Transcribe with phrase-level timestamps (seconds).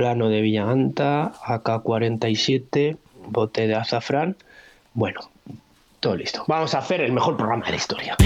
[0.00, 4.34] plano de Villaganta, AK-47, bote de azafrán.
[4.94, 5.20] Bueno,
[6.00, 6.42] todo listo.
[6.48, 8.16] Vamos a hacer el mejor programa de la historia.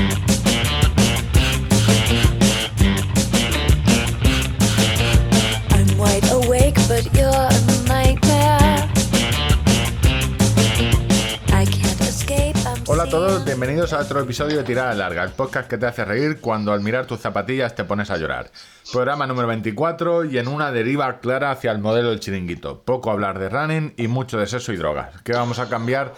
[13.04, 16.06] Hola a todos, bienvenidos a otro episodio de Tirada Larga, el podcast que te hace
[16.06, 18.50] reír cuando al mirar tus zapatillas te pones a llorar.
[18.90, 22.80] Programa número 24 y en una deriva clara hacia el modelo del chiringuito.
[22.82, 26.14] Poco hablar de running y mucho de sexo y drogas, que vamos a cambiar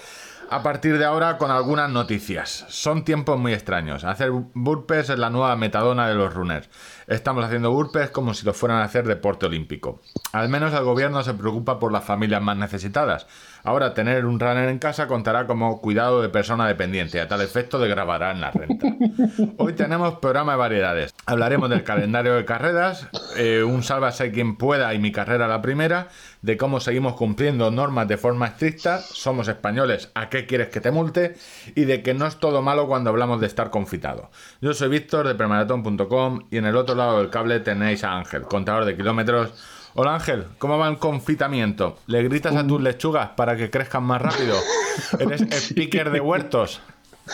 [0.49, 2.65] a partir de ahora con algunas noticias.
[2.69, 4.05] Son tiempos muy extraños.
[4.05, 6.69] Hacer burpees es la nueva metadona de los runners.
[7.07, 10.01] Estamos haciendo burpees como si lo fueran a hacer deporte olímpico.
[10.33, 13.27] Al menos el gobierno se preocupa por las familias más necesitadas.
[13.67, 17.81] Ahora tener un runner en casa contará como cuidado de persona dependiente, a tal efecto
[17.81, 18.87] de grabará en la renta.
[19.57, 21.15] Hoy tenemos programa de variedades.
[21.27, 26.07] Hablaremos del calendario de carreras, eh, un sálvase quien pueda y mi carrera la primera,
[26.43, 30.93] de cómo seguimos cumpliendo normas de forma estricta, somos españoles, ¿a qué quieres que te
[30.93, 31.35] multe?
[31.75, 34.31] Y de que no es todo malo cuando hablamos de estar confitado.
[34.61, 38.43] Yo soy Víctor de premaratón.com y en el otro lado del cable tenéis a Ángel,
[38.43, 39.76] contador de kilómetros.
[39.99, 41.99] Hola Ángel, ¿cómo va el confitamiento?
[42.07, 44.57] ¿Le gritas a tus lechugas para que crezcan más rápido?
[45.19, 46.83] ¿Eres speaker de huertos?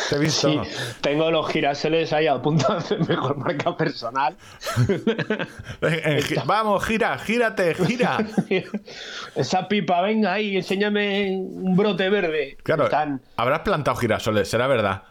[0.09, 0.49] Te he visto.
[0.49, 0.59] Sí,
[1.03, 4.37] tengo los girasoles ahí a punto de hacer mejor marca personal.
[5.85, 8.19] Eh, eh, Vamos, gira, gírate, gira.
[9.35, 12.57] Esa pipa, venga ahí, enséñame un brote verde.
[12.63, 15.03] Claro, Están- habrás plantado girasoles, será verdad.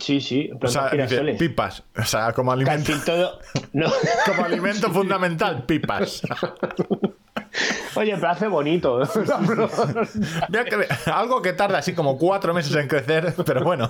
[0.00, 1.82] Sí, sí, O sea, dice, pipas.
[1.96, 3.38] O sea, como alimento, Casi todo.
[3.72, 3.90] No.
[4.26, 6.22] como alimento fundamental, pipas.
[7.94, 9.00] Oye, pero hace bonito.
[11.12, 13.88] Algo que tarda así como cuatro meses en crecer, pero bueno.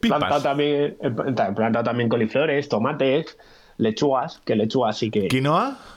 [0.00, 0.42] planta Pipas.
[0.42, 3.36] también, eh, planta también coliflores, tomates,
[3.78, 5.28] lechugas, que lechugas sí que.
[5.28, 5.78] ¿Quinoa?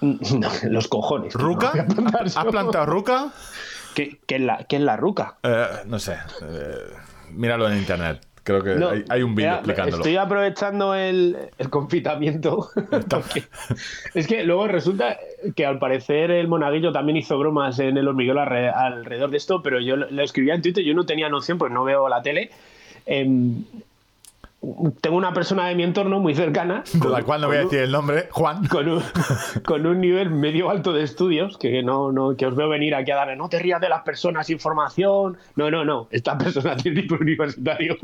[0.00, 1.34] No, los cojones.
[1.34, 1.72] ¿Ruca?
[1.74, 3.32] no ¿Has plantado ruca?
[3.96, 5.38] ¿Qué, qué es la, qué es la ruca?
[5.42, 6.16] Eh, no sé.
[6.42, 6.76] eh,
[7.32, 8.24] míralo en internet.
[8.48, 9.98] Creo que No, hay, hay un vídeo explicándolo.
[9.98, 12.68] Estoy aprovechando el, el confitamiento.
[14.14, 15.18] es que luego resulta
[15.54, 19.62] que al parecer el monaguillo también hizo bromas en el hormiguero alre- alrededor de esto,
[19.62, 22.22] pero yo lo lo escribía en Twitter, yo no tenía noción, pues no veo la
[22.22, 22.50] tele.
[23.04, 23.64] Em,
[25.00, 26.82] tengo una persona de mi entorno muy cercana.
[26.92, 28.28] De la cual no voy a decir el nombre.
[28.30, 28.66] Juan.
[28.68, 29.02] Con un,
[29.64, 33.10] con un nivel medio alto de estudios, que no, no, que os veo venir aquí
[33.10, 35.38] a darle, no te rías de las personas, información.
[35.56, 36.08] No, no, no.
[36.10, 37.96] Esta persona tiene tipo universitario.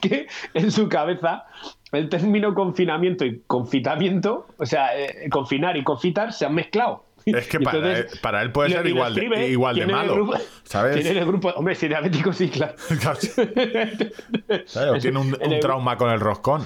[0.00, 1.44] que en su cabeza
[1.92, 7.04] el término confinamiento y confitamiento, o sea, eh, confinar y confitar se han mezclado.
[7.26, 10.14] Es que para, entonces- él- para él puede lo- ser igual de, igual de malo.
[10.14, 11.00] grupo- ¿Sabes?
[11.02, 12.74] Tiene el grupo, hombre, si diabético, sí, claro.
[14.72, 16.62] Claro, tiene un, el- trauma con el roscón.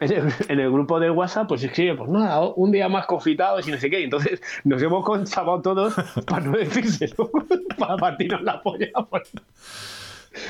[0.00, 3.66] en el, en el grupo de WhatsApp, pues escribe, pues nada, un día más confitados
[3.66, 4.02] y no sé qué.
[4.04, 5.94] Entonces nos hemos conchabado todos
[6.26, 7.30] para no decírselo,
[7.78, 9.22] para partirnos la polla por-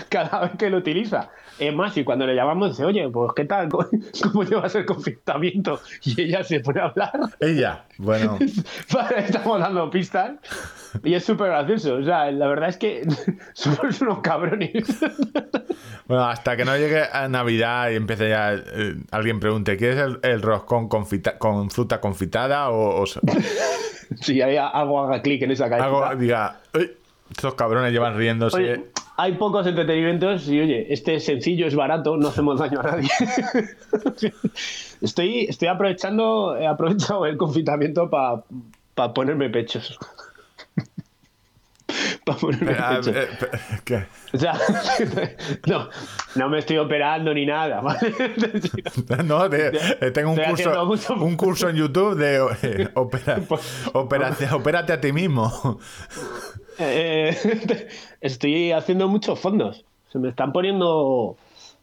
[0.08, 1.30] cada vez que lo utiliza.
[1.58, 3.68] Es más, y cuando le llamamos, dice, oye, pues ¿qué tal?
[4.22, 5.80] ¿Cómo, llevas el confitamiento?
[6.04, 7.12] Y ella se pone a hablar.
[7.40, 8.38] Ella, bueno.
[9.16, 10.32] Estamos dando pistas
[11.02, 11.96] y es súper gracioso.
[11.96, 13.02] O sea, la verdad es que
[13.54, 14.84] somos unos cabrones.
[16.06, 18.54] Bueno, hasta que no llegue a Navidad y empiece ya.
[18.54, 22.70] eh, alguien pregunte: ¿quieres el, el roscón confita- con fruta confitada?
[22.70, 23.20] O, o s-
[24.20, 26.14] Si hay algo haga clic en esa cajita.
[26.14, 26.90] diga: "Uy,
[27.30, 28.56] estos cabrones llevan riéndose.
[28.56, 28.84] Oye,
[29.16, 33.08] hay pocos entretenimientos y oye, este es sencillo, es barato, no hacemos daño a nadie.
[35.00, 39.98] estoy, estoy aprovechando, he aprovechado el confitamiento para ponerme pechos.
[42.24, 43.16] para ponerme ah, pechos.
[43.16, 43.28] eh,
[43.84, 44.06] ¿qué?
[44.34, 44.58] O sea,
[45.66, 45.88] no,
[46.36, 48.14] no me estoy operando ni nada, ¿vale?
[49.24, 53.40] No, eh, tengo un curso, mucho- un curso en YouTube de eh, opera-
[53.94, 55.78] opérate, opérate a ti mismo.
[56.78, 57.88] Eh,
[58.20, 59.84] estoy haciendo muchos fondos.
[60.12, 60.88] Se me están poniendo.
[60.90, 61.36] O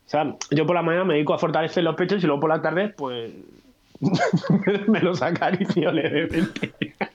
[0.06, 2.62] sea, yo por la mañana me dedico a fortalecer los pechos y luego por la
[2.62, 3.32] tarde, pues.
[4.88, 6.74] me los acaricio levemente.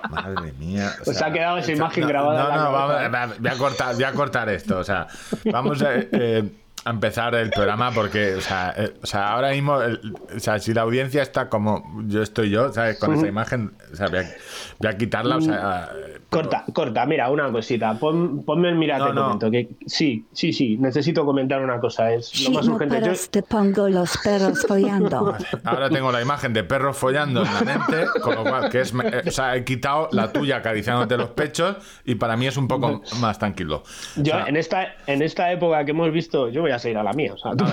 [0.09, 0.91] Madre mía.
[1.01, 4.05] o Pues ha quedado esa imagen no, grabada No, no, vamos, voy a cortar, voy
[4.05, 4.79] a cortar esto.
[4.79, 5.07] O sea,
[5.45, 6.49] vamos a, eh,
[6.85, 10.59] a empezar el programa porque, o sea, eh, o sea ahora mismo, el- o sea,
[10.59, 12.99] si la audiencia está como yo estoy yo, ¿sabes?
[12.99, 14.31] Con esa imagen, o sea, voy a,
[14.79, 15.91] voy a quitarla, o sea.
[15.95, 17.93] eh, Corta, corta, mira, una cosita.
[17.99, 19.23] Pon- ponme el mira, No, te no.
[19.25, 19.51] comento.
[19.51, 22.13] Que, sí, sí, sí, necesito comentar una cosa.
[22.13, 23.01] Es lo Si más urgente.
[23.05, 25.37] Yo- te pongo los perros follando.
[25.65, 28.95] Ahora tengo la imagen de perros follando en la mente, con lo cual, que es,
[28.95, 32.57] me- eh, o sea, he quitado la tuya acariciándote los pechos y para mí es
[32.57, 33.83] un poco más tranquilo.
[34.17, 36.99] O Yo, sea, en esta, en esta época que hemos visto, yo voy a seguir
[36.99, 37.35] a la mía.
[37.35, 37.65] o sea, tú-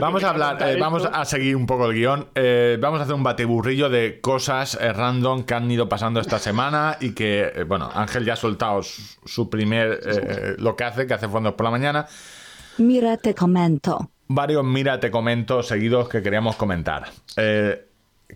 [0.00, 2.28] Vamos a hablar, eh, vamos a seguir un poco el guion.
[2.34, 6.38] Eh, vamos a hacer un batiburrillo de cosas eh, random que han ido pasando esta
[6.38, 10.84] semana y que, eh, bueno, Ángel ya ha soltado su, su primer, eh, lo que
[10.84, 12.06] hace, que hace fondos por la mañana.
[12.78, 14.10] Mira, te comento.
[14.26, 17.04] Varios, mira, te comento seguidos que queríamos comentar.
[17.36, 17.86] Eh,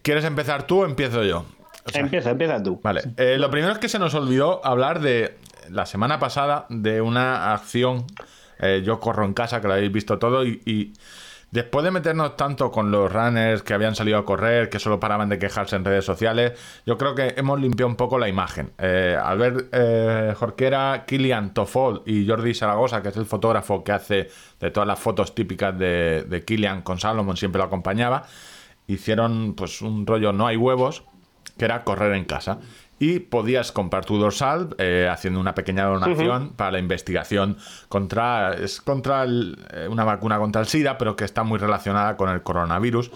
[0.03, 1.45] ¿Quieres empezar tú o empiezo yo?
[1.87, 2.79] O sea, Empieza, empieza tú.
[2.83, 5.35] Vale, eh, lo primero es que se nos olvidó hablar de
[5.71, 8.05] la semana pasada de una acción.
[8.59, 10.93] Eh, yo corro en casa, que lo habéis visto todo, y,
[11.51, 15.29] después de meternos tanto con los runners que habían salido a correr, que solo paraban
[15.29, 16.53] de quejarse en redes sociales,
[16.85, 18.73] yo creo que hemos limpiado un poco la imagen.
[18.79, 23.93] Eh, al ver eh, Jorquera, Kilian Tofol y Jordi Zaragoza, que es el fotógrafo que
[23.93, 24.29] hace
[24.61, 28.25] de todas las fotos típicas de, de Kilian con Salomon, siempre lo acompañaba,
[28.87, 31.05] hicieron pues un rollo no hay huevos
[31.59, 32.59] que era correr en casa.
[33.01, 37.57] Y podías comprar tu dorsal eh, haciendo una pequeña donación para la investigación
[37.89, 38.55] contra.
[38.55, 42.29] Es contra el- eh, una vacuna contra el SIDA, pero que está muy relacionada con
[42.29, 43.11] el coronavirus.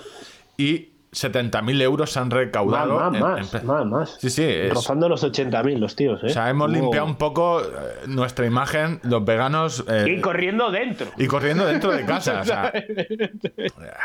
[0.56, 2.98] Y 70.000 euros se han recaudado.
[2.98, 4.16] más, más, en- más, más.
[4.18, 4.44] Sí, sí.
[4.44, 6.26] es- Rozando los 80.000 los tíos, ¿eh?
[6.26, 6.80] o sea, hemos Wow.
[6.80, 7.64] limpiado un poco eh,
[8.06, 9.84] nuestra imagen, los veganos.
[9.88, 11.08] eh, Y corriendo dentro.
[11.18, 12.40] y corriendo dentro de casa.
[12.40, 12.72] o sea,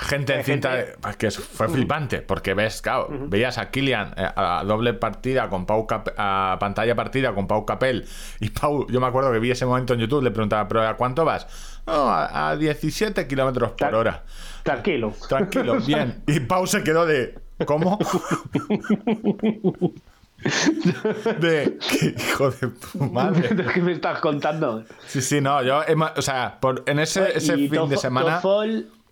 [0.02, 0.76] gente en cinta.
[0.76, 5.50] de- pues que fue flipante, porque ves, claro, veías a Kilian eh, a doble partida
[5.50, 8.06] con Pau Cap- a pantalla partida con Pau Capel.
[8.40, 10.96] Y Pau, yo me acuerdo que vi ese momento en YouTube, le preguntaba, ¿pero a
[10.98, 11.48] cuánto vas?
[11.88, 14.24] No, a, a 17 kilómetros por hora.
[14.64, 15.14] Tranquilo.
[15.30, 16.22] Tranquilo, bien.
[16.28, 17.40] Y Pau se quedó de.
[17.66, 17.98] ¿Cómo?
[21.40, 21.78] De.
[21.90, 23.50] ¿Qué hijo de tu madre?
[23.74, 24.84] ¿Qué me estás contando?
[25.08, 25.82] Sí, sí, no, yo.
[26.16, 28.42] O sea, por, en ese, fin de semana.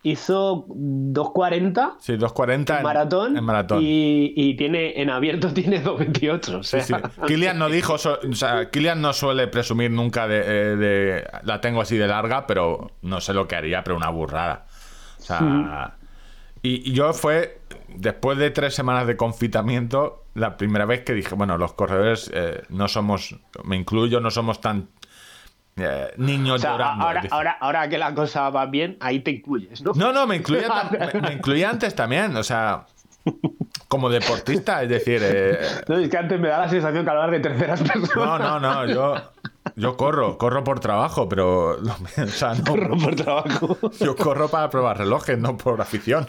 [0.06, 3.80] Hizo 2.40 Sí, 2.40 en maratón, En maratón.
[3.82, 6.60] Y, y tiene en abierto tiene 2.28.
[6.60, 6.94] O sea, Sí.
[7.28, 11.60] Kilian no dijo, so- o sea, Kilian no suele presumir nunca de, eh, de- la
[11.62, 14.66] tengo así de larga, pero no sé lo que haría, pero una burrada.
[15.20, 15.96] O sea,
[16.62, 17.60] y, y yo fue
[17.96, 22.62] después de tres semanas de confitamiento la primera vez que dije, bueno, los corredores eh,
[22.70, 24.90] no somos, me incluyo, no somos tan
[25.78, 27.06] eh, niños o sea, llorando.
[27.06, 29.92] ahora, ahora, ahora que la cosa va bien, ahí te incluyes, ¿no?
[29.96, 30.68] No, no, me incluía,
[31.14, 32.86] me, me incluía antes también, o sea,
[33.88, 37.32] como deportista, es decir, eh, No, es que antes me da la sensación que hablar
[37.32, 38.40] de terceras personas.
[38.40, 39.16] No, no, no, yo,
[39.76, 41.72] yo corro, corro por trabajo, pero
[42.18, 43.78] o sea, no, Corro por trabajo.
[44.00, 46.28] yo corro para probar relojes, no por afición.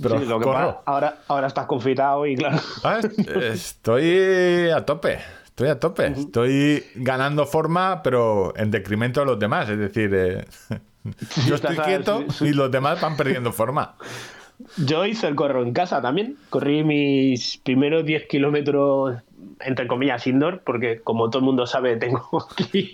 [0.00, 0.58] Pero Sí, lo que corro.
[0.58, 2.58] pasa, ahora, ahora estás confitado y claro.
[2.84, 3.00] Ah,
[3.42, 5.18] Estoy a tope,
[5.54, 10.44] estoy a tope, estoy ganando forma, pero en detrimento de los demás, es decir, eh,
[11.46, 13.94] yo estoy quieto y los demás van perdiendo forma.
[14.76, 16.36] Yo hice el corro en casa también.
[16.50, 19.16] Corrí mis primeros 10 kilómetros,
[19.60, 22.92] entre comillas, indoor, porque como todo el mundo sabe, tengo aquí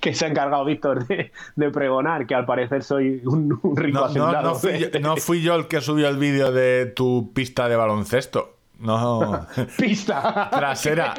[0.00, 3.98] que se ha encargado Víctor de, de pregonar, que al parecer soy un, un rico
[3.98, 4.48] No, no, hacendado.
[4.50, 7.76] no fui yo, no fui yo el que subió el vídeo de tu pista de
[7.76, 8.56] baloncesto.
[8.82, 9.46] No.
[9.78, 10.50] Pista.
[10.50, 11.14] trasera.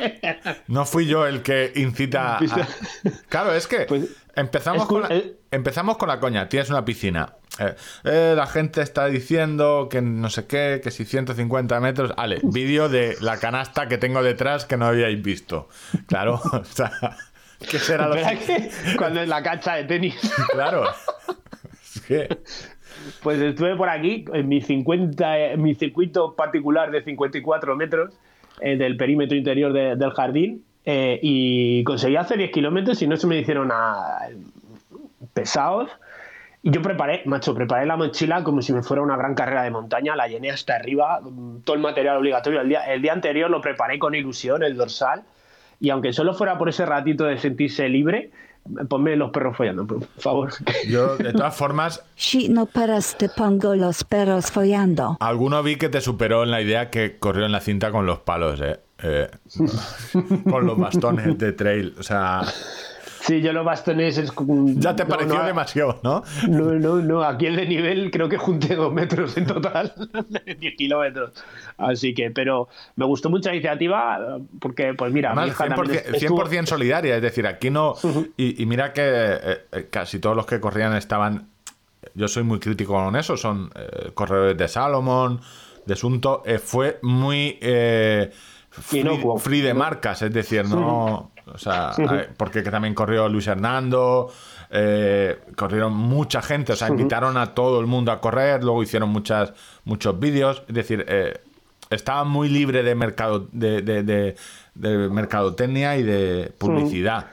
[0.68, 2.39] No fui yo el que incita a...
[3.30, 5.38] Claro, es que Pues, empezamos, es con la, eh.
[5.50, 6.50] empezamos con la coña.
[6.50, 7.36] Tienes una piscina.
[7.60, 12.13] Eh, eh, la gente está diciendo que no sé qué, que si 150 metros...
[12.15, 15.69] Vale, vídeo de la canasta que tengo detrás que no habíais visto.
[16.07, 16.92] Claro, o sea...
[17.69, 20.19] ¿Qué será lo ¿Verdad que cuando es la cancha de tenis?
[20.51, 20.83] Claro.
[21.95, 22.39] Es que...
[23.22, 28.13] Pues estuve por aquí en mi 50, eh, mi circuito particular de 54 metros
[28.62, 33.18] eh, del perímetro interior de- del jardín eh, y conseguí hacer 10 kilómetros y no
[33.18, 34.19] se me hicieron a-
[35.33, 35.90] pesados.
[36.62, 39.71] Y yo preparé, macho, preparé la mochila como si me fuera una gran carrera de
[39.71, 41.19] montaña, la llené hasta arriba,
[41.66, 42.62] todo el material obligatorio.
[42.62, 45.23] El día, el día anterior lo preparé con ilusión, el dorsal,
[45.81, 48.31] y aunque solo fuera por ese ratito de sentirse libre,
[48.87, 50.51] ponme los perros follando, por favor.
[50.87, 55.17] Yo, de todas formas, Si no paras, te pongo los perros follando.
[55.19, 58.19] Alguno vi que te superó en la idea que corrió en la cinta con los
[58.19, 58.79] palos, eh.
[59.05, 59.29] Eh,
[60.49, 61.93] con los bastones de trail.
[61.99, 62.41] O sea,
[63.25, 66.23] Sí, yo los bastones es como- ya te no, pareció no, demasiado, ¿no?
[66.49, 69.94] No, no, no, aquí el de nivel creo que junté dos metros en total,
[70.59, 71.31] 10 kilómetros.
[71.77, 75.99] Así que, pero me gustó mucho la iniciativa porque, pues mira, mi Además, hija también
[76.03, 77.95] 100%, estuvo- 100% solidaria, es decir, aquí no.
[78.35, 81.47] Y, y mira que eh, eh, casi todos los que corrían estaban.
[82.15, 85.39] Yo soy muy crítico con eso, son eh, corredores de Salomón,
[85.85, 86.44] de Sunto.
[86.45, 87.57] eh, fue muy.
[88.81, 91.31] Free, de marcas, es decir, no.
[91.45, 91.92] O sea,
[92.37, 94.31] porque que también corrió Luis Hernando,
[94.71, 99.09] eh, corrieron mucha gente, o sea, invitaron a todo el mundo a correr, luego hicieron
[99.09, 99.53] muchas,
[99.83, 101.39] muchos vídeos, es decir, eh,
[101.89, 104.35] estaba muy libre de mercado de, de, de-
[104.75, 107.27] de mercadotecnia y de publicidad.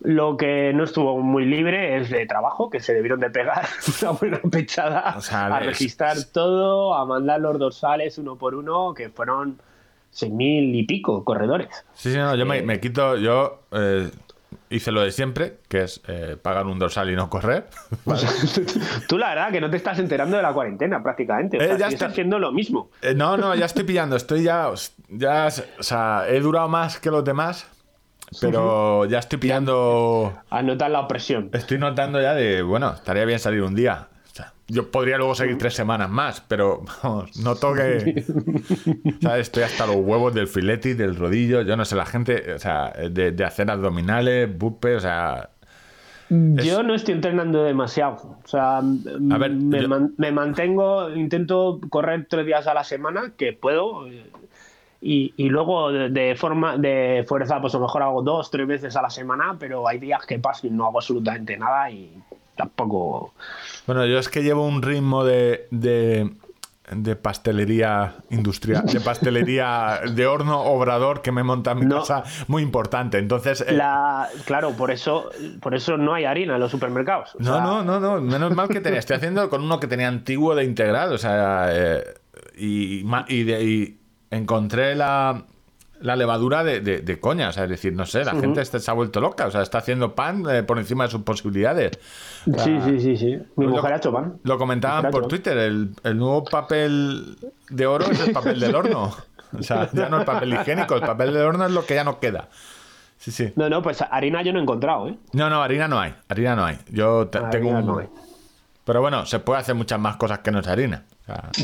[0.00, 3.66] Lo que no estuvo muy libre es de trabajo, que se debieron de pegar
[4.02, 8.54] una buena pechada O sea, a es- registrar todo, a mandar los dorsales uno por
[8.54, 9.58] uno, que fueron
[10.16, 11.68] seis mil y pico corredores.
[11.94, 14.10] Sí, sí, no, yo me, me quito, yo eh,
[14.70, 17.66] hice lo de siempre, que es eh, pagar un dorsal y no correr.
[19.08, 21.76] Tú la verdad que no te estás enterando de la cuarentena prácticamente, o Eh, sea,
[21.78, 22.90] ya estoy- haciendo lo mismo.
[23.02, 24.70] Eh, no, no, ya estoy pillando, estoy ya,
[25.10, 27.66] ya, o sea, he durado más que los demás,
[28.40, 31.50] pero ya estoy pillando, Anotar la opresión.
[31.52, 34.08] estoy notando ya de, bueno, estaría bien salir un día.
[34.68, 37.74] Yo podría luego seguir tres semanas más, pero vamos, noto.
[39.36, 42.92] Estoy hasta los huevos del fileti, del rodillo, yo no sé, la gente, o sea,
[43.10, 45.50] de, de hacer abdominales, bupe, o sea,
[46.28, 48.38] Yo no estoy entrenando demasiado.
[48.44, 52.82] O sea, A ver, me, yo- man- me mantengo, intento correr tres días a la
[52.84, 54.08] semana, que puedo.
[54.08, 54.26] eh,
[55.00, 58.66] Y, y luego de, de forma de fuerza, pues a lo mejor hago dos, tres
[58.66, 62.10] veces a la semana, pero hay días que paso y no hago absolutamente nada y
[62.56, 63.34] tampoco.
[63.86, 66.30] Bueno, yo es que llevo un ritmo de, de,
[66.90, 71.98] de pastelería industrial, de pastelería de horno obrador que me monta en mi No.
[72.00, 73.18] casa muy importante.
[73.18, 77.34] Entonces, eh, La, claro, por eso, por eso no hay harina en los supermercados.
[77.34, 78.98] O no, sea, no, no, no, menos mal que tenía.
[78.98, 82.04] Estoy haciendo con uno que tenía antiguo de integral, o sea, eh,
[82.56, 83.98] y, ma- y, de- y
[84.30, 85.44] encontré la,
[86.00, 88.90] la levadura de, de- de coña, o sea, es decir, no sé, la gente se
[88.90, 91.98] ha vuelto loca, o sea, está haciendo pan eh, por encima de sus posibilidades.
[92.44, 93.38] Sí, sí, sí, sí.
[93.56, 94.38] Mi Lo- mujer ha hecho pan.
[94.42, 95.26] Lo comentaban por.
[95.28, 97.36] Twitter, el, el nuevo papel
[97.70, 99.14] de oro es el papel del horno.
[99.58, 102.04] O sea, ya no el papel higiénico, el papel del horno es lo que ya
[102.04, 102.48] no queda.
[103.18, 103.52] Sí, sí.
[103.56, 105.16] No, no, pues harina yo no he encontrado, ¿eh?
[105.32, 106.78] No, no, harina no hay, harina no hay.
[106.90, 107.86] Yo te- tengo un...
[107.86, 108.08] no hay.
[108.84, 111.04] Pero bueno, se puede hacer muchas más cosas que no es harina.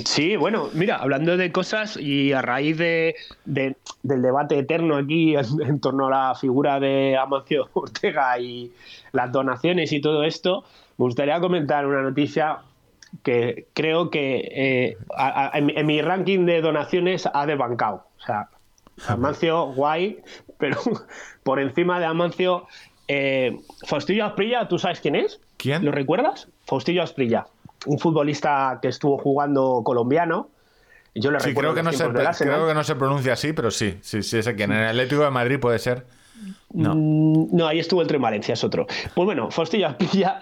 [0.04, 3.14] Sí, bueno, mira, hablando de cosas y a raíz de,
[3.44, 8.72] de- del debate eterno aquí en, en torno a la figura de Amancio Ortega y
[9.12, 10.64] las donaciones y todo esto,
[10.98, 12.58] me gustaría comentar una noticia
[13.22, 18.06] que creo que eh, a- a- en, mi- en mi ranking de donaciones ha desbancado.
[18.20, 18.48] O sea,
[19.06, 20.18] Amancio, guay,
[20.58, 20.78] pero
[21.44, 22.66] por encima de Amancio,
[23.08, 25.40] eh, Faustillo Asprilla, ¿tú sabes quién es?
[25.56, 25.84] ¿Quién?
[25.84, 26.48] ¿Lo recuerdas?
[26.66, 27.46] Faustillo Asprilla,
[27.86, 30.50] un futbolista que estuvo jugando colombiano.
[31.14, 31.92] Yo le sí, recuerdo creo que, no
[32.32, 34.72] se, creo que no se pronuncia así, pero sí, sí, sí, ese quien.
[34.72, 36.06] En el Atlético de Madrid puede ser.
[36.72, 36.94] No.
[36.94, 38.86] Mm, No, ahí estuvo el Tren Valencia, es otro.
[39.14, 40.40] Pues bueno, Faustillo Asprilla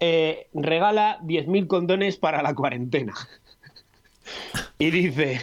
[0.00, 3.14] eh, regala 10.000 condones para la cuarentena.
[4.78, 5.40] Y dice,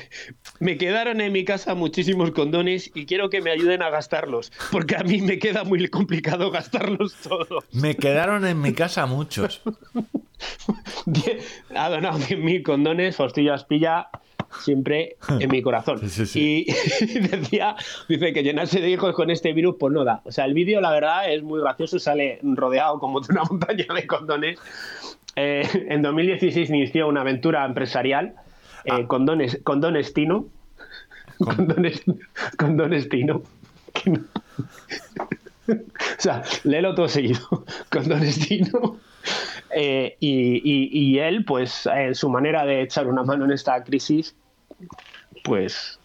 [0.60, 4.96] me quedaron en mi casa muchísimos condones y quiero que me ayuden a gastarlos, porque
[4.96, 7.64] a mí me queda muy complicado gastarlos todos.
[7.72, 9.62] Me quedaron en mi casa muchos.
[11.76, 14.10] Ha donado 100.000 condones, Faustillo Aspilla,
[14.60, 16.00] siempre en mi corazón.
[16.00, 16.66] Sí, sí, sí.
[16.68, 17.76] Y decía,
[18.08, 20.22] dice que llenarse de hijos con este virus, pues no da.
[20.26, 23.86] O sea, el vídeo, la verdad, es muy gracioso, sale rodeado como de una montaña
[23.94, 24.60] de condones.
[25.36, 28.36] Eh, en 2016 inició una aventura empresarial,
[28.88, 30.46] eh, condones, condones Tino.
[31.40, 32.02] Condones,
[32.58, 33.44] condones Tino.
[33.94, 34.24] Que no-
[35.70, 35.76] o
[36.18, 37.40] sea, léelo todo seguido.
[37.92, 38.98] Condones Tino.
[39.76, 43.84] Eh, y, y- y él, pues, en su manera de echar una mano en esta
[43.84, 44.34] crisis,
[45.44, 46.00] pues.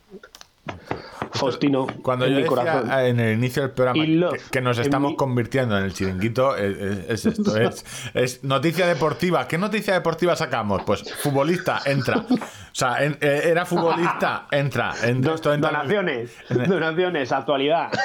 [1.33, 2.89] Faustino, Cuando en yo mi decía corazón.
[2.91, 6.57] ah, en el inicio del programa que, que nos estamos mi- convirtiendo en el chiringuito,
[6.57, 7.85] es, es- es esto, es,
[8.15, 9.49] es noticia deportiva.
[9.49, 10.83] ¿Qué noticia deportiva sacamos?
[10.85, 12.27] Pues futbolista, entra.
[12.73, 14.95] O sea, en- eh, era futbolista, entra.
[15.05, 17.91] En, Do- esto entra en el- donaciones, en donaciones, actualidad.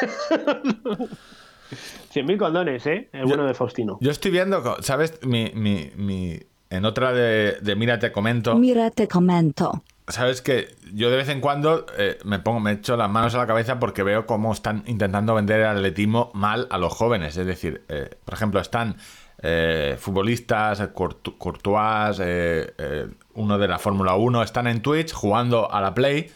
[2.13, 3.09] 100.000 condones, ¿eh?
[3.11, 3.97] El bueno de Faustino.
[4.01, 5.19] Yo estoy viendo, ¿sabes?
[5.23, 8.55] Mi, mi, mi- en otra de, de Mira, te comento.
[8.55, 9.83] Mira te comento.
[10.09, 13.39] Sabes que yo de vez en cuando eh, me pongo, me echo las manos a
[13.39, 17.35] la cabeza porque veo cómo están intentando vender el atletismo mal a los jóvenes.
[17.35, 18.95] Es decir, eh, por ejemplo, están
[19.41, 23.07] eh, futbolistas, Courtois, eh, eh,
[23.37, 26.29] uno de la Fórmula 1, están en Twitch jugando a la Play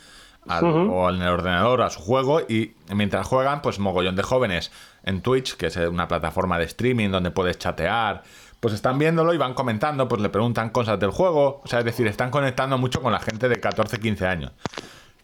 [0.48, 4.72] al- o en el ordenador a su juego y mientras juegan, pues mogollón de jóvenes
[5.04, 8.24] en Twitch, que es una plataforma de streaming donde puedes chatear,
[8.60, 11.86] pues están viéndolo y van comentando, pues le preguntan cosas del juego, o sea, es
[11.86, 14.52] decir, están conectando mucho con la gente de 14, 15 años.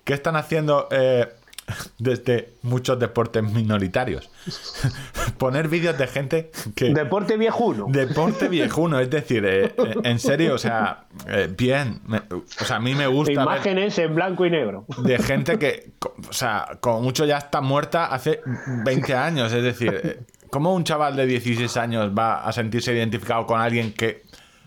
[0.03, 1.27] ¿Qué están haciendo eh,
[1.99, 4.29] desde muchos deportes minoritarios?
[5.37, 6.93] Poner vídeos de gente que...
[6.93, 7.85] Deporte viejuno.
[7.89, 12.77] Deporte viejuno, es decir, eh, eh, en serio, o sea, eh, bien, me- o sea,
[12.77, 14.85] a mí me gusta Imágenes en blanco y negro.
[14.97, 15.91] de gente que,
[16.29, 18.41] o sea, como mucho ya está muerta hace
[18.85, 19.51] 20 años.
[19.53, 24.23] Es decir, ¿cómo un chaval de 16 años va a sentirse identificado con alguien que,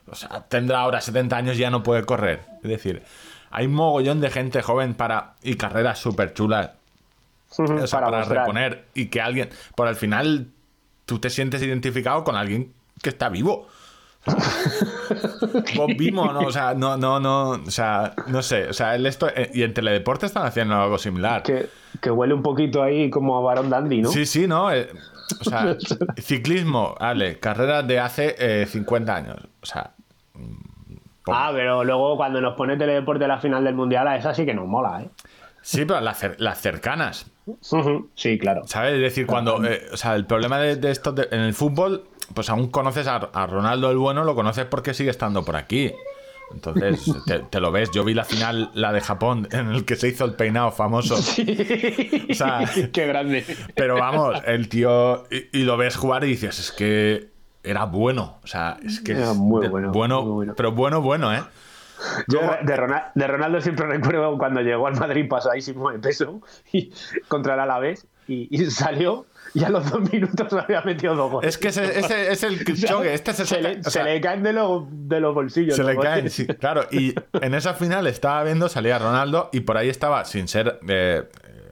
[0.07, 2.41] o sea, tendrá ahora 70 años y ya no puede correr?
[2.63, 3.03] Es decir,
[3.51, 6.71] hay un mogollón de gente joven para y carreras súper chulas
[7.59, 10.49] o sea, para, reponer y que alguien, por al final,
[11.07, 13.69] tú te sientes identificado con alguien que está vivo.
[15.77, 16.41] Vos vimos, ¿no?
[16.41, 19.63] O sea, no, no, no, o sea, no sé, o sea, él esto, eh, y
[19.63, 21.43] en Teledeporte están haciendo algo similar.
[21.43, 21.69] Que,
[22.01, 24.11] que huele un poquito ahí como a varón dandy, ¿no?
[24.11, 24.71] Sí, sí, ¿no?
[24.73, 24.91] Eh,
[25.41, 25.77] o sea,
[26.21, 29.95] ciclismo, vale, carreras de hace eh, 50 años, o sea,
[31.33, 34.45] Ah, pero luego cuando nos pone teledeporte a la final del mundial, a esa sí
[34.45, 35.11] que nos mola, ¿eh?
[35.63, 37.27] Sí, pero las, cer- las cercanas,
[38.15, 38.63] Sí, claro.
[38.67, 38.95] ¿sabes?
[38.95, 42.05] Es decir, cuando, eh, o sea, el problema de, de esto de- en el fútbol,
[42.35, 45.93] pues aún conoces a, a Ronaldo el bueno, lo conoces porque sigue estando por aquí.
[46.53, 47.91] Entonces, te, te lo ves.
[47.93, 51.17] Yo vi la final, la de Japón, en el que se hizo el peinado famoso.
[52.31, 53.45] O sea, Qué grande.
[53.75, 55.25] Pero vamos, el tío.
[55.31, 57.31] Y, y lo ves jugar y dices, es que
[57.65, 58.39] era bueno.
[58.43, 59.13] O sea, es que.
[59.13, 60.55] Era es muy de- bueno, muy bueno.
[60.57, 61.43] Pero bueno, bueno, ¿eh?
[62.29, 66.41] Yo de, Ronaldo, de Ronaldo siempre recuerdo cuando llegó al Madrid pasadísimo de peso
[66.73, 66.93] y,
[67.29, 71.49] contra el Alavés y, y salió y a los dos minutos había metido dos goles.
[71.49, 73.15] Es que ese, ese es el choque.
[73.15, 75.75] Este se, se, saca- le, o se le caen de, los de los bolsillos.
[75.77, 76.87] se le caen, sí, claro.
[76.93, 80.79] Y en esa final estaba viendo, salía Ronaldo y por ahí estaba, sin ser.
[80.89, 81.25] eh,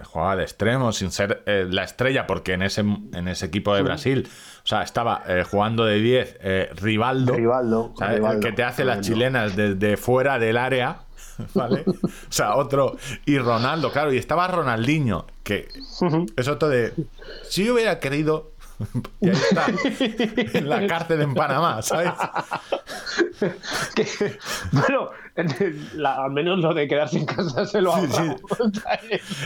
[0.04, 3.82] jugaba de extremo, sin ser eh, la estrella, porque en ese, en ese equipo de
[3.82, 4.28] Brasil,
[4.64, 7.34] o sea, estaba eh, jugando de 10 eh, Rivaldo.
[7.34, 7.94] Rivaldo,
[8.40, 11.00] que te hace las chilenas desde fuera del área.
[11.54, 11.84] ¿Vale?
[11.86, 12.96] O sea, otro.
[13.24, 15.68] Y Ronaldo, claro, y estaba Ronaldinho, que
[16.36, 16.92] es otro de.
[17.48, 18.52] Si yo hubiera querido.
[19.20, 19.66] Y ahí está,
[20.58, 22.12] en la cárcel en Panamá, ¿sabes?
[23.94, 24.38] Que-
[24.73, 25.11] bueno,
[25.94, 28.40] la- al menos lo de quedarse en casa se lo Sí, ahorramos.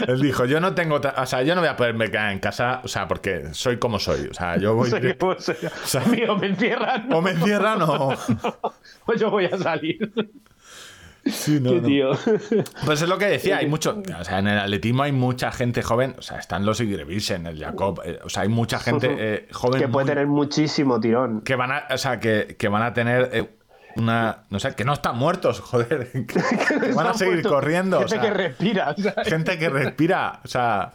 [0.06, 2.80] Él dijo, yo no tengo, o sea, yo no voy a poderme quedar en casa,
[2.84, 5.16] o sea, porque soy como soy, o sea, yo voy soy.
[5.84, 7.12] sea, Amigo, me encierran.
[7.12, 8.14] o me encierran o
[9.06, 10.12] Pues yo voy a salir.
[11.24, 11.86] Sí, no, Qué no.
[11.86, 12.10] tío.
[12.84, 15.82] Pues es lo que decía, hay mucho, o sea, en el atletismo hay mucha gente
[15.82, 19.48] joven, o sea, están los Igrevisen, el Jacob, eh, o sea, hay mucha gente eh,
[19.52, 21.42] joven Que puede muy- tener muchísimo tirón.
[21.42, 23.50] que van a, o sea, que, que van a tener eh,
[23.94, 26.26] una, no sé, que no están muertos, joder, que,
[26.80, 28.94] que van a seguir corriendo, o Gente sea, que respira.
[28.98, 29.28] ¿sabes?
[29.28, 30.94] gente que respira, o sea,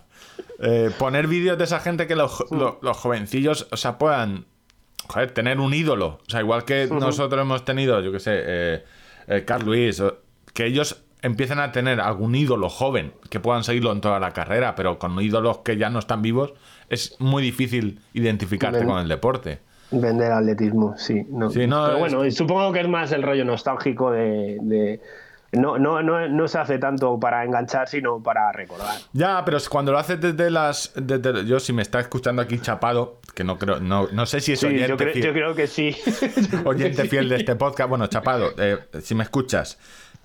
[0.60, 4.46] eh, poner vídeos de esa gente que los, los jovencillos, o sea, puedan,
[5.08, 8.84] joder, tener un ídolo, o sea, igual que nosotros hemos tenido, yo qué sé,
[9.28, 10.02] eh, Carl Luis,
[10.54, 14.76] que ellos empiecen a tener algún ídolo joven que puedan seguirlo en toda la carrera,
[14.76, 16.54] pero con ídolos que ya no están vivos
[16.90, 18.88] es muy difícil identificarte Ven.
[18.88, 19.60] con el deporte.
[19.92, 21.26] Vender atletismo, sí.
[21.30, 21.50] No.
[21.50, 24.58] Sí, no, Pero bueno, supongo que es más el rollo nostálgico de.
[24.62, 25.02] de-
[25.58, 28.96] No, no, no, no se hace tanto para enganchar, sino para recordar.
[29.14, 30.92] Ya, pero cuando lo haces desde las.
[30.96, 33.80] desde- yo, si me está escuchando aquí chapado, que no creo.
[33.80, 35.96] No, no sé si es Sí, oyente, yo, creo, fiel, yo creo que sí.
[36.66, 37.90] oyente fiel de este podcast.
[37.90, 39.78] Bueno, chapado, eh, si me escuchas,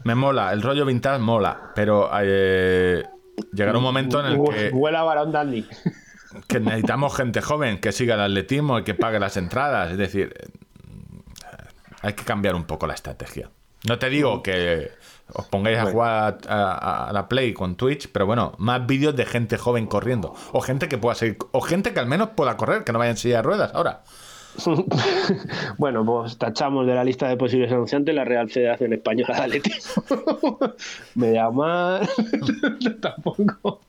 [0.05, 0.53] me mola.
[0.53, 3.05] El rollo vintage mola, pero eh,
[3.53, 5.67] llegará un momento en el que, Huele a varón dandy.
[6.49, 9.93] que necesitamos gente joven que siga el atletismo y que pague las entradas.
[9.93, 10.49] Es decir, eh,
[12.03, 13.51] hay que cambiar un poco la estrategia.
[13.89, 14.93] No te digo que
[15.35, 19.15] os pongáis a jugar a, a- a la Play con Twitch, pero bueno, más vídeos
[19.17, 20.35] de gente joven corriendo.
[20.53, 21.39] O gente que pueda seguir.
[21.53, 24.03] O gente que al menos pueda correr, que no vaya en silla de ruedas ahora.
[25.79, 30.05] bueno, pues tachamos de la lista de posibles anunciantes la Real Federación Española de Atletismo.
[31.15, 32.01] Me llama.
[33.01, 33.81] Tampoco.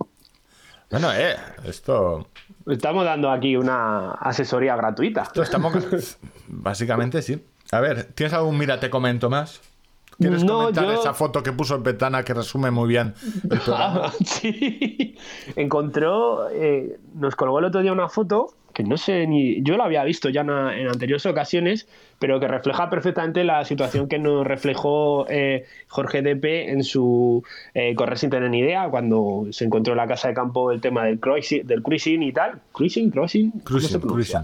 [0.90, 2.28] Bueno, eh, esto.
[2.68, 5.24] Estamos dando aquí una asesoría gratuita.
[5.24, 5.74] esto estamos.
[6.48, 7.44] Básicamente sí.
[7.72, 9.60] A ver, ¿tienes algún mira, te comento más?
[10.20, 13.14] ¿Quieres No, comentar yo- esa foto que puso en Betana que resume muy bien
[13.50, 14.12] el programa?
[14.26, 15.16] Sí.
[15.56, 19.62] Encontró, eh, nos colgó el otro día una foto que no sé ni.
[19.62, 24.08] Yo la había visto ya en, en anteriores ocasiones, pero que refleja perfectamente la situación
[24.08, 27.44] que nos reflejó eh, Jorge Depe en su
[27.76, 30.82] eh, Correr sin tener ni idea, cuando se encontró en la casa de campo el
[30.82, 32.62] tema del cruising, del cruising y tal.
[32.72, 33.12] ¿Cruising?
[33.12, 33.52] ¿Cruising?
[33.52, 34.40] ¿Cómo Cruising, cruising.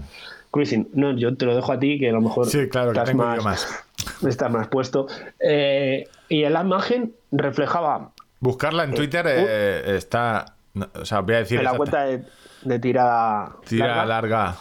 [0.50, 0.88] Cruising.
[0.94, 2.46] No, yo te lo dejo a ti, que a lo mejor.
[2.46, 3.84] Sí, claro, que estás tengo yo más.
[4.26, 5.06] Estás más puesto.
[5.38, 10.56] Eh, y en la imagen reflejaba Buscarla en Twitter eh, está.
[10.94, 11.58] O sea, voy a decir.
[11.58, 12.24] en la cuenta de,
[12.62, 14.06] de tirada Tira larga.
[14.06, 14.56] larga.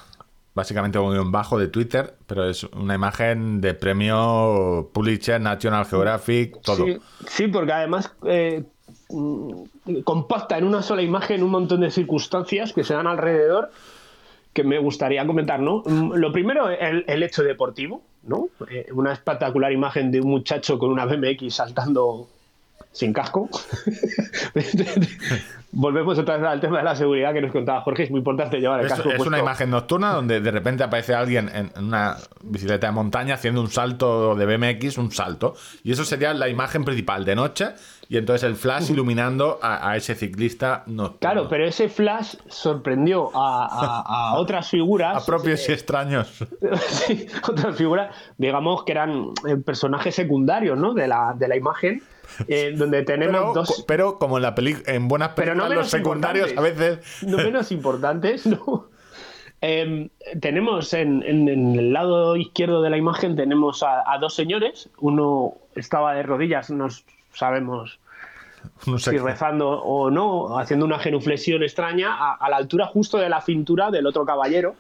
[0.53, 6.61] básicamente un guion bajo de Twitter, pero es una imagen de premio Pulitzer, National Geographic,
[6.61, 6.85] todo.
[6.85, 6.97] Sí,
[7.27, 8.63] sí, porque además eh,
[9.09, 13.71] mm, compacta en una sola imagen un montón de circunstancias que se dan alrededor
[14.61, 15.83] que me gustaría comentar, ¿no?
[15.85, 18.49] Mm, Lo primero, el, el hecho deportivo, ¿no?
[18.69, 22.27] Eh, una espectacular imagen de un muchacho con una BMX saltando
[22.91, 23.49] sin casco.
[25.71, 28.03] volvemos otra vez al tema de la seguridad que nos contaba Jorge.
[28.03, 29.29] Es muy importante llevar el Es, casco es puesto.
[29.29, 33.61] una imagen nocturna donde de repente aparece alguien en en una bicicleta de montaña haciendo
[33.61, 35.53] un salto de BMX, un salto.
[35.83, 37.67] Y eso sería la imagen principal de noche.
[38.11, 41.19] Y entonces el flash iluminando a, a ese ciclista nocturno.
[41.19, 45.21] Claro, pero ese flash sorprendió a, a- a otras figuras.
[45.21, 46.43] A propios y extraños.
[46.87, 50.93] Sí, otras figuras, digamos que eran eh, personajes secundarios, ¿no?
[50.95, 52.01] De la, de la imagen,
[52.47, 53.83] eh, donde tenemos Pero, dos.
[53.87, 57.23] pero como en, la peli en buenas Pero no películas, los secundarios a veces.
[57.23, 58.87] no menos importantes, ¿no?
[59.61, 64.33] Em, tenemos en, en- en el lado izquierdo de la imagen tenemos a, a dos
[64.33, 64.89] señores.
[64.99, 66.87] Uno estaba de rodillas, no
[67.33, 67.99] sabemos
[68.85, 69.21] no sé si qué.
[69.23, 73.91] rezando o no, haciendo una genuflexión extraña a, a la altura justo de la cintura
[73.91, 74.75] del otro caballero.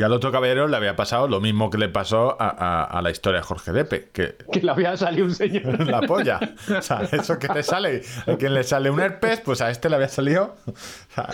[0.00, 3.02] Y al otro caballero le había pasado lo mismo que le pasó a, a- a
[3.02, 5.78] la historia de Jorge Depe, que Que le había salido un señor.
[5.86, 6.40] la polla.
[6.74, 9.90] O sea, eso que te sale, a quien le sale un herpes, pues a este
[9.90, 10.54] le había salido.
[10.66, 10.72] o
[11.14, 11.28] sea,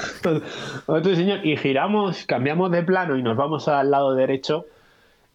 [0.86, 4.66] Otro señor, y giramos, cambiamos de plano y nos vamos al lado derecho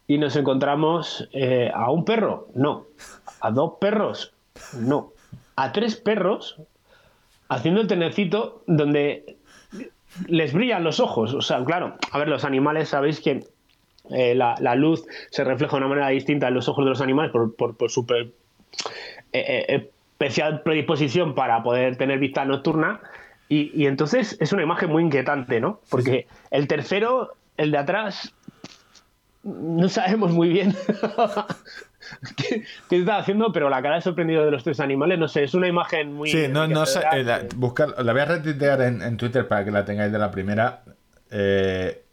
[0.08, 2.86] y nos encontramos eh, a un perro, no,
[3.40, 4.34] a dos perros,
[4.78, 5.14] no,
[5.56, 6.58] a tres perros
[7.48, 9.38] haciendo el tenecito donde
[10.28, 11.34] les brillan los ojos.
[11.34, 13.44] O sea, claro, a ver, los animales sabéis que
[14.10, 17.02] eh, la, la luz se refleja de una manera distinta en los ojos de los
[17.02, 18.32] animales por, por, por su eh,
[19.34, 23.02] eh, especial predisposición para poder tener vista nocturna.
[23.50, 25.82] Y, y entonces es una imagen muy inquietante, ¿no?
[25.90, 28.34] Porque el tercero, el de atrás,
[29.44, 30.76] no sabemos muy bien
[32.38, 35.44] qué, qué está haciendo, pero la cara de sorprendido de los tres animales, no sé,
[35.44, 36.30] es una imagen muy.
[36.30, 37.02] Sí, no, no sé.
[37.14, 40.20] eh, la, buscar- la voy a retuitear en, en Twitter para que la tengáis de
[40.20, 40.84] la primera.
[41.30, 42.04] Eh,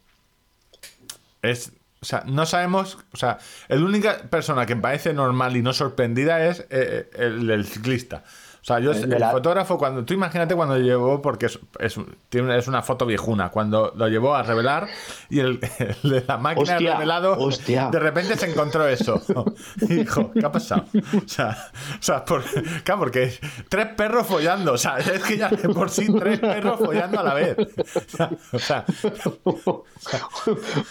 [1.42, 1.72] es.
[2.00, 2.98] O sea, no sabemos.
[3.12, 7.64] O sea, la única persona que parece normal y no sorprendida es eh, el, el
[7.66, 8.22] ciclista.
[8.60, 10.04] O sea, yo, El el, la- fotógrafo, cuando.
[10.04, 14.08] Tú imagínate cuando llevó, porque es, es, un- tiene, es una foto viejuna, cuando lo
[14.08, 14.88] llevó a revelar
[15.30, 15.60] y el,
[16.02, 17.88] el de la máquina de Hostia, revelado, hostia.
[17.90, 19.22] de repente se encontró eso.
[19.80, 20.84] Y dijo, ¿qué ha pasado?
[20.94, 21.56] O sea,
[21.98, 22.42] o sea por,
[22.84, 23.32] claro, porque
[23.68, 24.72] tres perros follando.
[24.72, 27.56] O sea, es que ya de por sí tres perros follando a la vez.
[27.58, 28.84] O sea, o sea,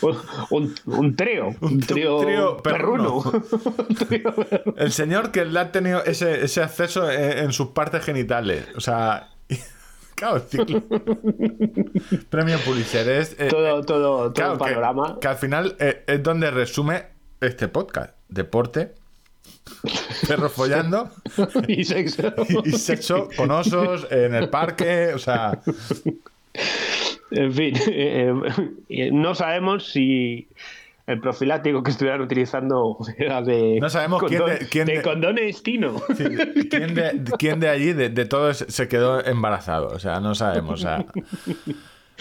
[0.51, 3.21] un, un trío, un trío, trío perruno.
[3.21, 3.43] perruno.
[3.89, 4.77] Un trío perruno.
[4.77, 8.65] el señor que le ha tenido ese, ese acceso en, en sus partes genitales.
[8.76, 9.30] O sea,
[10.15, 10.84] claro, ciclo.
[12.30, 13.36] Premio Pulitzer es.
[13.39, 15.17] eh, todo, todo, todo claro, el panorama.
[15.20, 17.06] Que, al final eh, es donde resume
[17.41, 18.93] este podcast: deporte,
[20.28, 21.12] perros follando
[21.67, 22.34] y sexo.
[22.63, 25.13] y, y sexo con osos en el parque.
[25.13, 25.60] O sea,
[27.30, 28.34] En fin, eh,
[28.89, 30.48] eh, no sabemos si
[31.08, 33.80] el profiláctico que estuvieran utilizando era de.
[33.82, 35.96] No sabemos quién de- quién de de- condonestino.
[36.15, 36.24] sí,
[36.70, 39.88] ¿quién, de, quién de allí, de, de todos, se quedó embarazado?
[39.88, 40.74] O sea, no sabemos.
[40.74, 41.06] O sea.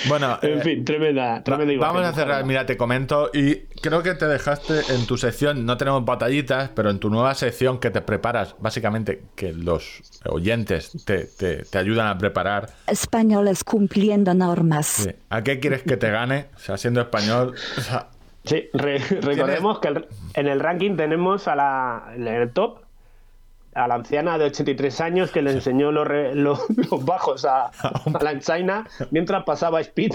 [0.09, 3.57] Bueno, En eh, fin, tremenda, Va- tremenda imagen, Vamos a cerrar, mira, te comento y
[3.83, 7.79] creo que te dejaste en tu sección, no tenemos batallitas, pero en tu nueva sección
[7.81, 12.69] que te preparas, básicamente que los oyentes te, te- te ayudan a preparar.
[12.87, 14.87] Españoles cumpliendo normas.
[14.87, 15.11] Sí.
[15.31, 16.47] ¿A qué quieres que te gane?
[16.55, 18.09] O sea, siendo español, o sea,
[18.47, 22.81] Sí, re- recordemos que el- en el ranking tenemos a la, en el top
[23.75, 27.67] a la anciana de 83 años que le enseñó los, re- los, los bajos a,
[27.83, 30.15] a la China mientras pasaba Speed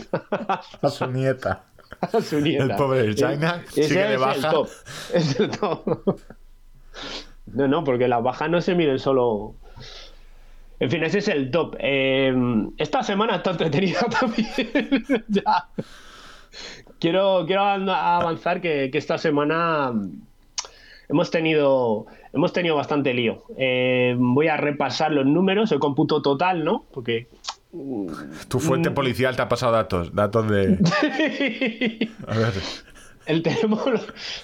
[0.82, 1.64] a su nieta.
[2.02, 2.64] a su nieta.
[2.64, 4.36] El pobre China de es baja.
[4.36, 4.70] El top.
[5.14, 6.20] Es el top.
[7.48, 9.56] No, no, porque las bajas no se miden solo.
[10.80, 11.76] En fin, ese es el top.
[11.80, 12.34] Eh,
[12.78, 14.48] esta semana está entretenida también.
[15.28, 15.68] ya.
[17.02, 20.12] Quiero, quiero avan- avanzar que, que esta semana mm,
[21.10, 23.44] hemos tenido, hemos tenido bastante lío.
[23.58, 26.86] Eh, voy a repasar los números, el cómputo total, ¿no?
[26.94, 27.28] Porque
[28.48, 30.78] Tu fuente policial te ha pasado datos, datos de...
[32.28, 32.54] A ver,
[33.26, 33.84] el, tenemos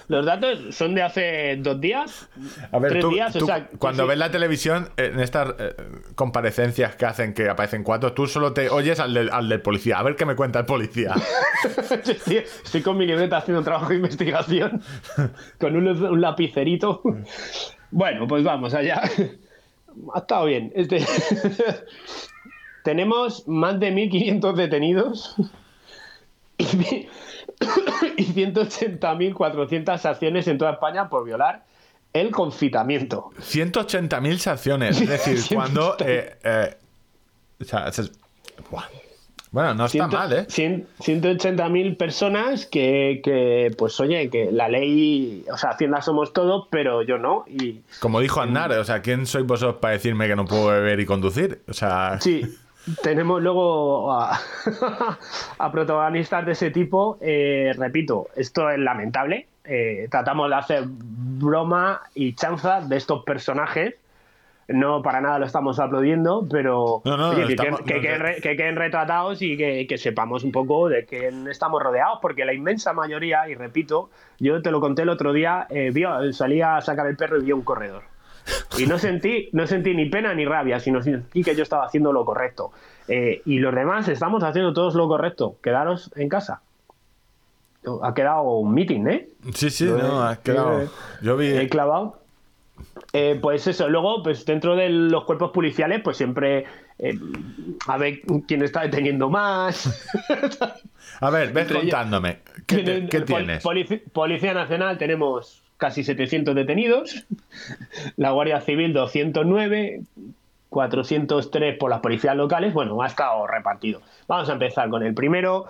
[0.08, 2.30] los, datos son de hace dos días.
[2.72, 4.10] a ver tres tú, días, o tú sea, cuando sí.
[4.10, 5.76] ves la televisión, en estas eh,
[6.16, 10.00] comparecencias que hacen, que aparecen cuatro, tú solo te oyes al del, al del policía.
[10.00, 11.16] A ver qué me cuenta el policía.
[11.64, 14.82] estoy, estoy con mi libreta haciendo un trabajo de investigación
[15.60, 17.02] con un, un lapicerito.
[17.92, 19.02] Bueno, pues vamos allá.
[20.14, 20.72] Ha estado bien.
[20.76, 21.04] Este...
[22.88, 25.36] Tenemos más de 1.500 detenidos
[26.58, 27.10] y,
[28.18, 31.66] y 180.400 acciones en toda España por violar
[32.14, 33.32] el confitamiento.
[33.40, 35.00] 180.000 sanciones.
[35.02, 35.96] Es decir, cuando.
[36.00, 36.78] eh, eh,
[37.60, 38.12] o sea, es-.
[39.50, 40.46] Bueno, no está mal, ¿eh?
[40.50, 46.68] cien- 180.000 personas que, que, pues oye, que la ley, o sea, Hacienda somos todos,
[46.70, 47.46] pero yo no.
[47.48, 51.00] Y Como dijo Aznar, o sea, ¿quién sois vosotros para decirme que no puedo beber
[51.00, 51.62] y conducir?
[51.70, 52.42] O sea, sí,
[53.02, 54.40] tenemos luego a,
[55.60, 57.18] a protagonistas de ese tipo.
[57.22, 59.48] Eh, repito, esto es lamentable.
[59.64, 63.96] Eh, tratamos de hacer broma y chanza de estos personajes.
[64.70, 68.42] No para nada lo estamos aplaudiendo, pero No, no, oye, que, estamos- que queden re-
[68.42, 72.92] que queden retratados y que, sepamos un poco de quién estamos rodeados, porque la inmensa
[72.92, 75.94] mayoría, y repito, yo te lo conté el otro día, eh,
[76.34, 78.04] salía a sacar el perro y vi un corredor.
[78.78, 82.12] Y no sentí, no sentí ni pena ni rabia, sino sentí que yo estaba haciendo
[82.14, 82.72] lo correcto.
[83.08, 85.56] Eh, y los demás estamos haciendo todos lo correcto.
[85.62, 86.62] Quedaros en casa.
[88.04, 89.30] Ha quedado un meeting, ¿eh?
[89.54, 90.82] Sí, sí, Yo, no, eh, has quedado.
[90.82, 90.88] eh,
[91.22, 91.48] Yo vi.
[91.48, 92.20] He clavado.
[93.14, 96.66] Eh, pues eso, luego, pues dentro de los cuerpos policiales, pues siempre
[97.00, 97.18] eh,
[97.88, 100.08] a ver quién está deteniendo más.
[101.22, 102.40] A ver, ves ellos- contándome.
[102.68, 103.64] ¿Qué, te- tienes?
[104.12, 107.26] Policía Nacional tenemos casi 700 detenidos,
[108.18, 110.02] la Guardia Civil 209,
[110.70, 114.02] 403 por las policías locales, bueno, ha estado repartido.
[114.28, 115.66] Vamos a empezar con el primero.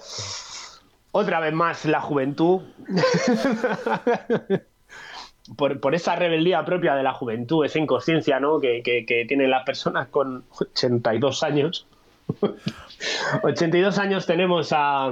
[1.11, 2.61] Otra vez más la juventud.
[5.55, 8.59] Por, por esa rebeldía propia de la juventud, esa inconsciencia ¿no?
[8.59, 10.43] que, que- que tienen las personas con
[10.75, 11.87] 82 años.
[13.43, 15.09] 82 años tenemos a,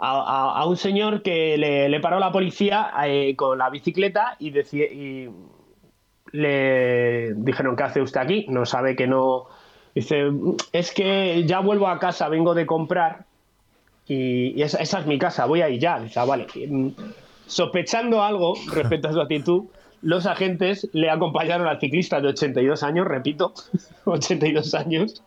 [0.00, 4.36] a, a- a un señor que le, le paró la policía eh, con la bicicleta
[4.38, 5.28] y, deci- y
[6.32, 8.46] le dijeron, ¿qué hace usted aquí?
[8.48, 9.46] No sabe que no...
[9.94, 10.30] Dice,
[10.72, 13.24] es que ya vuelvo a casa, vengo de comprar
[14.06, 15.98] y, y esa, esa es mi casa, voy ahí ya.
[15.98, 16.46] Dice, "Ah, vale.
[16.68, 16.88] Mm,
[17.46, 19.64] Sospechando algo respecto a su actitud,
[20.02, 23.52] los agentes le acompañaron al ciclista de 82 años, repito,
[24.04, 25.22] 82 años,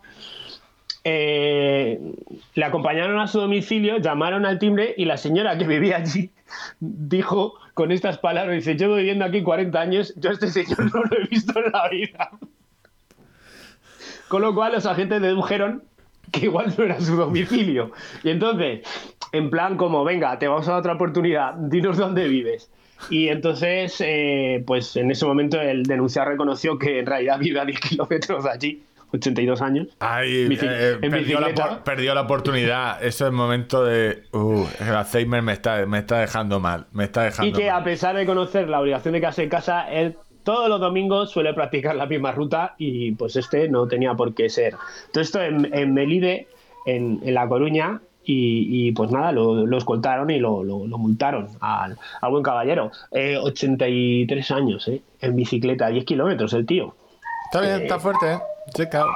[1.04, 2.00] eh,
[2.56, 6.32] le acompañaron a su domicilio, llamaron al timbre y la señora que vivía allí
[6.80, 11.04] dijo con estas palabras, dice, llevo viviendo aquí 40 años, yo a este señor no
[11.04, 12.30] lo he visto en la vida.
[14.28, 15.84] Con lo cual los agentes dedujeron
[16.32, 17.92] que igual no era su domicilio.
[18.24, 18.82] Y entonces,
[19.32, 22.72] en plan como, venga, te vamos a dar otra oportunidad, dinos dónde vives.
[23.10, 27.66] Y entonces, eh, pues en ese momento el denunciado reconoció que en realidad vive a
[27.66, 28.84] 10 kilómetros de allí,
[29.14, 29.88] 82 años.
[30.00, 31.70] Ay, Bici- eh, en perdió, la, bicicleta.
[31.76, 32.98] por- perdió la oportunidad.
[33.04, 34.24] Eso es el momento de.
[34.34, 36.88] Uh, el Alzheimer me está, me está dejando mal.
[36.92, 39.90] Me está dejando Y que a pesar de conocer la obligación de quedarse en casa,
[39.92, 44.34] él todos los domingos suele practicar la misma ruta y pues este no tenía por
[44.34, 44.76] qué ser.
[45.14, 46.48] Todo esto en, en Melide,
[46.86, 50.98] en, en La Coruña, y, y, pues nada, lo, lo escoltaron y lo, lo- lo
[50.98, 52.92] multaron al, al buen caballero.
[53.12, 55.02] Eh, 83 años, ¿eh?
[55.22, 56.96] En bicicleta, 10 kilómetros el tío.
[57.46, 58.38] Está bien, está fuerte, ¿eh?
[58.76, 59.10] Sí, claro.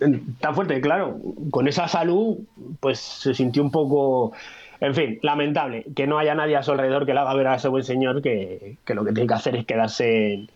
[0.00, 1.18] Está fuerte, claro.
[1.50, 2.38] Con esa salud,
[2.80, 4.32] pues se sintió un poco.
[4.80, 7.54] En fin, lamentable que no haya nadie a su alrededor que le haga ver a
[7.56, 10.48] ese buen señor que, que lo que tiene que hacer es quedarse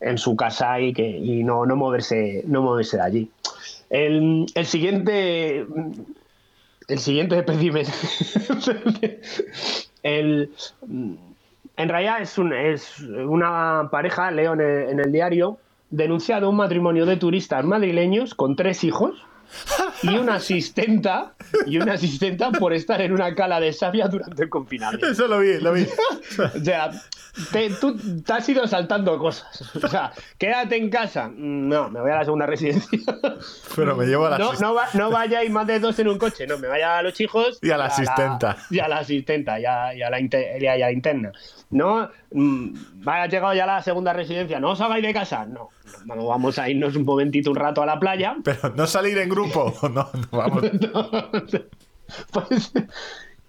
[0.00, 3.30] en, su casa y que y no, no moverse no moverse de allí.
[3.90, 5.66] El, el siguiente
[6.88, 7.86] el siguiente espécimen
[10.02, 10.50] el,
[11.76, 15.58] en realidad es, un- es una pareja, leo en en el diario,
[15.92, 19.14] denunciado un matrimonio de turistas madrileños con tres hijos
[20.02, 21.34] y una asistenta
[21.66, 25.06] y una asistenta por estar en una cala de savia durante el confinamiento.
[25.06, 25.86] Eso lo vi, lo vi.
[26.38, 26.90] O sea,
[27.52, 29.74] te, tú te has ido saltando cosas.
[29.82, 31.30] O sea, quédate en casa.
[31.34, 32.98] No, me voy a la segunda residencia.
[33.76, 36.18] Pero me llevo a la No, no, va- no vayáis más de dos en un
[36.18, 38.56] coche, no, me vaya a los hijos Y a la asistenta.
[38.70, 41.32] y a la asistenta y a, y a la, inte- y a la interna.
[41.70, 45.46] No, mm, vaya, llegado ya a la segunda residencia, no os hagáis de casa.
[45.46, 45.70] No,
[46.04, 48.36] no, vamos a irnos un momentito, un rato a la playa.
[48.44, 49.74] Pero no salir en grupo.
[49.94, 50.64] No, no, vamos.
[52.30, 52.72] Pues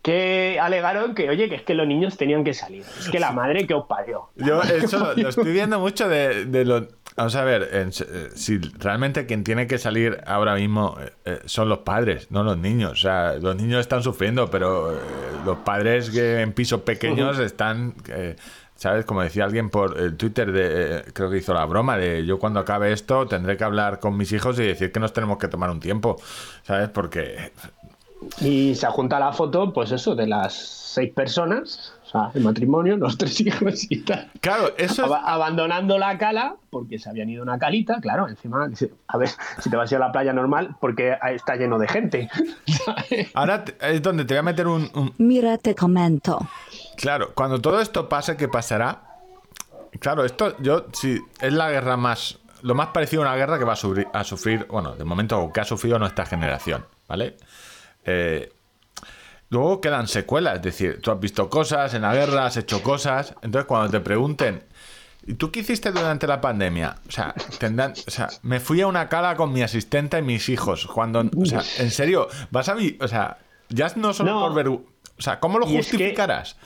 [0.03, 2.83] que alegaron que, oye, que es que los niños tenían que salir.
[2.99, 4.29] Es que la madre que os parió.
[4.35, 6.87] Yo eso lo, lo estoy viendo mucho de, de lo...
[7.15, 7.89] Vamos a ver, eh,
[8.35, 12.57] si realmente quien tiene que salir ahora mismo eh, eh, son los padres, no los
[12.57, 12.91] niños.
[12.91, 14.99] O sea, los niños están sufriendo, pero eh,
[15.45, 17.95] los padres que en pisos pequeños están...
[18.83, 19.05] eh, ¿Sabes?
[19.05, 22.37] Como decía alguien por el Twitter, de, eh, creo que hizo la broma de yo
[22.37, 25.47] cuando acabe esto tendré que hablar con mis hijos y decir que nos tenemos que
[25.47, 26.17] tomar un tiempo,
[26.63, 26.89] ¿sabes?
[26.89, 27.51] Porque
[28.41, 32.95] Y se junta la foto, pues eso, de las seis personas, o sea, el matrimonio,
[32.97, 34.29] los tres hijos y tal.
[34.41, 35.07] Claro, eso es...
[35.11, 38.69] Aba- abandonando la cala porque se habían ido a una calita, claro, encima,
[39.07, 41.87] a ver, si te vas a ir a la playa normal, porque está lleno de
[41.87, 42.29] gente.
[43.33, 46.39] Ahora es donde te voy a meter un- un, Mira te comento.
[46.97, 49.03] Claro, cuando todo esto pase, ¿qué pasará?
[49.99, 53.65] Claro, esto yo sí es la guerra más lo más parecido a una guerra que
[53.65, 57.35] va a sufrir, a sufrir bueno, de momento que ha sufrido nuestra generación, ¿vale?
[58.05, 58.53] Eh,
[59.49, 63.35] luego quedan secuelas, es decir, tú has visto cosas en la guerra, has hecho cosas,
[63.41, 64.63] entonces cuando te pregunten
[65.25, 66.95] ¿Y tú qué hiciste durante la pandemia?
[67.07, 70.49] O sea, tendrán- o sea, me fui a una cala con mi asistente y mis
[70.49, 70.85] hijos.
[70.85, 73.37] Cuando, o sea, en serio, vas a o sea,
[73.69, 74.39] ya no solo No.
[74.41, 74.83] por ver, o
[75.19, 76.57] sea, ¿cómo lo Y es que- justificarás?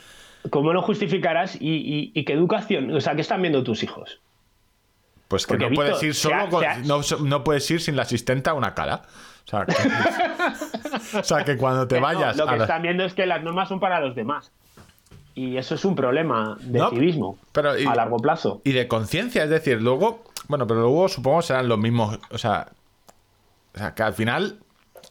[0.50, 2.94] ¿Cómo lo justificarás y, y- y qué educación?
[2.96, 4.20] O sea, ¿qué están viendo tus hijos?
[5.28, 8.50] Pues que Porque no puedes ir solo con- no, no puedes ir sin la asistente
[8.50, 9.02] a una cala.
[9.46, 9.74] O sea, que,
[11.20, 13.44] o sea, que cuando te no, vayas lo que la- están viendo es que las
[13.44, 14.52] normas son para los demás.
[15.36, 18.62] Y eso es un problema de No, civismo pero y- a largo plazo.
[18.64, 22.70] y de conciencia, es decir, luego, bueno, pero luego supongo serán los mismos, o sea,
[23.76, 24.58] o sea que al final,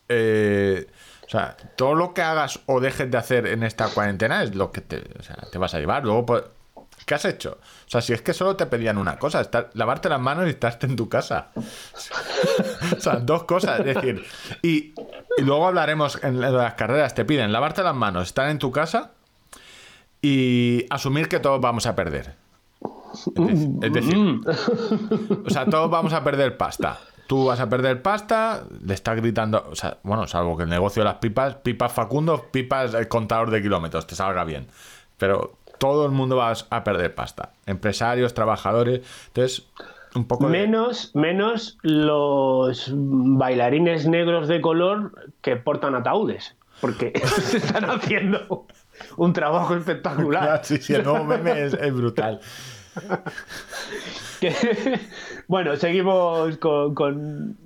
[0.09, 0.87] eh,
[1.27, 4.71] o sea, todo lo que hagas o dejes de hacer en esta cuarentena es lo
[4.71, 6.05] que te, o sea, te vas a llevar.
[6.05, 6.45] Luego, pues,
[7.05, 7.59] ¿qué has hecho?
[7.61, 10.51] O sea, si es que solo te pedían una cosa, estar, lavarte las manos y
[10.51, 11.49] estarte en tu casa.
[11.57, 14.25] o sea, dos cosas, es decir,
[14.63, 14.95] y,
[15.37, 19.11] y luego hablaremos en las carreras, te piden lavarte las manos, estar en tu casa
[20.23, 22.37] y asumir que todos vamos a perder.
[23.13, 24.41] Es es decir,
[25.45, 27.01] o sea, todos vamos a perder pasta.
[27.27, 31.03] Tú vas a perder pasta, le estás gritando, o sea, bueno, salvo que el negocio
[31.03, 34.69] de las pipas, pipas Facundo, pipas el contador de kilómetros, te salga bien.
[35.19, 37.51] Pero todo el mundo va a perder pasta.
[37.67, 39.01] Empresarios, trabajadores.
[39.29, 39.67] Entonces,
[40.15, 46.55] un poco de- Menos, menos los bailarines negros de color que portan ataúdes.
[46.81, 48.67] Porque esos están haciendo
[49.17, 50.61] un trabajo espectacular.
[50.65, 52.41] Sí, sí, el nuevo meme es, es brutal.
[55.49, 57.57] Bueno, seguimos con, con-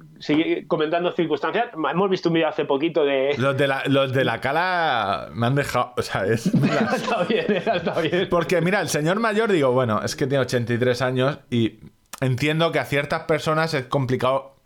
[0.69, 1.67] comentando circunstancias.
[1.75, 3.35] Hemos visto un vídeo hace poquito de.
[3.39, 6.47] Los de la, los de la cala me han dejado, o sea, es...
[6.95, 8.29] está bien, está bien.
[8.29, 11.79] Porque mira, el señor mayor, digo, bueno, es que tiene 83 años y
[12.21, 14.57] entiendo que a ciertas personas es complicado,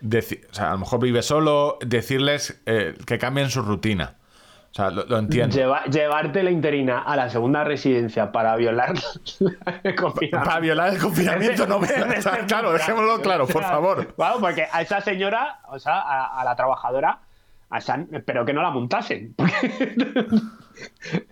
[0.00, 4.16] decir, o sea, a lo mejor vive solo, decirles eh, que cambien su rutina.
[4.76, 5.56] O sea, lo, lo entiendo.
[5.56, 8.92] Lleva- llevarte la interina a la segunda residencia para violar
[9.82, 10.44] el confinamiento.
[10.50, 11.86] Para violar el confinamiento no me...
[11.86, 14.14] o sea, claro, dejémoslo claro, por favor.
[14.14, 17.20] Claro, porque a esa señora, o sea, a, a la trabajadora,
[17.70, 19.34] a esa- pero que no la montasen.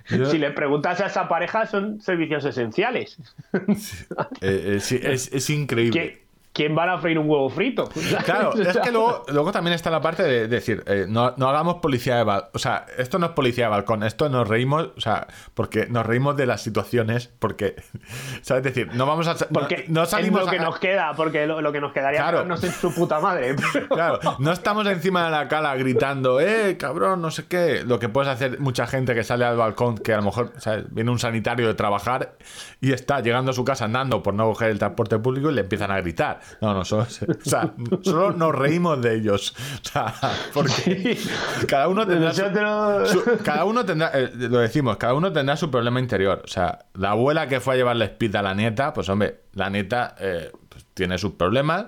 [0.09, 3.19] Si le preguntas a esa pareja, son servicios esenciales.
[3.53, 6.24] Eh, eh, sí, es, es increíble.
[6.55, 7.89] ¿Quién, van a freír un huevo frito?
[8.25, 11.77] Claro, es que luego, luego también está la parte de decir, eh, no, no hagamos
[11.83, 12.51] policía de balcón.
[12.55, 16.07] O sea, esto no es policía de balcón, esto nos reímos, o sea, porque nos
[16.07, 17.75] reímos de las situaciones, porque,
[18.43, 18.65] ¿sabes?
[18.67, 19.33] Es decir, no vamos a.
[19.35, 21.93] no- Porque no, salimos es lo que a- nos queda, porque lo, lo que nos
[21.93, 22.45] quedaría Claro.
[22.45, 23.57] no sé su puta madre.
[23.73, 27.83] pero- Claro, no estamos encima de la cala gritando, eh, cabrón, no sé qué.
[27.85, 30.85] Lo que puedes hacer mucha gente que sale al balcón, que a lo mejor ¿sabes?
[30.91, 32.37] viene un sanitario de trabajar
[32.81, 35.63] y está llegando a su casa andando por no coger el transporte público y le
[35.63, 36.41] empiezan a gritar.
[36.61, 39.55] No, no, solo, o sea, solo nos reímos de ellos.
[39.85, 40.15] O sea,
[40.53, 41.19] porque
[41.69, 45.57] cada uno tendrá su, Nosotros- su- cada uno tendrá, eh, lo decimos, cada uno tendrá
[45.57, 46.43] su problema interior.
[46.45, 49.71] O sea, la abuela que fue a llevarle speed a la nieta, pues hombre, la
[49.71, 51.87] nieta eh, pues, tiene sus problemas,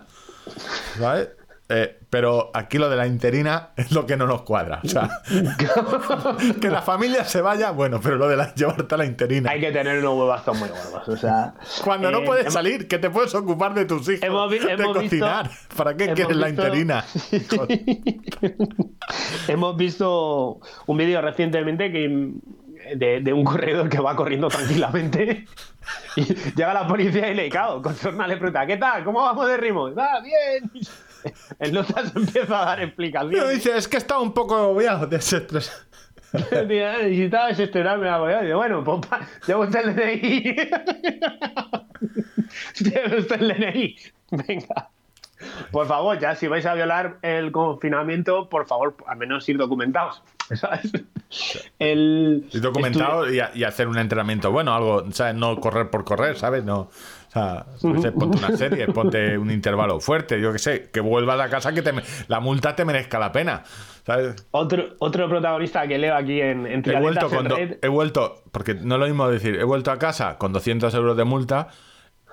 [0.99, 1.31] ¿sabes?
[1.69, 4.81] Eh, pero aquí lo de la interina es lo que no nos cuadra.
[4.83, 5.21] O sea,
[6.63, 9.51] que la familia se vaya, bueno, pero lo de la, llevarte a la interina.
[9.51, 11.07] Hay que tener unos huevazos muy gordos.
[11.11, 11.53] O sea,
[11.85, 14.57] Cuando no eh, puedes hemos- salir, que te puedes ocupar de tus hijos, Hemos de
[14.57, 15.51] hemos visto- cocinar.
[15.77, 17.05] ¿Para qué quieres la interina?
[19.49, 22.31] Hemos visto un vídeo recientemente que
[22.97, 25.45] de, de un corredor que va corriendo tranquilamente
[26.17, 29.05] y llega la policía y le cago, con sorna le pregunta, ¿qué tal?
[29.05, 29.93] ¿Cómo vamos de ritmo?
[29.95, 30.71] ¡Va, bien!
[31.59, 33.49] El notas empieza a dar explicaciones.
[33.51, 35.79] dice, es que está un poco agobiado, desestresado.
[36.33, 38.29] Necesitaba desestresarme algo.
[38.31, 39.01] Y dice, bueno, pues
[39.47, 40.57] lleva usted el DNI.
[42.81, 43.97] Lleva usted el DNI.
[44.47, 44.89] Venga.
[45.71, 50.23] Por favor, ya si vais a violar el confinamiento, por favor, al menos ir documentados.
[50.55, 50.93] ¿sabes?
[51.79, 55.35] El, Y documentado y, a- y hacer un entrenamiento bueno, algo, ¿sabes?
[55.35, 56.65] No correr por correr, ¿sabes?
[56.65, 56.89] No.
[58.01, 61.73] Sea, ponte una serie, ponte un intervalo fuerte, yo qué sé, que vuelvas a casa
[61.73, 61.93] que te,
[62.29, 63.63] la multa te merezca la pena,
[64.05, 64.47] ¿sabes?
[64.51, 68.75] Otro, otro protagonista que leo aquí en, en He vuelto, en do- he vuelto, porque
[68.75, 71.69] no es lo mismo decir, he vuelto a casa con 200 euros de multa,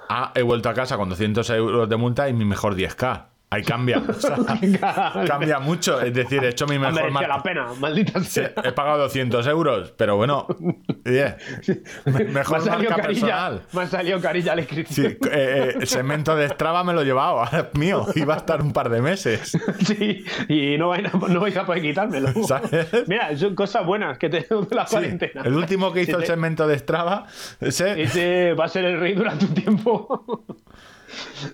[0.09, 3.25] a he vuelto a casa con 200 euros de multa y mi mejor 10k.
[3.53, 4.01] Ahí cambia.
[4.07, 4.35] o sea,
[5.27, 6.01] cambia mucho.
[6.01, 7.27] Es decir, he hecho mi mejor marca.
[7.27, 8.53] la pena, maldita Sí, sea.
[8.63, 10.47] he pagado 200 euros, pero bueno,
[11.05, 11.35] me-
[12.05, 13.61] Me mejor salido marca carilla, personal.
[13.73, 15.11] me ha salido carilla la Sí, inscripción.
[15.11, 18.37] eh, eh, el segmento de Strava me lo he llevado, ahora es mío, iba a
[18.37, 19.57] estar un par de meses.
[19.85, 22.31] Sí, y no, vais a- no vais a poder quitármelo.
[22.47, 22.87] ¿Sabes?
[23.07, 25.41] Mira, son cosas buenas que tenemos de la Sí, cuarentena.
[25.43, 27.25] el último que hizo el segmento de Strava,
[27.59, 30.43] ese, Ese va a ser el rey durante un tiempo.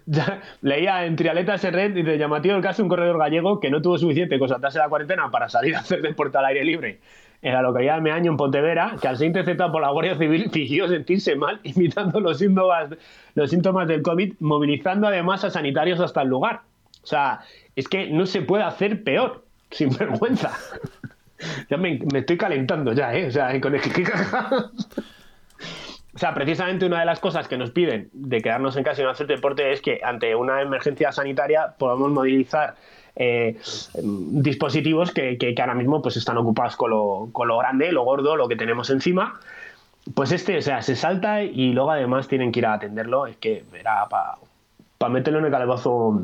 [0.62, 3.82] Leía en Trialetas en red, dice, llamativo el caso de un corredor gallego que no
[3.82, 7.00] tuvo suficiente con saltarse la cuarentena para salir a hacer deporte al aire libre
[7.42, 10.50] en la localidad de Meaño, en Pontevedra, que al ser interceptado por la Guardia Civil
[10.54, 12.90] fingió sentirse mal, imitando los síntomas,
[13.36, 16.62] los síntomas del COVID, movilizando además a sanitarios hasta el lugar.
[17.02, 17.42] O sea,
[17.76, 20.52] es que no se puede hacer peor, sin vergüenza.
[21.70, 23.28] ya me, me estoy calentando ya, ¿eh?
[23.28, 23.82] O sea, con el
[26.20, 29.06] O sea, precisamente una de las cosas que nos piden de quedarnos en casa y
[29.06, 32.76] no hacer deporte es que ante una emergencia sanitaria podamos movilizar
[33.16, 33.56] eh,
[34.04, 38.36] dispositivos que, que- ahora mismo pues están ocupados con lo, con lo grande, lo gordo,
[38.36, 39.40] lo que tenemos encima.
[40.14, 43.26] Pues este, o sea, se salta y luego además tienen que ir a atenderlo.
[43.26, 46.22] Es que era para meterlo en el calabozo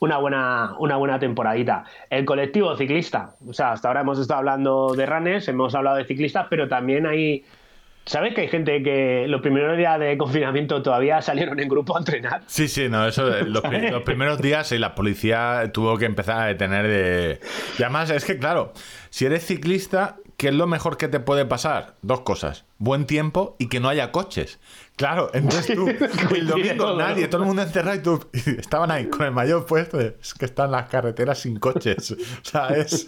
[0.00, 1.84] una buena, una buena temporadita.
[2.10, 6.04] El colectivo ciclista, o sea, hasta ahora hemos estado hablando de runners, hemos hablado de
[6.04, 7.42] ciclistas, pero también hay.
[8.06, 11.98] ¿Sabes que hay gente que los primeros días de confinamiento todavía salieron en grupo a
[11.98, 12.42] entrenar?
[12.46, 16.04] Sí, sí, no, eso, eh, los, pri- los primeros días y la policía tuvo que
[16.04, 17.40] empezar a detener de...
[17.78, 18.72] Y además es que, claro,
[19.10, 21.96] si eres ciclista, ¿qué es lo mejor que te puede pasar?
[22.02, 24.60] Dos cosas, buen tiempo y que no haya coches.
[24.94, 25.88] Claro, entonces tú,
[26.34, 29.66] el domingo nadie, todo el mundo encerrado y tú, y estaban ahí con el mayor
[29.66, 33.06] puesto, es que están las carreteras sin coches, o sea, es...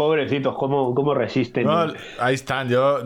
[0.00, 1.66] Pobrecitos, ¿cómo, cómo resisten?
[1.66, 3.00] No, ahí están, yo,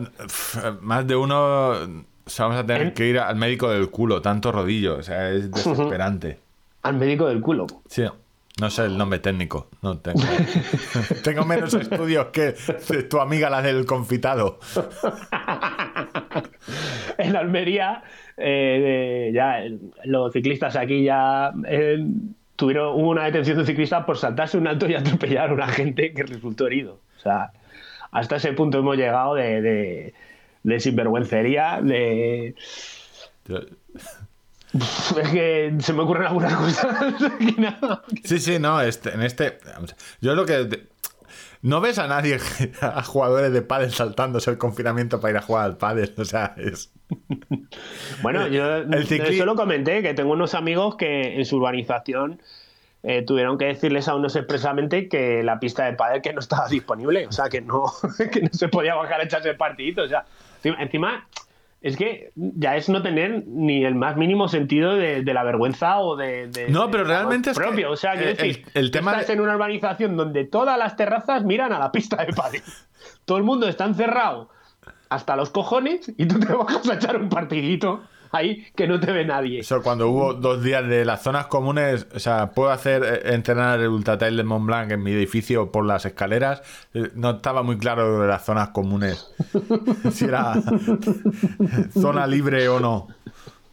[0.79, 1.85] más de uno, o
[2.25, 5.51] sea, vamos a tener que ir al médico del culo, tanto rodillo, o sea, es
[5.51, 6.39] desesperante.
[6.83, 7.67] Al médico del culo.
[7.87, 8.03] Sí,
[8.61, 9.67] no sé el nombre técnico.
[9.81, 10.21] No tengo.
[11.25, 12.55] tengo menos estudios que
[13.09, 14.59] tu amiga la del confitado.
[17.17, 18.03] en Almería,
[18.37, 19.63] eh, ya
[20.05, 22.07] los ciclistas aquí ya eh,
[22.55, 25.67] tuvieron hubo una detención de un ciclista por saltarse un alto y atropellar a una
[25.67, 26.99] gente que resultó herido.
[27.17, 27.51] O sea,
[28.11, 30.13] hasta ese punto hemos llegado de, de,
[30.63, 32.55] de sinvergüencería, de...
[34.75, 37.13] Es que se me ocurren algunas cosas.
[38.23, 39.57] Sí, sí, no, este, en este.
[40.21, 40.87] Yo lo que.
[41.65, 42.37] No ves a nadie,
[42.81, 46.13] a jugadores de pádel saltándose el confinamiento para ir a jugar al pádel.
[46.17, 46.91] O sea, es.
[48.21, 52.39] Bueno, yo El cicli- eso lo comenté, que tengo unos amigos que en su urbanización
[53.03, 56.67] eh, tuvieron que decirles a unos expresamente que la pista de pádel que no estaba
[56.67, 57.83] disponible, o sea, que no,
[58.31, 60.25] que no se podía bajar a echarse el partidito, o sea,
[60.63, 61.27] encima- encima
[61.87, 65.99] es que ya es no tener ni el más mínimo sentido de, de la vergüenza
[65.99, 68.85] o de, de- No, pero realmente es que, propio, o sea, quiero el- decir, el
[68.91, 72.33] tú tema estás en una urbanización donde todas las terrazas miran a la pista de
[72.33, 72.63] pádel,
[73.25, 74.49] todo el mundo está encerrado
[75.09, 78.01] hasta los cojones y tú te bajas a echar un partidito
[78.35, 79.59] ahí que no te ve nadie.
[79.59, 83.79] Eso cuando hubo dos días de las zonas comunes, o sea, puedo hacer eh, entrenar
[83.79, 86.61] el Ultra Trail de Mont Blanc en mi edificio por las escaleras,
[86.93, 89.31] eh, no estaba muy claro de las zonas comunes,
[90.11, 90.53] si era
[91.93, 93.07] zona libre o no.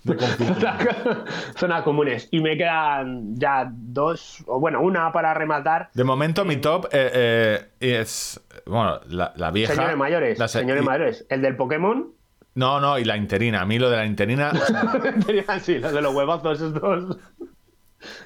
[0.05, 0.17] de.
[1.57, 2.29] Zonas comunes.
[2.33, 5.91] Y me quedan ya dos, o bueno, una para rematar.
[5.95, 9.75] De momento mi top eh, eh, es, bueno, la, la vieja.
[9.75, 11.27] Señores mayores, la se- señores y- mayores.
[11.29, 12.13] El del Pokémon.
[12.55, 13.63] No, no, y la interina.
[13.63, 14.53] A mí lo de la interina,
[15.61, 17.19] sí, los de los huevazos estos.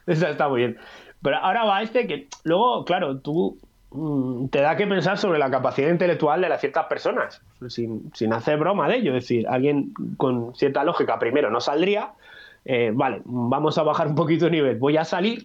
[0.06, 0.78] Esa está muy bien.
[1.22, 3.58] Pero ahora va este que luego, claro, tú
[3.90, 8.32] mm, te da que pensar sobre la capacidad intelectual de las ciertas personas, sin, sin
[8.32, 9.16] hacer broma de ello.
[9.16, 12.12] Es decir, alguien con cierta lógica primero no saldría,
[12.64, 15.44] eh, vale, vamos a bajar un poquito el nivel, voy a salir,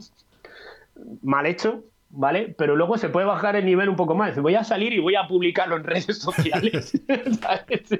[1.21, 2.53] mal hecho, ¿vale?
[2.57, 4.37] Pero luego se puede bajar el nivel un poco más.
[4.39, 6.99] Voy a salir y voy a publicarlo en redes sociales.
[7.41, 7.99] ¿sabes?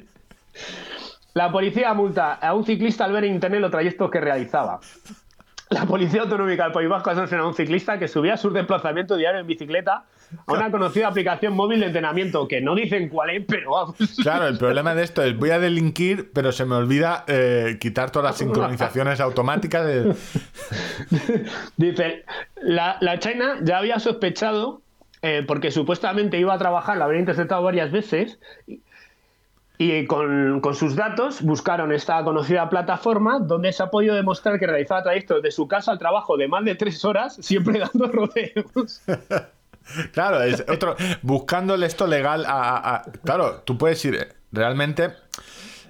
[1.33, 4.79] La policía multa a un ciclista al ver en internet los trayectos que realizaba.
[5.69, 9.17] La Policía Autonómica del País Vasco ha sancionado a un ciclista que subía sus desplazamientos
[9.17, 10.03] diarios en bicicleta
[10.45, 13.95] a una conocida aplicación móvil de entrenamiento, que no dicen cuál es, pero vamos.
[14.21, 18.11] claro, el problema de esto es voy a delinquir, pero se me olvida eh, quitar
[18.11, 19.85] todas las sincronizaciones automáticas.
[19.85, 20.13] de-
[21.77, 22.25] Dice,
[22.61, 24.81] la, la China ya había sospechado,
[25.21, 28.81] eh, porque supuestamente iba a trabajar, la había interceptado varias veces, y,
[29.83, 34.67] y con, con sus datos buscaron esta conocida plataforma donde se ha podido demostrar que
[34.67, 39.01] realizaba trayectos de su casa al trabajo de más de tres horas, siempre dando rodeos.
[40.13, 40.95] Claro, es otro.
[41.23, 42.95] Buscándole esto legal a.
[42.97, 44.27] a- claro, tú puedes ir.
[44.51, 45.09] Realmente.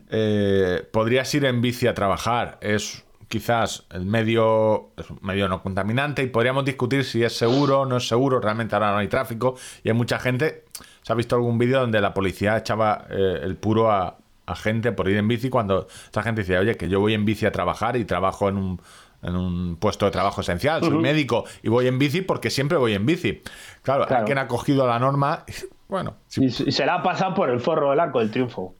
[0.09, 2.57] eh, podrías ir en bici a trabajar.
[2.61, 4.91] Es quizás el medio.
[4.97, 6.23] Es un medio no contaminante.
[6.23, 8.39] Y podríamos discutir si es seguro o no es seguro.
[8.39, 9.55] Realmente ahora no hay tráfico.
[9.83, 10.63] Y hay mucha gente.
[11.01, 14.91] ¿Se ha visto algún vídeo donde la policía echaba eh, el puro a, a gente
[14.91, 15.49] por ir en bici?
[15.49, 18.57] Cuando esta gente decía, oye, que yo voy en bici a trabajar y trabajo en
[18.57, 18.81] un.
[19.23, 22.95] En un puesto de trabajo esencial, soy médico y voy en bici porque siempre voy
[22.95, 23.43] en bici.
[23.83, 24.21] Claro, Claro.
[24.21, 25.45] alguien ha cogido la norma.
[25.87, 28.61] Bueno, y se la ha pasado por el forro del arco del triunfo.
[28.63, 28.75] O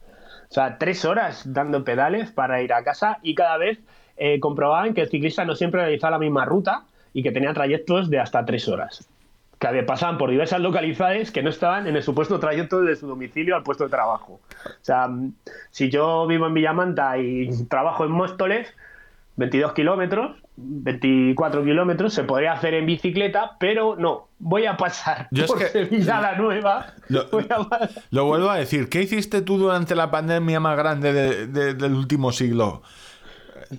[0.49, 3.81] sea, tres horas dando pedales para ir a casa y cada vez
[4.17, 8.09] eh, comprobaban que el ciclista no siempre realizaba la misma ruta y que tenía trayectos
[8.09, 9.07] de hasta tres horas.
[9.61, 13.55] Que pasaban por diversas localidades que no estaban en el supuesto trayecto de su domicilio
[13.55, 14.39] al puesto de trabajo.
[14.65, 15.33] O sea, mm,
[15.69, 18.67] si yo vivo en Villamanta y trabajo en Móstoles,
[19.37, 25.45] 22 kilómetros, 24 kilómetros, se podría hacer en bicicleta, pero no, voy a pasar Yo
[25.45, 26.87] es por que- Sevilla la Nueva.
[27.07, 27.21] Lo,
[28.11, 28.89] a vuelvo a decir.
[28.89, 32.81] ¿Qué hiciste tú durante la pandemia más grande de- de- del último siglo?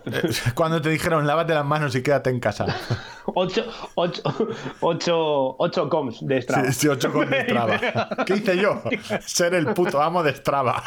[0.55, 2.67] Cuando te dijeron lávate las manos y quédate en casa.
[3.35, 3.65] Ocho,
[3.95, 4.21] ocho,
[4.81, 6.67] ocho, ocho coms de Strava.
[6.67, 7.79] Sí, sí, ocho con Strava.
[8.27, 8.83] ¿Qué hice yo?
[9.21, 10.83] Ser el puto amo de Strava.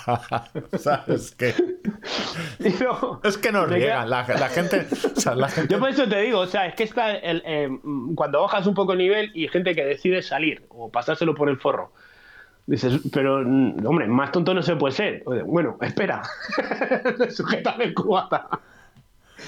[0.78, 1.53] ¿Sabes qué?
[2.84, 4.10] No, Es que nos riegan.
[4.10, 4.86] La, la gente.
[5.16, 7.41] o sea, la gente- Yo por eso te digo, o sea, es que está el,
[7.45, 7.70] eh,
[8.16, 11.58] cuando bajas un poco el nivel y gente que decide salir o pasárselo por el
[11.58, 11.93] forro.
[12.68, 15.24] Dices, pero hombre, más tonto no se puede ser.
[15.45, 16.22] Bueno, espera.
[17.30, 18.49] Sujétame el cubata.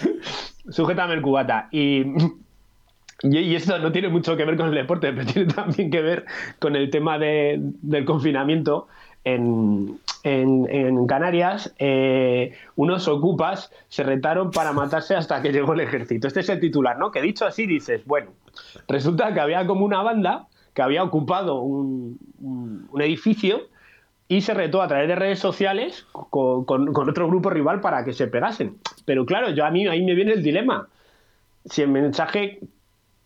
[0.69, 1.67] Sujétame el cubata.
[1.71, 2.03] Y,
[3.23, 6.25] y, esto no tiene mucho que ver con el deporte, pero tiene también que ver
[6.59, 8.87] con el tema de- del confinamiento.
[9.23, 16.27] En, en- Canarias, eh, unos ocupas se retaron para matarse hasta que llegó el ejército.
[16.27, 17.11] Este es el titular, ¿no?
[17.11, 18.31] Que dicho así dices, bueno,
[18.87, 23.67] resulta que había como una banda que había ocupado un- un edificio
[24.27, 28.03] y se retó a través de redes sociales con, con- con otro grupo rival para
[28.03, 28.77] que se pegasen.
[29.05, 30.87] Pero claro, yo a mí ahí me viene el dilema.
[31.65, 32.59] Si el mensaje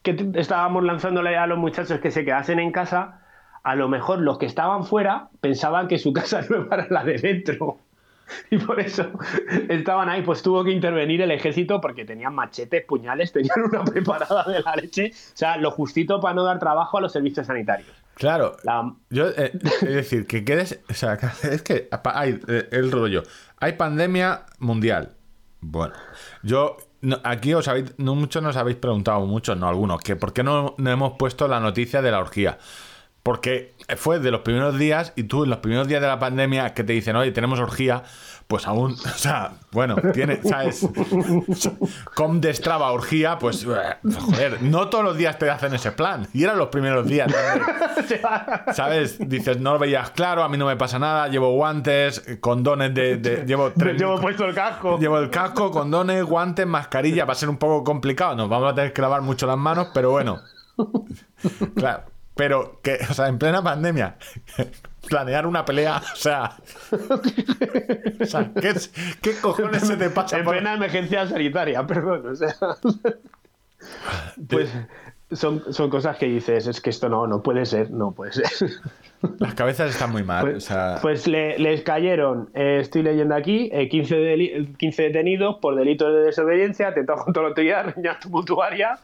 [0.04, 3.22] que estábamos lanzándole a los muchachos que se quedasen en casa,
[3.64, 7.18] a lo mejor los que estaban fuera pensaban que su casa nueva era la de
[7.18, 7.78] dentro.
[8.50, 9.12] Y por eso
[9.68, 14.44] estaban ahí, pues tuvo que intervenir el ejército porque tenían machetes, puñales, tenían una preparada
[14.46, 15.12] de la leche.
[15.14, 17.90] O sea, lo justito para no dar trabajo a los servicios sanitarios.
[18.22, 18.56] Claro.
[18.64, 19.52] La- Yo, eh,
[19.82, 20.80] es decir, que quedes.
[20.90, 23.24] O sea, es que hay eh, el rollo.
[23.58, 25.14] Hay pandemia mundial.
[25.60, 25.96] Bueno,
[26.44, 26.78] yo.
[27.02, 27.94] no- aquí os habéis.
[27.98, 31.48] No, muchos nos habéis preguntado, muchos, no algunos, que por qué no, no hemos puesto
[31.48, 32.60] la noticia de la orgía.
[33.24, 36.74] Porque fue de los primeros días y tú en los primeros días de la pandemia
[36.74, 38.02] que te dicen, oye, tenemos orgía,
[38.48, 40.88] pues aún, o sea, bueno, tiene, ¿sabes?
[42.16, 46.28] Com de Strava orgía, pues, eh, joder, no todos los días te hacen ese plan.
[46.34, 47.32] Y eran los primeros días.
[47.32, 48.22] ¿sabes?
[48.76, 49.30] ¿Sabes?
[49.30, 53.18] Dices, no lo veías claro, a mí no me pasa nada, llevo guantes, condones de...
[53.18, 53.98] de- llevo tres...
[54.00, 54.98] Llevo puesto el casco.
[54.98, 57.26] Llevo el casco, condones, guantes, mascarilla.
[57.26, 58.36] Va a ser un poco complicado.
[58.36, 60.40] Nos vamos a tener que lavar mucho las manos, pero bueno.
[61.76, 62.04] Claro.
[62.42, 64.16] Pero que, o sea, en plena pandemia,
[65.08, 66.54] planear una pelea, o sea.
[68.20, 68.74] O sea, ¿qué,
[69.22, 72.26] qué cojones se te pasa en por- plena emergencia sanitaria, perdón.
[72.28, 72.56] O sea,
[74.50, 74.74] pues
[75.32, 78.48] son, son cosas que dices, es que esto no, no puede ser, no puede ser.
[79.38, 80.42] Las cabezas están muy mal.
[80.42, 85.04] Pues, o sea, pues le- les cayeron, eh, estoy leyendo aquí, eh, 15, deli- 15
[85.04, 88.98] detenidos por delitos de desobediencia, atentado contra la autoridad, riña tumultuaria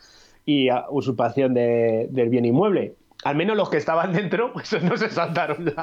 [0.45, 2.95] y usurpación de- del bien inmueble.
[3.23, 5.73] Al menos los que estaban dentro, pues no se saltaron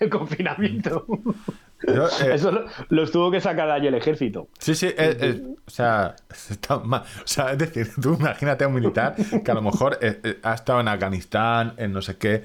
[0.00, 1.06] el confinamiento.
[1.86, 4.48] yo, eh, Eso lo- los tuvo que sacar allí el ejército.
[4.58, 6.16] Sí, sí, eh, eh, o sea,
[6.50, 7.02] está mal.
[7.02, 9.14] O sea, es decir, tú imagínate a un militar
[9.44, 12.44] que a lo mejor eh, ha estado en Afganistán, en no sé qué,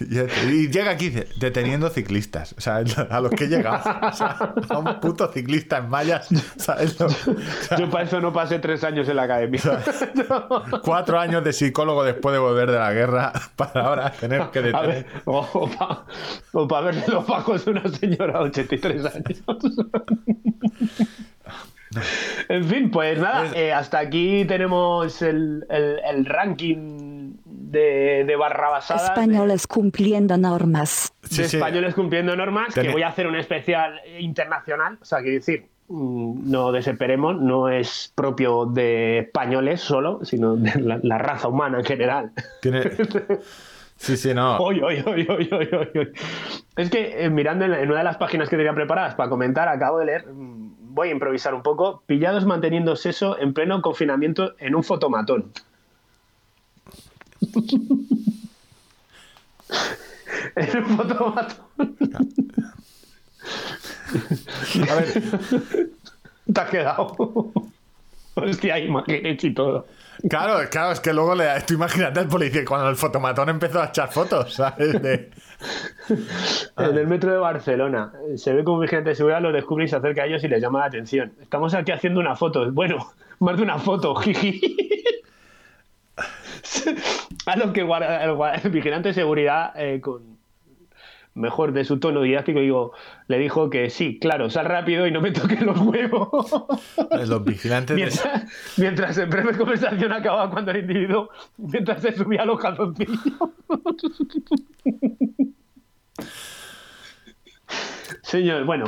[0.00, 0.18] y,
[0.50, 2.54] y llega aquí deteniendo ciclistas.
[2.56, 2.76] O sea,
[3.10, 7.00] a los que llega, o sea, a un puto ciclista en mallas, ¿sabes?
[7.00, 9.60] O sea, Yo para eso no pasé tres años en la academia.
[10.82, 14.86] cuatro años de psicólogo después de volver de la guerra para ahora tener que detener.
[14.86, 15.68] ver, o,
[16.68, 19.42] para ver los bajos de una señora 83 años.
[22.48, 29.02] en fin, pues nada, eh, hasta aquí tenemos el, el- el ranking de, de barrabasadas.
[29.02, 31.12] de- Españoles cumpliendo normas.
[31.22, 31.56] Sí, de sí.
[31.56, 36.50] españoles cumpliendo normas, que voy a hacer un especial internacional, o sea, quiero decir, mm,
[36.50, 41.84] no desesperemos, no es propio de españoles solo, sino de la, la raza humana en
[41.84, 42.32] general.
[42.60, 42.82] Tiene...
[44.04, 44.56] Sí, sí, no.
[44.60, 46.12] Oy, oy, oy, oy, oy, oy, oy.
[46.76, 49.66] Es que eh, mirando en, en una de las páginas que tenía preparadas para comentar,
[49.68, 54.54] acabo de leer, mm, voy a improvisar un poco, pillados manteniendo seso en pleno confinamiento
[54.58, 55.52] en un fotomatón.
[60.56, 61.64] en un fotomatón.
[64.90, 65.22] A ver,
[66.52, 67.52] Te has quedado.
[68.34, 69.86] Hostia, imágenes y todo.
[70.28, 73.86] Claro, claro, es que luego le tú imagínate al policía cuando el fotomatón empezó a
[73.86, 74.94] echar fotos, ¿sabes?
[74.94, 75.30] En
[76.98, 78.12] el metro de Barcelona.
[78.36, 80.48] Se ve como un vigilante de seguridad, lo descubre y se acerca a ellos y
[80.48, 81.32] les llama la atención.
[81.40, 82.70] Estamos aquí haciendo una foto.
[82.72, 84.60] Bueno, más de una foto, jiji.
[87.46, 90.33] A lo que guarda- el, el vigilante de seguridad eh, con,
[91.34, 92.92] mejor de su tono didáctico, digo,
[93.28, 96.46] le dijo que sí, claro, sal rápido y no me toques los huevos.
[97.26, 98.44] Los vigilantes de- mientras,
[98.76, 103.18] mientras en breve conversación acababa cuando el individuo, mientras se subía a los calzoncillos.
[108.22, 108.84] Señor, bueno,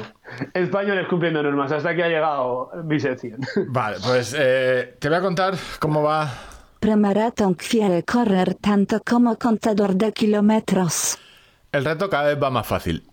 [0.54, 1.72] españoles cumpliendo normas.
[1.72, 3.40] Hasta aquí ha llegado mi sección.
[3.68, 6.32] Vale, pues eh, te voy a contar cómo va
[6.80, 11.18] Premaratón quiere correr tanto como contador de kilómetros.
[11.76, 13.04] El reto cada vez va más fácil.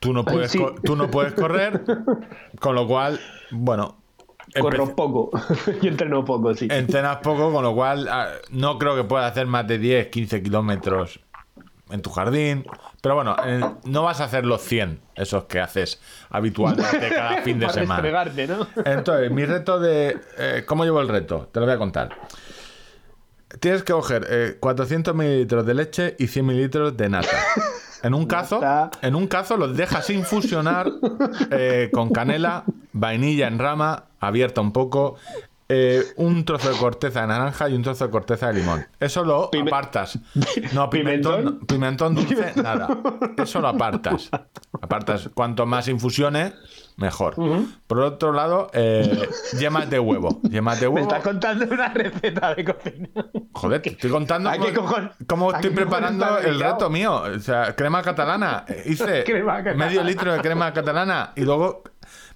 [0.00, 0.64] Tú no puedes, Sí.
[0.84, 1.82] tú no puedes correr,
[2.60, 3.98] con lo cual, bueno,
[4.60, 5.30] Corro poco
[5.82, 6.68] y entreno poco, sí.
[6.70, 10.42] entrenas poco, con lo cual ah, no creo que puedas hacer más de 10, 15
[10.42, 11.20] kilómetros
[11.90, 12.66] en tu jardín.
[13.00, 13.34] Pero bueno,
[13.84, 16.00] no vas a hacer los 100, esos que haces
[16.30, 18.24] habitualmente cada fin de semana.
[18.84, 20.18] Entonces, mi reto de...
[20.38, 21.48] eh, ¿Cómo llevo el reto?
[21.52, 22.10] Te lo voy a contar.
[23.60, 27.28] Tienes que coger eh, 400 mililitros de leche y 100 mililitros de nata.
[28.02, 28.90] En un cazo, Nata.
[29.06, 30.90] en un cazo los dejas infusionar
[31.50, 35.16] eh, con canela, vainilla en rama, abierta un poco,
[35.68, 38.84] eh, un trozo de corteza de naranja y un trozo de corteza de limón.
[39.00, 40.18] Eso lo Pime- apartas.
[40.74, 41.44] No, pimentón, ¿Pimentón?
[41.60, 42.88] no, pimentón dulce, nada.
[43.36, 44.28] Eso lo apartas.
[44.80, 45.30] Apartas.
[45.34, 46.52] Cuanto más infusiones,
[46.96, 47.34] mejor.
[47.86, 49.28] Por otro lado, eh,
[49.58, 50.40] yemas de huevo.
[50.42, 51.08] Yemas de Me huevo.
[51.08, 53.08] estás contando una receta de cocina.
[53.52, 54.72] Joder, te estoy contando ¿A qué
[55.26, 57.22] cómo, estoy preparando el reto mío.
[57.22, 58.64] O sea, crema catalana.
[58.86, 59.84] Hice Crema catalana.
[59.86, 61.82] medio litro de crema catalana y luego...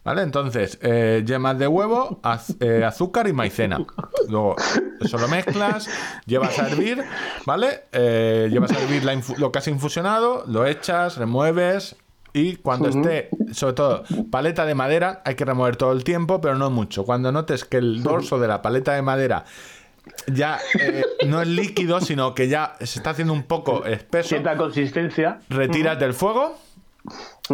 [0.05, 0.23] ¿Vale?
[0.23, 3.81] Entonces, eh, yemas de huevo, az- eh, azúcar y maicena.
[4.29, 4.55] Luego,
[5.01, 5.91] eso lo mezclas,
[6.27, 7.03] llevas a hervir,
[7.45, 7.87] ¿vale?
[7.91, 11.97] Eh, llevas a hervir la lo que has infusionado, lo echas, remueves
[12.39, 16.55] y cuando esté, sobre todo, paleta de madera, hay que remover todo el tiempo, pero
[16.57, 17.05] no mucho.
[17.05, 19.45] Cuando notes que el dorso de la paleta de madera
[20.29, 24.57] ya eh, no es líquido, sino que ya se está haciendo un poco espeso, Cierta
[24.57, 25.41] consistencia.
[25.49, 26.59] retiras del fuego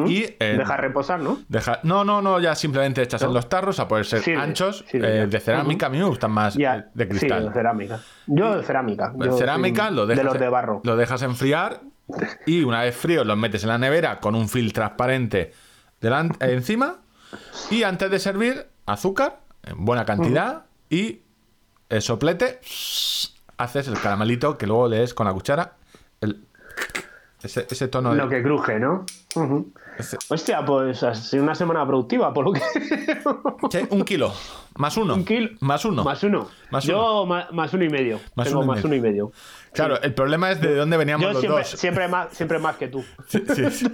[0.07, 1.39] y eh, Deja reposar, ¿no?
[1.49, 5.26] deja- no, no, no, ya simplemente echas en los tarros a poder ser anchos eh,
[5.28, 5.87] de cerámica.
[5.87, 6.89] A mí me gustan más Ya.
[6.95, 7.47] de Sí, cristal.
[7.47, 8.01] de cerámica.
[8.26, 9.12] Yo de cerámica.
[9.16, 10.80] Yo cerámica soy lo dejas, De los de barro.
[10.85, 11.80] lo dejas enfriar
[12.46, 15.53] y una vez frío los metes en la nevera con un film transparente
[16.00, 16.96] delan- eh, encima.
[17.70, 20.64] Y antes de servir azúcar en buena cantidad.
[20.90, 21.20] Y
[21.88, 22.61] el soplete
[23.57, 25.74] haces el caramelito que luego lees con la cuchara.
[26.20, 26.44] El-
[27.42, 29.05] ese, ese tono de Lo que cruje, ¿no?
[29.98, 32.61] Ese- Hostia, pues ha sido una semana productiva, por lo que.
[33.70, 34.32] Sí, un kilo
[34.77, 35.51] más uno Un kilo.
[35.61, 36.49] más uno Más uno.
[36.70, 38.18] Más Yo más uno y medio.
[38.35, 38.87] Más Tengo uno más medio.
[38.89, 39.33] uno y medio.
[39.75, 42.77] claro el problema es de dónde veníamos Yo los siempre, dos siempre, más, siempre más
[42.77, 43.05] que tú.
[43.29, 43.89] Sí, sí,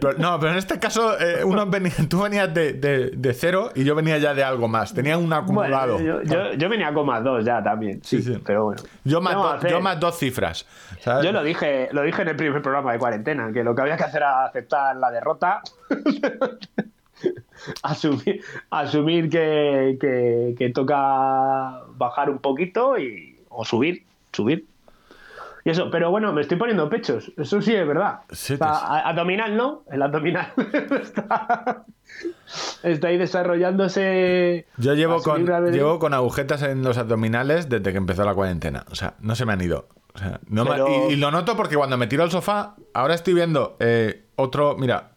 [0.00, 3.70] pro- no, pero en este caso, eh, uno venía- tú venías de, de- de cero
[3.74, 4.94] y yo venía ya de algo más.
[4.94, 5.94] Tenía un acumulado.
[5.94, 8.00] Bueno, yo, yo, yo venía con más dos ya también.
[8.04, 8.82] Sí, Sí, pero bueno.
[9.04, 9.70] yo, más ¿Qué vamos do- hacer?
[9.72, 10.66] yo más dos cifras.
[11.00, 11.24] ¿sabes?
[11.24, 13.96] Yo lo dije, lo dije en el primer programa de cuarentena, que lo que había
[13.96, 15.60] que hacer era aceptar la derrota,
[17.82, 24.66] asumir, asumir que, que- que toca bajar un poquito y, o subir, subir.
[25.64, 28.20] Y eso, pero bueno, me estoy poniendo pechos, eso sí es verdad.
[28.32, 30.52] Sí, O sea, te- a- abdominal no, el abdominal
[31.02, 31.84] está,
[32.82, 34.66] está ahí desarrollándose.
[34.76, 38.84] Yo llevo con, llevo con agujetas en los abdominales desde que empezó la cuarentena.
[38.90, 39.86] O sea, no se me han ido.
[40.14, 42.74] O sea, no me- Pero- y, y lo noto porque cuando me tiro al sofá,
[42.92, 44.76] ahora estoy viendo eh, otro.
[44.76, 45.11] Mira,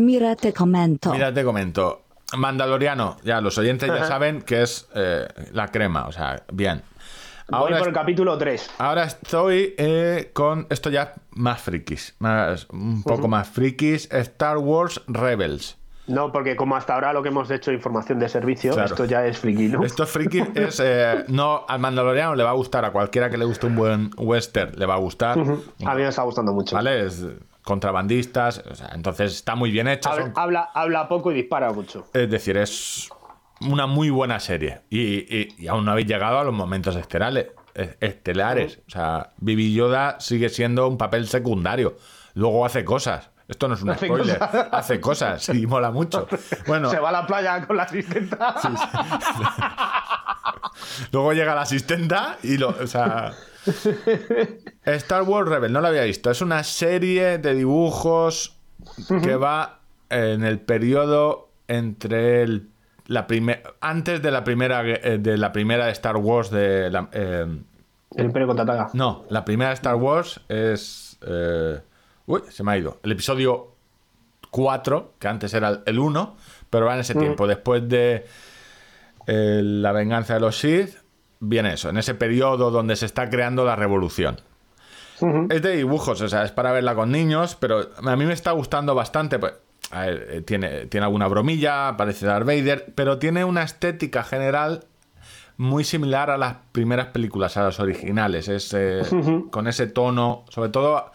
[0.00, 1.12] Mira, te comento.
[1.12, 2.02] mira, te comento.
[2.36, 6.06] Mandaloriano, ya los oyentes ya saben que es eh, la crema.
[6.06, 6.82] O sea, bien.
[7.48, 8.70] Voy Ahora por el capítulo 3.
[8.78, 15.02] Ahora estoy eh, con esto ya más frikis, más, un poco más frikis, Star Wars
[15.08, 15.76] Rebels.
[16.06, 18.86] No, porque como hasta ahora lo que hemos hecho información de servicio, Claro.
[18.86, 19.84] esto ya es friki, ¿no?
[19.84, 23.44] Esto friki es, eh, no, al mandaloriano le va a gustar, a cualquiera que le
[23.44, 26.74] guste un buen western le va a gustar, A mí me está gustando mucho.
[26.74, 27.06] ¿vale?
[27.06, 27.24] Es
[27.70, 31.72] contrabandistas, o sea, entonces está muy bien hecha, Habla, son- habla, habla poco y dispara
[31.72, 32.06] mucho.
[32.12, 33.08] es decir, es
[33.60, 37.46] una muy buena serie y, y- y aún no habéis llegado a los momentos estelares.
[37.74, 41.96] es- Estelares, o sea, Bibi Yoda sigue siendo un papel secundario.
[42.34, 43.30] Luego hace cosas.
[43.46, 44.38] Esto no es un Hace spoiler.
[44.38, 44.68] cosas.
[44.72, 46.26] Hace cosas y mola mucho.
[46.66, 48.54] Bueno, Se va a la playa con la asistenta.
[51.12, 52.68] luego llega la asistenta y lo.
[52.70, 53.32] O sea.
[54.84, 56.30] Star Wars Rebel, no lo había visto.
[56.30, 58.56] Es una serie de dibujos
[59.22, 62.68] que va en el periodo entre el,
[63.06, 67.08] la primer, antes de la primera eh, de la primera de Star Wars de la,
[67.12, 67.46] eh,
[68.16, 68.90] El Imperio contraataca.
[68.94, 71.18] no, la primera de Star Wars es.
[71.26, 71.80] eh,
[72.26, 72.98] uy, se me ha ido.
[73.02, 73.74] El episodio
[74.50, 76.36] 4, que antes era el 1,
[76.70, 77.46] pero va en ese tiempo.
[77.46, 78.26] Después de
[79.26, 80.96] eh, La venganza de los Sith,
[81.40, 84.40] viene eso, en ese periodo donde se está creando la revolución.
[85.50, 88.52] Es de dibujos, o sea, es para verla con niños, pero a mí me está
[88.52, 89.38] gustando bastante.
[89.38, 89.52] Pues,
[89.90, 94.84] a ver, eh, tiene, tiene alguna bromilla, parece Darth Vader, pero tiene una estética general
[95.58, 98.48] muy similar a las primeras películas, a las originales.
[98.48, 99.02] Es eh,
[99.50, 101.12] con ese tono, sobre todo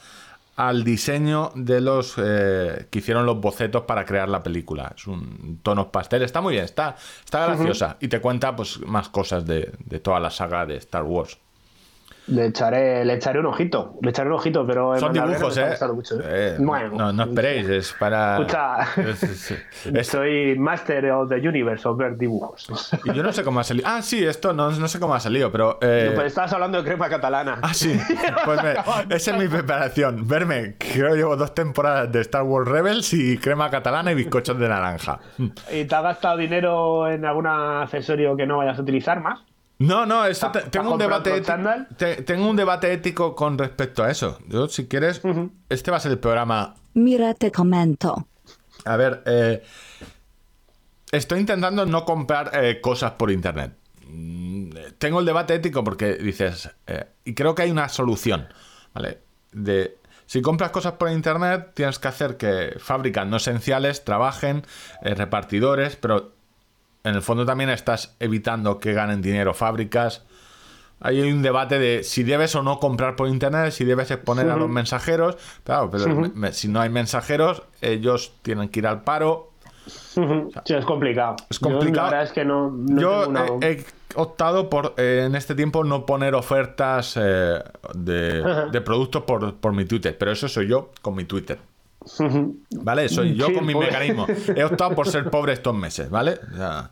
[0.56, 4.94] al diseño de los eh, que hicieron los bocetos para crear la película.
[4.96, 9.10] Es un tono pastel, está muy bien, está, está graciosa y te cuenta pues más
[9.10, 11.38] cosas de, de toda la saga de Star Wars.
[12.28, 15.76] Le echaré, le echaré un ojito, le echaré un ojito, pero Son dibujos, ¿eh?
[15.94, 18.38] mucho, Eh, Bueno, no, no esperéis, es para...
[18.40, 18.78] Escucha,
[19.94, 22.68] es- soy Master of the Universe of ver dibujos.
[23.04, 23.88] y yo no sé cómo ha salido.
[23.88, 25.78] Ah, sí, esto no, no sé cómo ha salido, pero...
[25.82, 27.60] eh, Pues estabas hablando de crema catalana.
[27.62, 27.96] Ah, sí.
[28.44, 30.28] Pues me- esa es mi preparación.
[30.28, 34.58] Verme, creo que llevo dos temporadas de Star Wars Rebels y crema catalana y bizcochos
[34.58, 35.20] de naranja.
[35.72, 39.42] ¿Y te has gastado dinero en algún accesorio que no vayas a utilizar más?
[39.80, 41.42] No, no, eso te- ¿Has tengo un debate
[41.98, 44.40] te- tengo un debate ético con respecto a eso.
[44.48, 45.22] Yo, si quieres,
[45.70, 46.76] este va a ser el programa.
[46.94, 48.28] Mira te comento.
[48.86, 49.62] A ver, eh,
[51.12, 53.74] estoy intentando no comprar eh, cosas por internet.
[54.08, 58.48] Mm, Tengo el debate ético porque dices, eh, y creo que hay una solución,
[58.94, 59.20] ¿vale?
[59.52, 64.64] De si compras cosas por internet, tienes que hacer que fábricas no esenciales trabajen,
[65.04, 66.34] eh, repartidores, pero
[67.06, 70.24] en el fondo también estás evitando que ganen dinero fábricas.
[71.00, 74.50] Ahí hay un debate de si debes o no comprar por internet, si debes exponer
[74.50, 75.38] a los mensajeros.
[75.64, 79.52] Claro, pero me- me- si no hay mensajeros, ellos tienen que ir al paro.
[79.86, 81.36] Sí, es complicado.
[81.50, 82.08] Es Yo, complicado.
[82.08, 83.86] la verdad es que no, no Yo una- he, he
[84.16, 87.62] optado por eh, en este tiempo no poner ofertas eh,
[87.94, 91.60] de productos por, por mi Twitter, pero eso soy yo con mi Twitter.
[92.72, 93.10] ¿Vale?
[93.10, 93.88] Soy yo Sí, con mi pues.
[93.88, 94.28] mecanismo.
[94.56, 96.40] He optado por ser pobre estos meses, ¿vale?
[96.54, 96.92] O sea,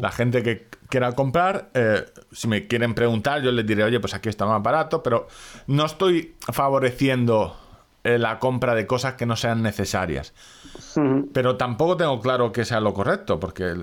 [0.00, 4.14] la gente que quiera comprar, eh, si me quieren preguntar, yo les diré, oye, pues
[4.14, 5.28] aquí está más barato, pero
[5.66, 7.56] no estoy favoreciendo
[8.04, 10.34] eh, la compra de cosas que no sean necesarias.
[11.32, 13.76] Pero tampoco tengo claro que sea lo correcto, porque eh,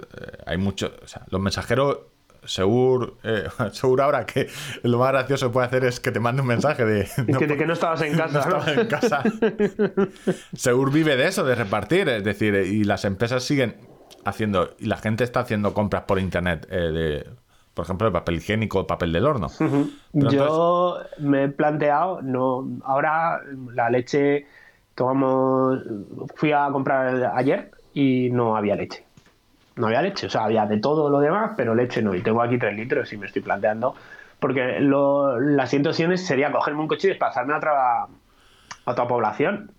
[0.45, 0.91] hay muchos.
[1.03, 1.97] O sea, los mensajeros.
[2.43, 4.47] Segur, eh, Segur ahora que
[4.83, 7.07] lo más gracioso que puede hacer es que te mande un mensaje de.
[7.37, 8.49] que, de que no estabas en casa.
[8.49, 8.67] ¿no?
[8.81, 9.23] en casa.
[10.53, 12.09] Segur vive de eso, de repartir.
[12.09, 13.75] Es decir, y las empresas siguen
[14.25, 14.71] haciendo.
[14.79, 17.29] Y la gente está haciendo compras por internet eh, de.
[17.73, 19.47] Por ejemplo, de papel higiénico, papel del horno.
[20.13, 23.39] Entonces- Yo me he planteado, no, ahora
[23.73, 24.45] la leche
[24.93, 25.79] que vamos,
[26.35, 29.05] fui a comprar ayer y no había leche.
[29.81, 32.13] No había leche, o sea, había de todo lo demás, pero leche no.
[32.13, 33.95] Y tengo aquí tres litros y me estoy planteando,
[34.39, 38.07] porque lo, las siguiente opciones sería cogerme un coche y desplazarme a otra, a
[38.85, 39.71] otra población.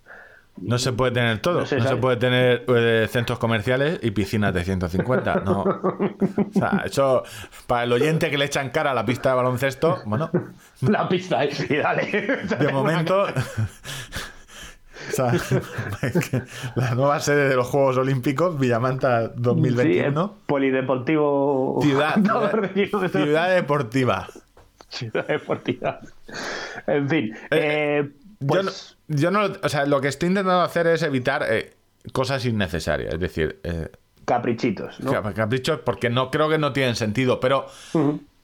[0.60, 1.60] No se puede tener todo.
[1.60, 5.36] No No se puede tener eh, centros comerciales y piscinas de 150.
[5.44, 5.62] No.
[5.64, 7.22] O sea, eso,
[7.68, 10.30] para el oyente que le echan cara a la pista de baloncesto, bueno,
[10.82, 12.10] La pista, y sí, dale.
[12.58, 13.26] de momento.
[15.10, 15.32] o sea,
[16.76, 20.22] la nueva sede de los Juegos Olímpicos, Villamanta Sí, 2021.
[20.22, 21.78] el polideportivo.
[21.82, 22.16] ciudad,
[23.12, 24.28] ciudad deportiva.
[24.88, 26.00] Ciudad deportiva.
[26.86, 27.34] En fin.
[27.50, 28.10] Eh, eh,
[28.46, 31.74] pues, Yo, no, yo no, o sea, lo que estoy intentando hacer es evitar eh,
[32.12, 33.14] cosas innecesarias.
[33.14, 33.88] Es decir, eh,
[34.24, 35.12] caprichitos, ¿no?
[35.12, 37.66] Cap- Caprichos, porque no creo que no tienen sentido, pero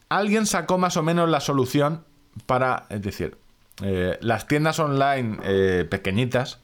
[0.08, 2.04] alguien sacó más o menos la solución
[2.46, 3.36] para, es decir,
[3.82, 6.60] eh, las tiendas online eh, pequeñitas,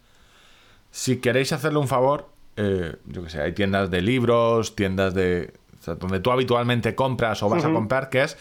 [0.91, 5.53] si queréis hacerle un favor, eh, yo que sé, hay tiendas de libros, tiendas de...
[5.81, 8.37] o sea, donde tú habitualmente compras o vas a comprar, que es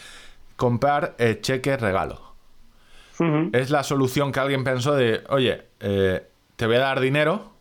[0.56, 2.20] comprar cheque regalo.
[3.52, 7.53] Es la solución que alguien pensó de, oye, te voy a dar dinero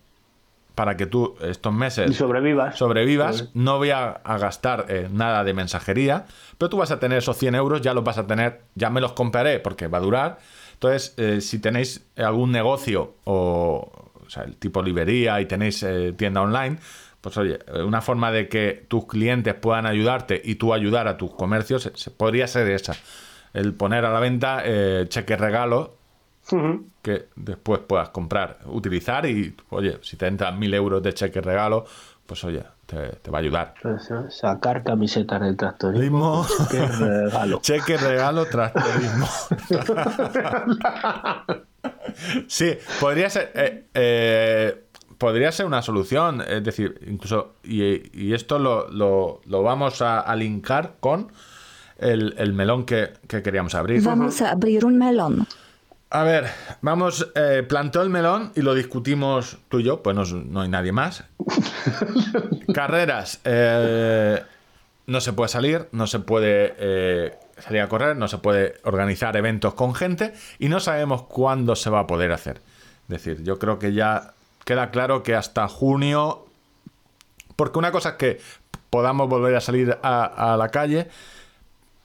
[0.75, 2.77] para que tú estos meses Y sobrevivas.
[2.77, 6.25] sobrevivas, no voy a, a gastar eh, nada de mensajería,
[6.57, 9.01] pero tú vas a tener esos 100 euros, ya los vas a tener, ya me
[9.01, 10.39] los compraré porque va a durar.
[10.73, 13.91] Entonces, eh, si tenéis algún negocio o,
[14.25, 16.77] o sea, el tipo librería y tenéis eh, tienda online,
[17.21, 21.33] pues oye, una forma de que tus clientes puedan ayudarte y tú ayudar a tus
[21.35, 22.95] comercios se- se- podría ser esa.
[23.53, 25.37] El poner a la venta eh, cheque
[27.01, 31.85] que después puedas comprar, utilizar y, oye, si te entran mil euros de cheque regalo,
[32.25, 33.73] pues oye, te, te va a ayudar.
[33.81, 34.09] Pues.
[34.29, 36.45] Sacar camisetas del tractorismo.
[36.71, 37.59] Qué regalo.
[37.61, 39.27] Cheque regalo tractorismo.
[42.47, 43.51] sí, podría ser.
[43.55, 44.83] eh, eh,
[45.17, 46.41] podría ser una solución.
[46.47, 47.55] Es decir, incluso.
[47.63, 51.31] Y, y esto lo, lo- lo vamos a, a linkar con
[51.97, 54.01] el, el melón que, que queríamos abrir.
[54.03, 55.47] Vamos a abrir un melón.
[56.13, 56.47] A ver,
[56.81, 60.69] vamos, eh, plantó el melón y lo discutimos tú y yo, pues no, no hay
[60.69, 61.23] nadie más.
[62.73, 64.39] Carreras, eh,
[65.07, 69.35] no se puede salir, no se puede eh, salir a correr, no se puede organizar
[69.37, 72.61] eventos con gente y no sabemos cuándo se va a poder hacer.
[73.09, 74.33] Es decir, yo creo que ya
[74.65, 76.45] queda claro que hasta junio,
[77.55, 78.39] porque una cosa es que
[78.91, 81.07] podamos volver a salir a, a la calle,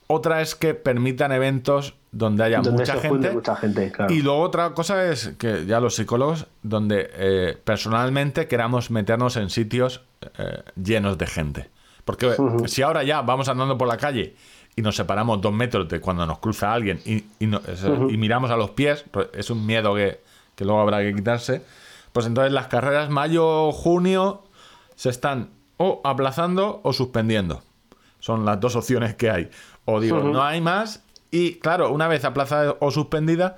[0.08, 4.12] otra es que permitan eventos donde haya Donde mucha, gente, mucha gente, claro.
[4.12, 9.50] Y luego otra cosa es que ya los psicólogos, donde eh, personalmente queramos meternos en
[9.50, 10.00] sitios
[10.38, 11.70] eh, llenos de gente.
[12.04, 12.34] Porque
[12.66, 14.34] si ahora ya vamos andando por la calle
[14.74, 18.16] y nos separamos dos metros de cuando nos cruza alguien y, y no- eso, y
[18.16, 20.20] miramos a los pies, pues es un miedo que,
[20.54, 21.62] que luego habrá que quitarse,
[22.12, 24.42] pues entonces las carreras mayo, junio
[24.96, 27.62] se están o aplazando o suspendiendo.
[28.20, 29.50] Son las dos opciones que hay.
[29.90, 31.02] O digo, no hay más.
[31.30, 33.56] Y claro, una vez aplazada o suspendida,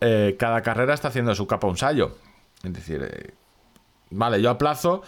[0.00, 2.16] eh, cada carrera está haciendo su capa un sallo.
[2.64, 3.32] Es decir, eh,
[4.10, 5.04] vale, yo aplazo,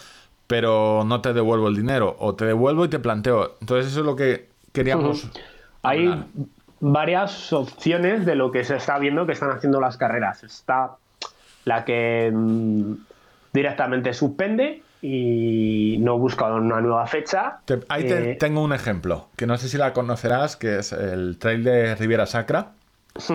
[0.47, 2.15] pero no te devuelvo el dinero.
[2.19, 3.57] O te devuelvo y te planteo.
[3.59, 5.29] Entonces, eso es lo que queríamos.
[5.83, 6.23] Hay
[6.79, 10.45] varias opciones de lo que se está viendo que están haciendo las carreras.
[10.45, 10.95] Está
[11.65, 12.93] la que mm,
[13.51, 17.59] directamente suspende y no busca una nueva fecha.
[17.65, 20.91] Te- ahí te- Eh, tengo un ejemplo, que no sé si la conocerás, que es
[20.91, 22.73] el trail de Riviera Sacra.
[23.17, 23.33] sí.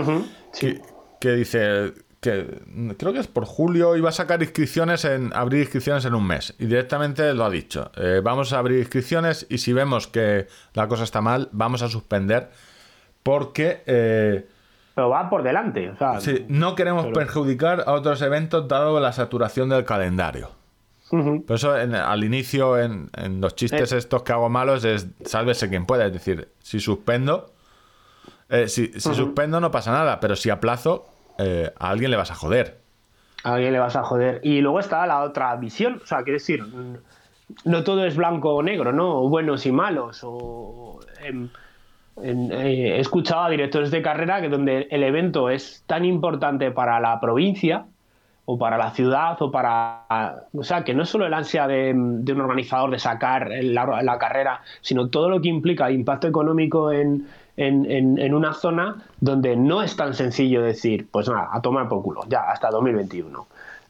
[0.60, 0.80] que,
[1.20, 2.58] que dice que
[2.96, 6.54] creo que es por julio iba a sacar inscripciones en abrir inscripciones en un mes
[6.58, 10.88] y directamente lo ha dicho eh, vamos a abrir inscripciones y si vemos que la
[10.88, 12.48] cosa está mal vamos a suspender
[13.22, 14.46] porque eh,
[14.94, 15.90] Pero va por delante.
[15.90, 20.50] O sea, sí, no queremos Pero- perjudicar a otros eventos dado la saturación del calendario
[21.10, 23.98] por eso en- al inicio en, en los chistes Eh.
[23.98, 27.52] estos que hago malos es sálvese quien pueda es decir si suspendo
[28.48, 31.06] eh, si, si suspendo no pasa nada pero si aplazo
[31.38, 32.78] eh, a alguien le vas a joder
[33.44, 34.40] A alguien le vas a joder.
[34.42, 36.00] Y luego está la otra visión.
[36.02, 36.64] O sea, quiero decir,
[37.66, 39.18] no todo es blanco o negro, ¿no?
[39.20, 40.20] O buenos y malos.
[40.24, 41.50] O, em,
[42.22, 46.70] en- eh, he escuchado a directores de carrera que donde el evento es tan importante
[46.70, 47.84] para la provincia
[48.46, 50.04] o para la ciudad o para...
[50.54, 54.18] O sea, que no es solo el ansia de, un organizador de sacar la, la
[54.18, 57.26] carrera, sino todo lo que implica impacto económico en,
[57.56, 61.88] en, en- en una zona donde no es tan sencillo decir, pues nada, a tomar
[61.88, 63.46] por culo, ya, hasta 2021.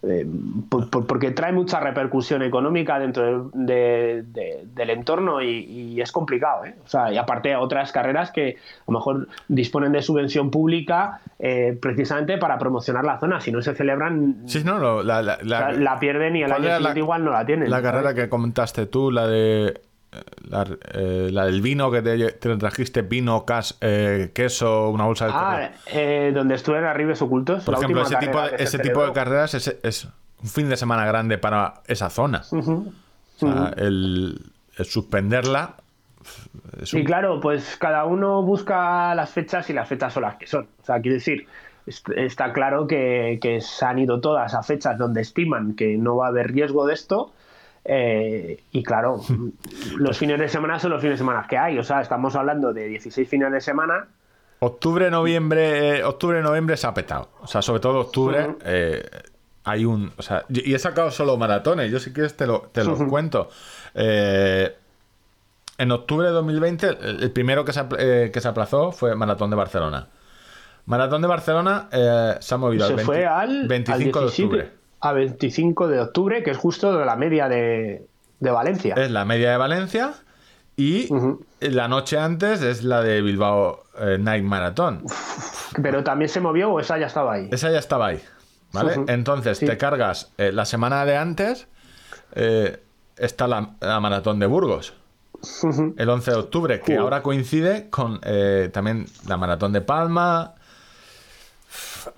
[0.07, 0.27] Eh,
[0.69, 6.01] por- por- porque trae mucha repercusión económica dentro de- de- de- del entorno y, y
[6.01, 6.65] es complicado.
[6.65, 6.75] ¿eh?
[6.85, 11.79] O sea, y aparte otras carreras que a lo mejor disponen de subvención pública eh,
[11.81, 13.41] precisamente para promocionar la zona.
[13.41, 16.51] Si no se celebran, Sí, no, la, la, o la- sea, la pierden y el
[16.51, 17.71] ¿cuál año siguiente igual no la tienen.
[17.71, 17.91] La ¿sabes?
[17.93, 19.81] carrera que comentaste tú, la de.
[20.15, 25.05] Eh, La, eh, la del vino que te, te trajiste, vino, cas- eh, queso, una
[25.05, 27.65] bolsa de Ah, eh, donde estuvieron arribes ocultos.
[27.65, 30.05] Por la ejemplo, ese tipo, de, ese tipo de carreras es, es
[30.43, 32.43] un fin de semana grande para esa zona.
[32.51, 32.93] Ujú.
[33.37, 34.41] O sea, el,
[34.77, 35.75] el suspenderla.
[36.81, 40.37] es un- Y claro, pues cada uno busca las fechas y las fechas son las
[40.37, 40.69] que son.
[40.83, 41.47] O sea, quiero decir,
[41.87, 46.17] est- está claro que, que se han ido todas a fechas donde estiman que no
[46.17, 47.33] va a haber riesgo de esto.
[47.85, 49.21] Eh, y claro,
[49.97, 51.79] los fines de semana son los fines de semana que hay.
[51.79, 54.09] O sea, estamos hablando de 16 fines de semana.
[54.61, 57.29] Octubre, noviembre, eh, octubre, noviembre se ha petado.
[57.41, 59.07] O sea, sobre todo octubre, eh,
[59.65, 60.13] hay un.
[60.17, 61.91] O sea, y he sacado solo maratones.
[61.91, 63.51] Yo si quieres te lo, te los cuento.
[65.77, 69.57] En octubre de 2020, el, el primero que se, que se aplazó fue Maratón de
[69.57, 70.07] Barcelona.
[70.87, 71.89] Maratón de Barcelona
[72.41, 74.84] se ha movido Se al 20 fue al, 25 al de octubre.
[75.05, 78.07] A 25 de octubre, que es justo de la media de,
[78.41, 78.95] de Valencia.
[78.97, 80.15] Es la media de Valencia.
[80.77, 81.09] Y
[81.61, 85.05] la noche antes es la de Bilbao eh, Night Marathon.
[85.83, 87.49] Pero también se movió o esa ya estaba ahí.
[87.53, 88.21] Esa ya estaba ahí.
[88.73, 88.95] ¿Vale?
[89.07, 89.67] Entonces Sí.
[89.67, 91.69] te cargas eh, la semana de antes.
[92.35, 92.81] eh,
[93.17, 94.95] está la, la maratón de Burgos.
[95.97, 98.19] El 11 de octubre, que ahora coincide con
[98.73, 100.55] también la maratón de Palma.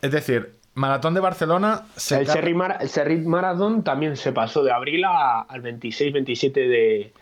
[0.01, 2.79] Es decir, maratón de Barcelona se El Cherry, Mar-
[3.25, 7.13] Marathon también se pasó de abril a- al 26-27 de,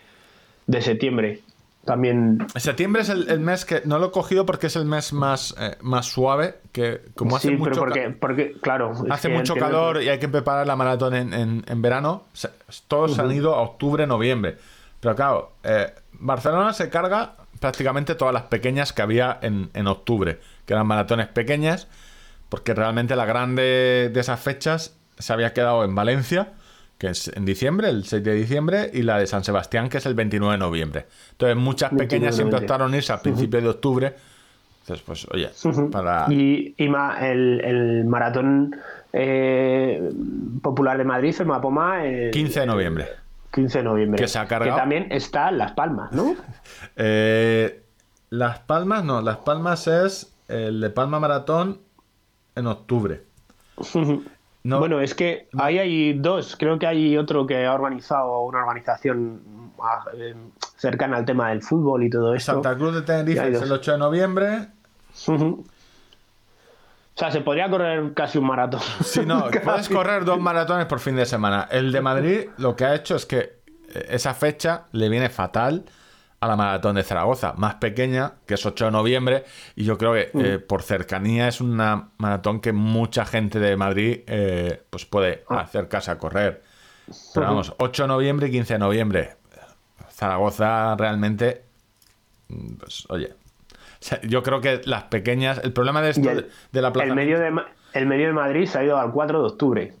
[0.67, 1.41] de septiembre.
[1.85, 2.47] También.
[2.55, 5.55] Septiembre es el, el mes que no lo he cogido porque es el mes más,
[5.59, 6.55] eh, más suave.
[6.71, 8.91] Que como hace sí, mucho pero porque, claro.
[9.11, 12.23] Hace mucho entiendo- calor y hay que preparar la maratón en, en- en verano.
[12.33, 12.49] Se-
[12.87, 14.57] Todos han ido a octubre, noviembre.
[14.99, 20.39] Pero claro, eh, Barcelona se carga prácticamente todas las pequeñas que había en, en octubre,
[20.65, 21.87] que eran maratones pequeñas,
[22.49, 26.53] porque realmente la grande de esas fechas se había quedado en Valencia,
[26.97, 30.05] que es en diciembre, el 6 de diciembre, y la de San Sebastián, que es
[30.05, 31.05] el 29 de noviembre.
[31.31, 34.15] Entonces muchas 29 de pequeñas siempre optaron irse a principios de octubre.
[34.81, 35.49] Entonces, pues, oye,
[35.91, 36.27] para...
[36.29, 38.75] Y, y el, el maratón
[39.13, 40.11] eh,
[40.61, 43.07] popular de Madrid, el Mapoma, el 15 de noviembre.
[43.51, 44.21] 15 de noviembre.
[44.21, 44.77] Que se ha cargado.
[44.77, 46.35] también está Las Palmas, ¿no?
[46.97, 47.81] Eh,
[48.29, 51.79] Las Palmas no, Las Palmas es el de Palma Maratón
[52.55, 53.23] en octubre.
[54.65, 56.55] No, Bueno, es que ahí hay dos.
[56.57, 60.33] Creo que hay otro que ha organizado una organización ah, eh,
[60.75, 62.53] cercana al tema del fútbol y todo esto.
[62.53, 64.67] Santa Cruz de Tenerife es el 8 de noviembre.
[65.27, 65.63] O
[67.13, 68.81] sea, se podría correr casi un maratón.
[69.03, 71.67] Si no, puedes correr dos maratones por fin de semana.
[71.69, 75.85] El de Madrid lo que ha hecho es que eh, esa fecha le viene fatal
[76.45, 79.43] a la maratón de Zaragoza, más pequeña, que es 8 de noviembre,
[79.75, 84.21] y yo creo que eh, por cercanía es una maratón que mucha gente de Madrid
[84.27, 86.63] eh, pues puede acercarse a correr.
[87.33, 89.35] Pero vamos, 8 de noviembre y 15 de noviembre.
[90.09, 91.63] Zaragoza realmente,
[92.47, 93.33] mm, pues oye,
[94.23, 97.53] yo creo que las pequeñas, el problema de esto el, de la el medio de,
[97.93, 99.93] el medio de Madrid se ha ido al 4 de octubre.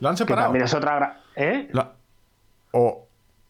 [0.00, 0.46] ¿Lo han Que separado?
[0.48, 1.20] también es otra.
[1.34, 1.70] ¿Eh?
[2.72, 3.05] O,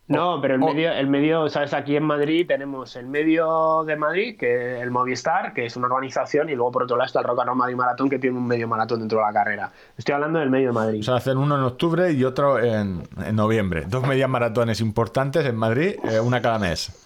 [0.09, 4.37] No, pero el medio, el medio, sabes, aquí en Madrid tenemos el medio de Madrid,
[4.39, 7.25] que es el Movistar, que es una organización, y luego por otro lado está el
[7.27, 9.73] Rock and Madrid Maratón, que tiene un medio maratón dentro de la carrera.
[9.99, 11.01] Estoy hablando del medio de Madrid.
[11.01, 13.85] O sea, hacen uno en octubre y otro en, en noviembre.
[13.89, 17.03] Dos medias maratones importantes en Madrid, eh, una cada mes.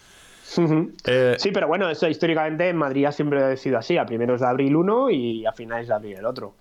[1.06, 4.46] Eh, Sí, pero bueno, eso históricamente en Madrid ha siempre sido así, a primeros de
[4.46, 6.54] abril uno y a finales de abril el otro.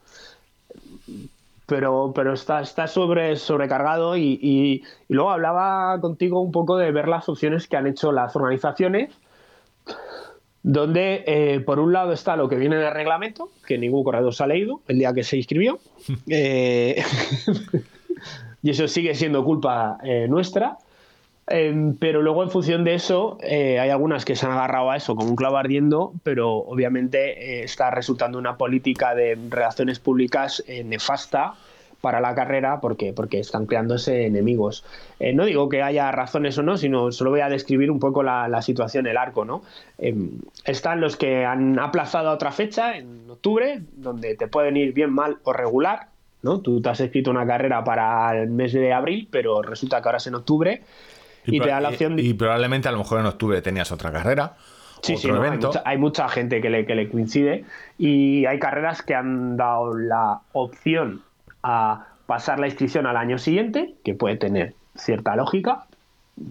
[1.69, 6.91] Pero, pero está, está sobre, sobrecargado y, y- y luego hablaba contigo un poco de
[6.91, 9.11] ver las opciones que han hecho las organizaciones,
[10.61, 14.33] donde eh, por un lado está lo que viene en el reglamento, que ningún corredor
[14.33, 15.79] se ha leído el día que se inscribió,
[16.27, 17.01] eh,
[18.63, 20.77] y eso sigue siendo culpa eh, nuestra.
[21.49, 24.97] Em, pero luego, en función de eso, eh, hay algunas que se han agarrado a
[24.97, 30.63] eso como un clavo ardiendo, pero obviamente eh, está resultando una política de relaciones públicas
[30.67, 31.55] eh, nefasta
[32.01, 34.85] para la carrera porque, porque están creándose enemigos.
[35.19, 38.23] Eh, no digo que haya razones o no, sino solo voy a describir un poco
[38.23, 39.43] la, la situación, el arco.
[39.43, 39.63] ¿no?
[39.97, 44.93] Em, están los que han aplazado a otra fecha, en octubre, donde te pueden ir
[44.93, 46.09] bien, mal o regular.
[46.41, 46.61] ¿no?
[46.61, 50.17] Tú te has escrito una carrera para el mes de abril, pero resulta que ahora
[50.19, 50.81] es en octubre
[51.45, 52.21] y, pro- te da la opción de...
[52.23, 54.55] y probablemente a lo mejor en octubre tenías otra carrera,
[55.01, 57.63] Sí, otro sí, no, hay, mucha, hay mucha gente que le, que le coincide
[57.97, 61.21] y hay carreras que han dado la opción
[61.63, 65.85] a pasar la inscripción al año siguiente, que puede tener cierta lógica.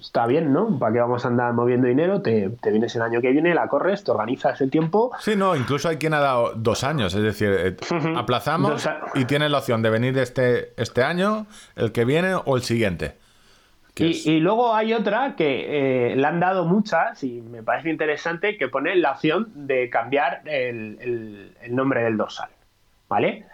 [0.00, 0.78] Está bien, ¿no?
[0.78, 2.20] ¿Para qué vamos a andar moviendo dinero?
[2.22, 5.12] Te, te vienes el año que viene, la corres, te organizas el tiempo.
[5.20, 7.76] Sí, no, incluso hay quien ha dado dos años, es decir, eh,
[8.16, 12.56] aplazamos a- y tienes la opción de venir este, este año, el que viene o
[12.56, 13.14] el siguiente.
[14.00, 18.68] Y, luego hay otra que eh, le han dado muchas y me parece interesante que
[18.68, 22.48] pone la opción de cambiar el, el- el nombre del dorsal.
[23.08, 23.44] ¿Vale?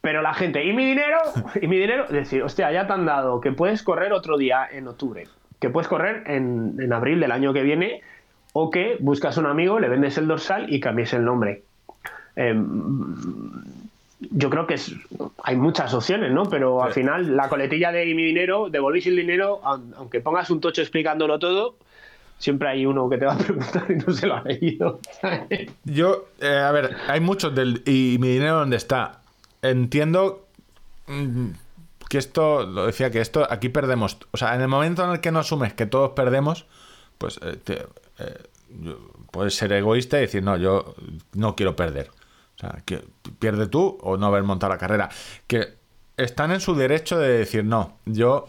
[0.00, 1.18] Pero la gente, ¿y mi dinero?
[1.60, 2.04] ¿Y mi dinero?
[2.04, 5.26] Es decir, hostia, ya te han dado que puedes correr otro día en octubre,
[5.60, 8.02] que puedes correr en, en abril del año que viene,
[8.52, 11.62] o que buscas un amigo, le vendes el dorsal y cambies el nombre.
[12.36, 13.14] Em,
[14.20, 14.92] yo creo que es,
[15.42, 16.44] hay muchas opciones, ¿no?
[16.48, 20.48] Pero al final, la coletilla de "Y mi dinero, devolvéis el dinero, aun- aunque pongas
[20.50, 21.76] un tocho explicándolo todo,
[22.38, 25.00] siempre hay uno que te va a preguntar y no se lo ha leído.
[25.84, 27.82] Yo, eh, a ver, hay muchos del.
[27.86, 29.20] ¿Y mi dinero dónde está?
[29.62, 30.46] Entiendo
[31.08, 31.48] mm,
[32.08, 34.16] que esto, lo decía, que esto aquí perdemos.
[34.30, 36.66] O sea, en el momento en el que no asumes que todos perdemos,
[37.18, 37.86] pues eh, te-
[38.18, 38.38] eh,
[39.30, 40.94] puedes ser egoísta y decir, no, yo
[41.34, 42.10] no quiero perder.
[42.56, 43.02] O sea, que
[43.38, 45.08] pierde tú o no haber montado la carrera.
[45.46, 45.74] Que
[46.16, 48.48] están en su derecho de decir, no, yo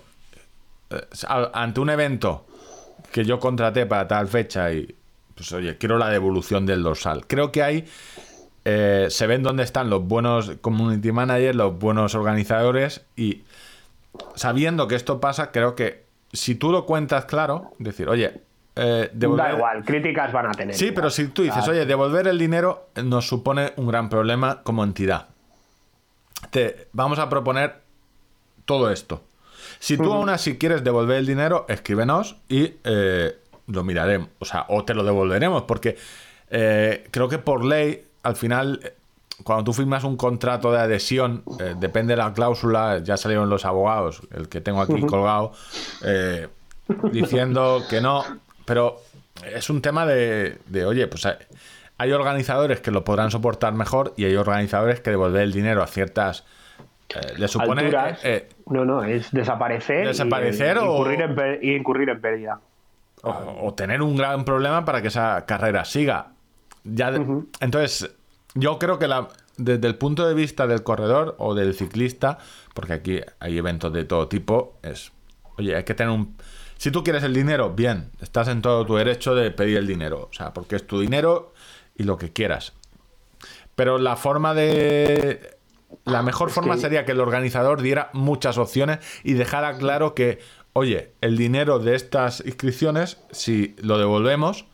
[0.89, 1.07] eh,
[1.53, 2.45] ante un evento
[3.11, 4.95] que yo contraté para tal fecha y
[5.36, 7.28] pues oye, quiero la devolución del dorsal.
[7.28, 7.86] Creo que hay
[8.69, 13.43] eh, se ven dónde están los buenos community managers, los buenos organizadores y
[14.36, 16.03] sabiendo que esto pasa, creo que
[16.34, 18.41] si tú lo cuentas claro, decir, oye,
[18.78, 20.75] eh, devolver- Da igual, críticas van a tener.
[20.75, 24.84] Sí, pero si tú dices, oye, devolver el dinero nos supone un gran problema como
[24.84, 25.28] entidad.
[26.51, 27.82] Te vamos a proponer
[28.65, 29.23] todo esto.
[29.80, 33.36] Si tú aún así quieres devolver el dinero, escríbenos y eh,
[33.67, 34.30] lo miraremos.
[34.39, 35.97] O sea, o te lo devolveremos, porque
[36.49, 38.93] eh, creo que por ley, al final, eh,
[39.43, 43.65] cuando tú firmas un contrato de adhesión, eh, depende de la cláusula, ya salieron los
[43.65, 45.51] abogados, el que tengo aquí colgado,
[46.03, 46.47] eh,
[47.11, 48.23] diciendo que no,
[48.68, 49.01] pero
[49.55, 51.36] es un tema de, de, oye, pues hay,
[51.97, 55.88] hay organizadores que lo podrán soportar mejor y hay organizadores que devolver el dinero a
[55.88, 56.43] ciertas...
[57.15, 57.82] eh, le supone...
[57.84, 58.20] Alturas.
[58.24, 60.05] eh, no, no, es desaparecer.
[60.07, 62.59] ¿Desaparecer y, o- incurrir en, y incurrir en pérdida.
[63.24, 66.34] o, o tener un gran problema para que esa carrera siga.
[66.84, 67.26] Ya de-
[67.61, 68.11] Entonces,
[68.53, 72.38] yo creo que la, desde el punto de vista del corredor o del ciclista,
[72.74, 75.11] porque aquí hay eventos de todo tipo, es,
[75.57, 76.36] oye, hay que tener un...
[76.78, 80.28] Si tú quieres el dinero, bien, estás en todo tu derecho de pedir el dinero.
[80.30, 81.53] O sea, porque es tu dinero
[81.95, 82.73] y lo que quieras.
[83.75, 85.55] Pero la forma de.
[86.05, 90.39] La mejor forma que- sería que el organizador diera muchas opciones y dejara claro que,
[90.73, 94.65] oye, el dinero de estas inscripciones, si lo devolvemos,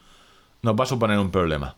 [0.62, 1.76] nos va a suponer un problema.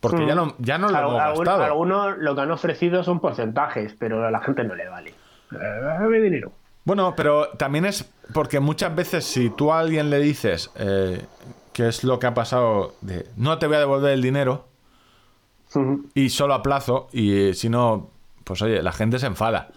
[0.00, 1.64] Porque ya no, ya no lo Al- hemos algún- gastado.
[1.64, 5.10] Algunos lo que han ofrecido son porcentajes, pero a la gente no le vale.
[5.52, 6.52] Eh, Dame dinero.
[6.84, 11.24] Bueno, pero también es porque muchas veces si tú a alguien le dices eh,
[11.72, 14.66] qué es lo que ha pasado de no te voy a devolver el dinero
[16.14, 18.10] y solo a plazo y eh, si no,
[18.44, 19.68] pues oye, la gente se enfada.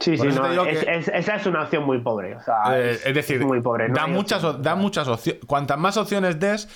[0.00, 2.00] Sí, Por sí, eso no, te digo es- que- es- esa es una opción muy
[2.02, 2.36] pobre.
[2.36, 3.88] O sea, Eh, es, es decir, muy pobre.
[3.88, 4.62] no da, muchas, opción.
[4.62, 5.42] da muchas opciones.
[5.46, 6.68] Cuantas más opciones des,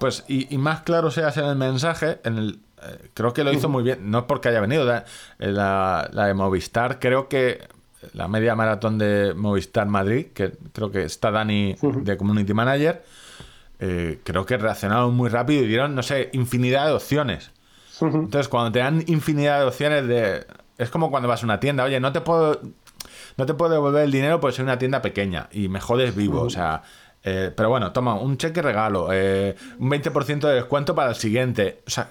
[0.00, 3.52] pues y, y más claro seas en el mensaje, en el, eh, creo que lo
[3.52, 4.10] hizo muy bien.
[4.10, 5.04] No es porque haya venido, la,
[5.38, 7.68] la- la de Movistar, creo que
[8.12, 13.02] la media maratón de Movistar Madrid, que creo que está Dani de Community Manager,
[13.80, 17.50] eh, creo que reaccionaron muy rápido y dieron, no sé, infinidad de opciones.
[18.00, 20.46] Entonces, cuando te dan infinidad de opciones de...
[20.78, 22.60] Es como cuando vas a una tienda, oye, no te puedo...
[23.36, 26.42] No te puedo devolver el dinero porque soy una tienda pequeña y me jodes vivo,
[26.42, 26.82] o sea...
[27.24, 31.82] eh, pero bueno, toma, un cheque regalo, eh, un 20% de descuento para el siguiente.
[31.86, 32.10] O sea,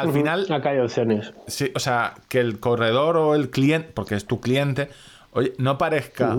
[0.00, 0.46] que al final...
[0.50, 1.32] Acá hay opciones.
[1.46, 4.88] Sí, o sea, que el corredor o el cliente, porque es tu cliente,
[5.32, 6.36] oye, no parezca...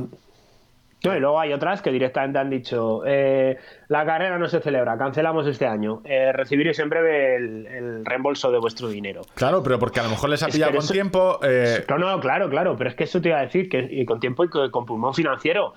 [1.03, 3.57] No, y luego hay otras que directamente han dicho, eh,
[3.89, 8.49] la carrera no se celebra, cancelamos este año, eh, recibiréis en breve el, el reembolso
[8.51, 9.21] de vuestro dinero.
[9.35, 11.39] Claro, pero porque a lo mejor les ha Es pillado que con eso- tiempo...
[11.43, 14.03] eh, No, no, claro, claro, pero es que eso te iba a decir, que y
[14.05, 15.75] con tiempo y con, con pulmón financiero.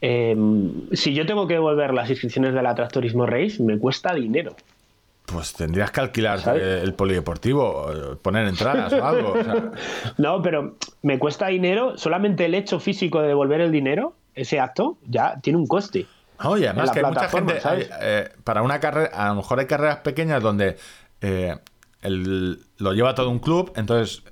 [0.00, 0.34] eh,
[0.92, 4.56] si yo tengo que devolver las inscripciones de la Tractorismo Race, me cuesta dinero.
[5.32, 6.62] Pues tendrías que alquilar ¿Sabes?
[6.62, 9.32] eh, el polideportivo, eh, poner entradas o algo.
[9.32, 9.70] o sea.
[10.18, 14.98] No, pero me cuesta dinero, solamente el hecho físico de devolver el dinero, ese acto,
[15.06, 16.06] ya tiene un coste.
[16.42, 17.60] Oye, además la que hay mucha gente,
[18.00, 20.76] eh, para una carrera, a lo mejor hay carreras pequeñas donde
[21.20, 21.56] eh,
[22.00, 24.22] el- lo lleva todo un club, entonces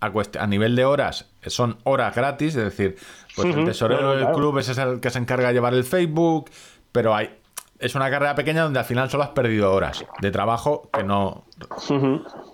[0.00, 2.96] a, nivel de horas son horas gratis, es decir,
[3.34, 4.36] pues el tesorero claro, del claro.
[4.36, 6.50] club ese es el que se encarga de llevar el Facebook,
[6.92, 7.30] pero hay
[7.78, 11.44] es una carrera pequeña donde al final solo has perdido horas de trabajo que no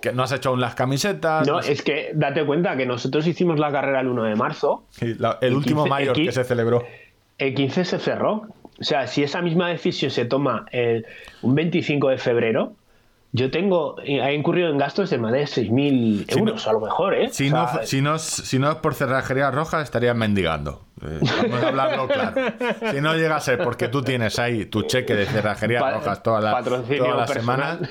[0.00, 1.46] que no has hecho aún las camisetas.
[1.46, 1.72] No, no sé.
[1.72, 5.38] es que date cuenta que nosotros hicimos la carrera el 1 de marzo, Sí, la-
[5.40, 6.84] el último 15 mayor el que se celebró.
[7.38, 8.46] el 15 se cerró.
[8.80, 11.06] O sea, si esa misma decisión se toma el,
[11.42, 12.72] un 25 de febrero,
[13.34, 16.80] yo tengo, he incurrido en gastos de más de 6.000 Si no- euros, a lo
[16.80, 17.28] mejor, ¿eh?
[17.30, 20.82] Si, O no, si, no, si no es por cerrajería roja, estarías mendigando.
[21.02, 22.34] Eh, vamos a hablarlo claro.
[22.92, 26.22] Si no llega a ser porque tú tienes ahí tu cheque de cerrajería Pa- rojas
[26.22, 27.88] todas las las personal.
[27.88, 27.90] semanas,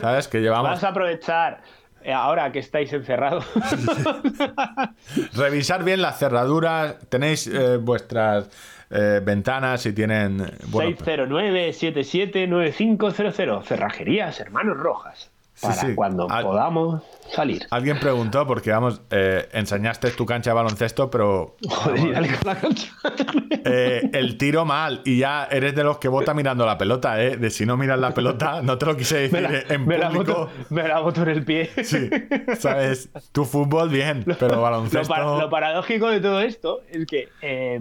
[0.00, 0.28] ¿sabes?
[0.28, 0.64] Que llevamos.
[0.68, 1.62] Vamos a aprovechar
[2.02, 3.44] eh, ahora que estáis encerrados.
[5.34, 6.96] Revisar bien las cerraduras.
[7.08, 8.48] Tenéis eh, vuestras
[8.94, 10.38] eh, ventanas si tienen.
[10.68, 13.64] Bueno, 609-779500.
[13.64, 15.30] Cerrajerías, hermanos rojas.
[15.62, 15.94] Para sí.
[15.94, 17.00] cuando Al- podamos
[17.32, 17.64] salir.
[17.70, 22.38] Alguien preguntó, porque vamos, eh, enseñaste tu cancha de baloncesto, pero Joder, y dale con
[22.44, 22.88] la cancha.
[23.64, 27.36] eh, el tiro mal y ya eres de los que vota mirando la pelota, ¿eh?
[27.36, 29.96] De si no miras la pelota, no te lo quise decir me, la, en me
[29.96, 31.70] la boto, me la boto en el pie.
[31.84, 32.10] Sí,
[32.58, 35.08] sabes, tu fútbol bien, pero Lo, baloncesto.
[35.08, 37.78] par- lo paradójico de todo esto es que eh,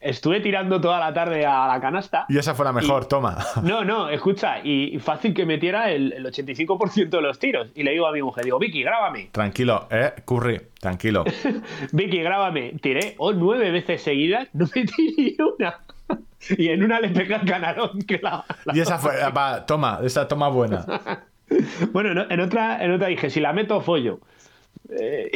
[0.00, 2.26] estuve tirando toda la tarde a la canasta.
[2.28, 3.38] Y esa fue la mejor, Y- toma.
[3.62, 7.70] No, no, escucha, y, fácil que metiera el, el 85% de los tiros.
[7.74, 9.30] Y le digo a mi mujer, digo, Vicky, grábame.
[9.32, 11.24] Tranquilo, eh, Curry, tranquilo.
[11.92, 12.74] Vicky, grábame.
[12.80, 15.80] Tiré oh, nueve veces seguidas, no metí ni una.
[16.56, 18.00] Y en una le pegué al canalón.
[18.06, 20.84] Que la, la- Y esa fue, va, toma, esa toma buena.
[21.92, 24.20] Bueno, en, en otra, en otra dije, si la meto, follo.
[24.90, 25.30] Eh,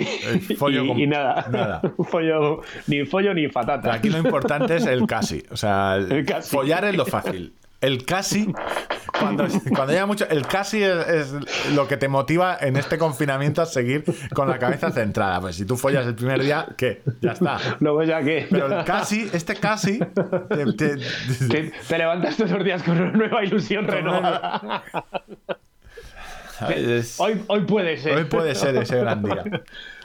[0.58, 1.46] follo y, con- y nada.
[1.50, 1.82] nada.
[2.10, 3.92] follo, ni follo ni patata.
[3.94, 5.42] Aquí lo importante es el casi.
[5.50, 6.50] O sea, el- casi.
[6.54, 7.52] follar es lo fácil.
[7.80, 8.46] El casi,
[9.18, 9.44] cuando,
[9.74, 11.34] cuando llega mucho, el casi es, es
[11.74, 15.40] lo que te motiva en este confinamiento a seguir con la cabeza centrada.
[15.40, 17.02] Pues si tú follas el primer día, ¿qué?
[17.20, 17.58] Ya está.
[17.80, 18.46] Luego ya que.
[18.48, 20.96] Pero el casi, este casi, te- te-
[21.50, 24.84] te, te levantas todos los días con una nueva ilusión renovada.
[26.70, 28.16] Es- Hoy, hoy puede ser.
[28.16, 29.44] hoy puede ser ese gran día.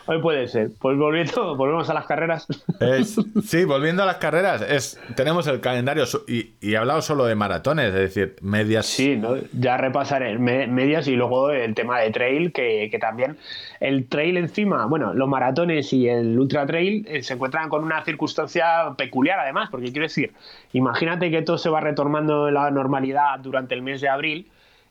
[0.09, 0.69] Hoy puede ser.
[0.79, 2.47] Pues volviendo, volvemos a las carreras.
[2.79, 7.25] Es- sí, volviendo a las carreras, es, tenemos el calendario y, y he hablado solo
[7.25, 8.85] de maratones, es decir, medias.
[8.85, 9.35] Sí, ¿no?
[9.51, 13.35] ya repasaré me- medias y luego el tema de trail, que, que también
[13.81, 18.05] el trail encima, bueno, los maratones y el ultra trail eh, se encuentran con una
[18.05, 20.31] circunstancia peculiar además, porque quiero decir,
[20.71, 24.47] imagínate que todo se va retomando en la normalidad durante el mes de abril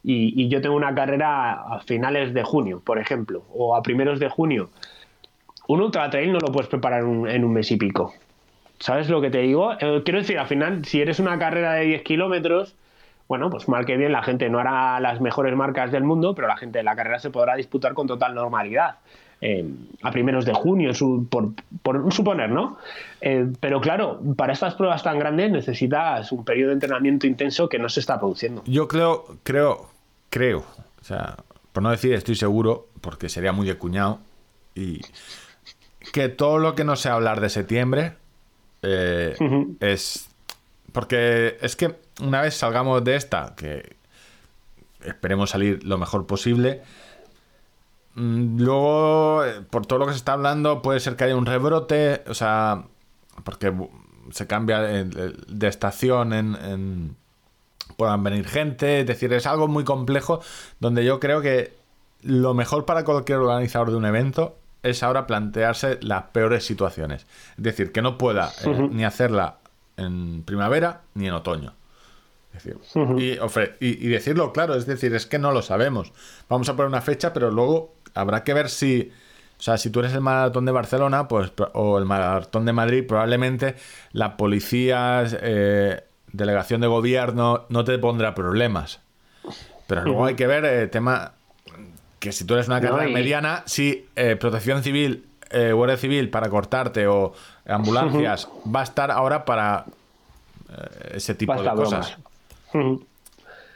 [0.08, 4.28] y, yo tengo una carrera a finales de junio, por ejemplo, o a primeros de
[4.28, 4.70] junio.
[5.68, 8.14] Un ultra trail no lo puedes preparar un- en un mes y pico.
[8.78, 9.72] ¿Sabes lo que te digo?
[9.72, 12.76] Eh, quiero decir, al final, si eres una carrera de 10 kilómetros,
[13.26, 16.46] bueno, pues mal que bien, la gente no hará las mejores marcas del mundo, pero
[16.46, 18.96] la gente de la carrera se podrá disputar con total normalidad.
[19.42, 19.66] eh,
[20.02, 21.50] a primeros de junio, su- por,
[21.82, 22.78] por suponer, ¿no?
[23.20, 27.78] Eh, pero claro, para estas pruebas tan grandes necesitas un periodo de entrenamiento intenso que
[27.78, 28.62] no se está produciendo.
[28.64, 29.88] Yo creo, creo,
[30.30, 30.64] creo,
[31.00, 31.36] o sea,
[31.72, 34.20] por no decir estoy seguro, porque sería muy de cuñado,
[34.74, 35.00] y
[36.12, 38.16] que todo lo que no sé hablar de septiembre
[38.82, 39.36] eh,
[39.80, 40.28] es.
[40.92, 43.96] Porque es que una vez salgamos de esta, que
[45.04, 46.82] esperemos salir lo mejor posible,
[48.14, 51.46] mm, luego, eh, por todo lo que se está hablando, puede ser que haya un
[51.46, 52.84] rebrote, o sea,
[53.44, 53.72] porque
[54.30, 57.16] se cambia de estación en- en,
[57.96, 60.40] puedan venir gente, es decir, es algo muy complejo
[60.80, 61.72] donde yo creo que
[62.22, 67.26] lo mejor para cualquier organizador de un evento es ahora plantearse las peores situaciones.
[67.56, 69.56] Es decir, que no pueda eh, ni hacerla
[69.96, 71.72] en primavera ni en otoño.
[72.54, 72.78] Es decir,
[73.20, 76.12] y, ofre- y- y decirlo claro, es decir, es que no lo sabemos.
[76.48, 79.10] Vamos a poner una fecha, pero luego habrá que ver si,
[79.58, 83.04] o sea, si tú eres el maratón de Barcelona, pues o el maratón de Madrid,
[83.06, 83.74] probablemente
[84.12, 86.02] la policía, eh,
[86.32, 89.00] delegación de gobierno, no te pondrá problemas.
[89.86, 91.32] Pero luego hay que ver el tema
[92.18, 95.96] que si tú eres una No, carrera y- mediana, si eh, protección civil, eh, guardia
[95.96, 97.32] civil para cortarte o
[97.66, 99.84] ambulancias va a estar ahora para
[100.68, 102.16] eh, ese tipo de cosas.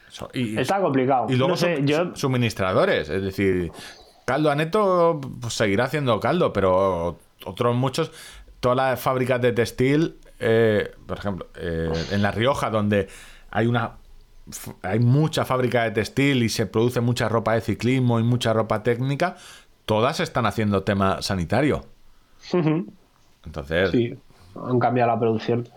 [0.08, 1.26] So- y, Está complicado.
[1.28, 3.70] y luego No sé, sum- yo- su- suministradores, es decir,
[4.24, 8.10] Caldo Aneto pues, seguirá haciendo caldo, pero otros muchos,
[8.58, 13.08] todas las fábricas de textil, eh, por ejemplo, eh, en La Rioja, donde
[13.50, 13.92] hay una
[14.82, 18.82] hay mucha fábrica de textil y se produce mucha ropa de ciclismo y mucha ropa
[18.82, 19.36] técnica,
[19.86, 21.84] todas están haciendo tema sanitario.
[23.44, 24.14] Entonces, Sí,
[24.56, 25.68] han cambiado la producción.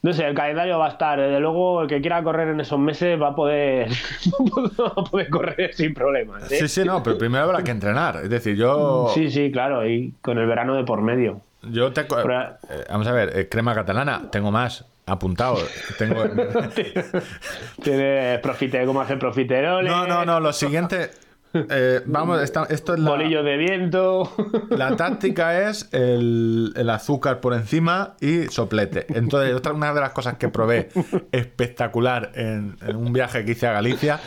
[0.00, 1.18] No sé, el calendario va a estar.
[1.18, 3.88] Desde luego, el que quiera correr en esos meses va a poder,
[4.80, 6.50] va a poder correr sin problemas.
[6.52, 6.58] ¿eh?
[6.60, 8.20] sí, sí, no, pero primero habrá que entrenar.
[8.22, 11.40] Es decir, yo, sí, sí, claro, y con el verano de por medio.
[11.62, 12.40] Yo te, Pero-
[12.70, 15.56] eh, vamos a ver, eh, crema catalana, tengo más apuntado.
[15.98, 16.22] Tengo,
[17.82, 21.10] Tienes profite, cómo hacer profiteroles, No, no, no, lo siguiente.
[21.54, 24.30] eh, vamos, esta- esto es la, bolillos de viento.
[24.68, 29.06] la táctica es el, el azúcar por encima y soplete.
[29.16, 30.90] Entonces, otra una de las cosas que probé
[31.32, 34.20] espectacular en, en un viaje que hice a Galicia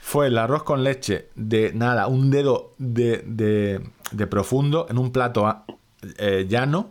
[0.00, 3.80] fue el arroz con leche de nada, un dedo de, de-
[4.12, 5.64] de profundo en un plato ah,
[6.18, 6.90] eh, llano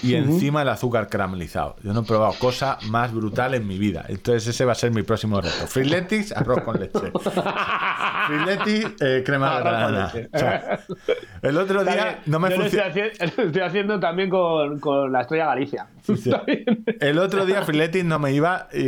[0.00, 1.74] y encima el azúcar caramelizado.
[1.82, 4.04] Yo no he probado cosa más brutal en mi vida.
[4.08, 5.66] Entonces ese va a ser mi próximo reto.
[5.66, 7.10] Freeletics, arroz con leche.
[8.28, 9.58] Freeletics, eh, crema.
[10.32, 10.80] O sea,
[11.42, 12.84] el otro día no me lo funcionó.
[13.36, 15.88] lo estoy haciendo también con, con la Estrella Galicia.
[17.00, 18.82] El otro día Freeletics no me iba y, y-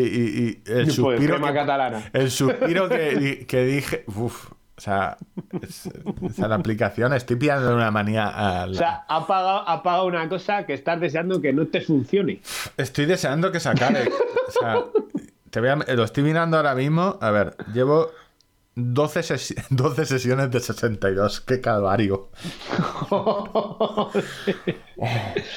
[0.64, 2.02] y el Pues, suspiro crema que, catalana.
[2.12, 5.16] el suspiro que, que dije, uf, o sea,
[5.62, 5.88] es-
[6.28, 10.06] esa la aplicación estoy pillando una manía a la- O sea, ha pagado, ha pagado
[10.06, 12.40] una cosa que estás deseando que no te funcione.
[12.76, 14.09] Estoy deseando que se acabe.
[14.48, 14.84] O sea,
[15.51, 17.18] te voy a- lo estoy mirando ahora mismo.
[17.20, 18.10] A ver, llevo
[18.74, 21.40] 12, sesi- 12 sesiones de 62.
[21.40, 22.30] ¡Qué calvario!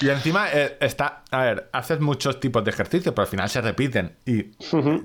[0.02, 1.24] Y encima eh, está.
[1.32, 4.16] A ver, haces muchos tipos de ejercicios, pero al final se repiten.
[4.26, 4.52] Y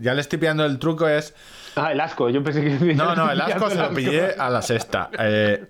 [0.01, 1.35] ya le estoy pillando el truco es.
[1.77, 2.29] Ah, el asco.
[2.29, 2.71] Yo pensé que.
[2.95, 5.11] No, no, el asco se lo pillé a la sexta.
[5.19, 5.67] Eh,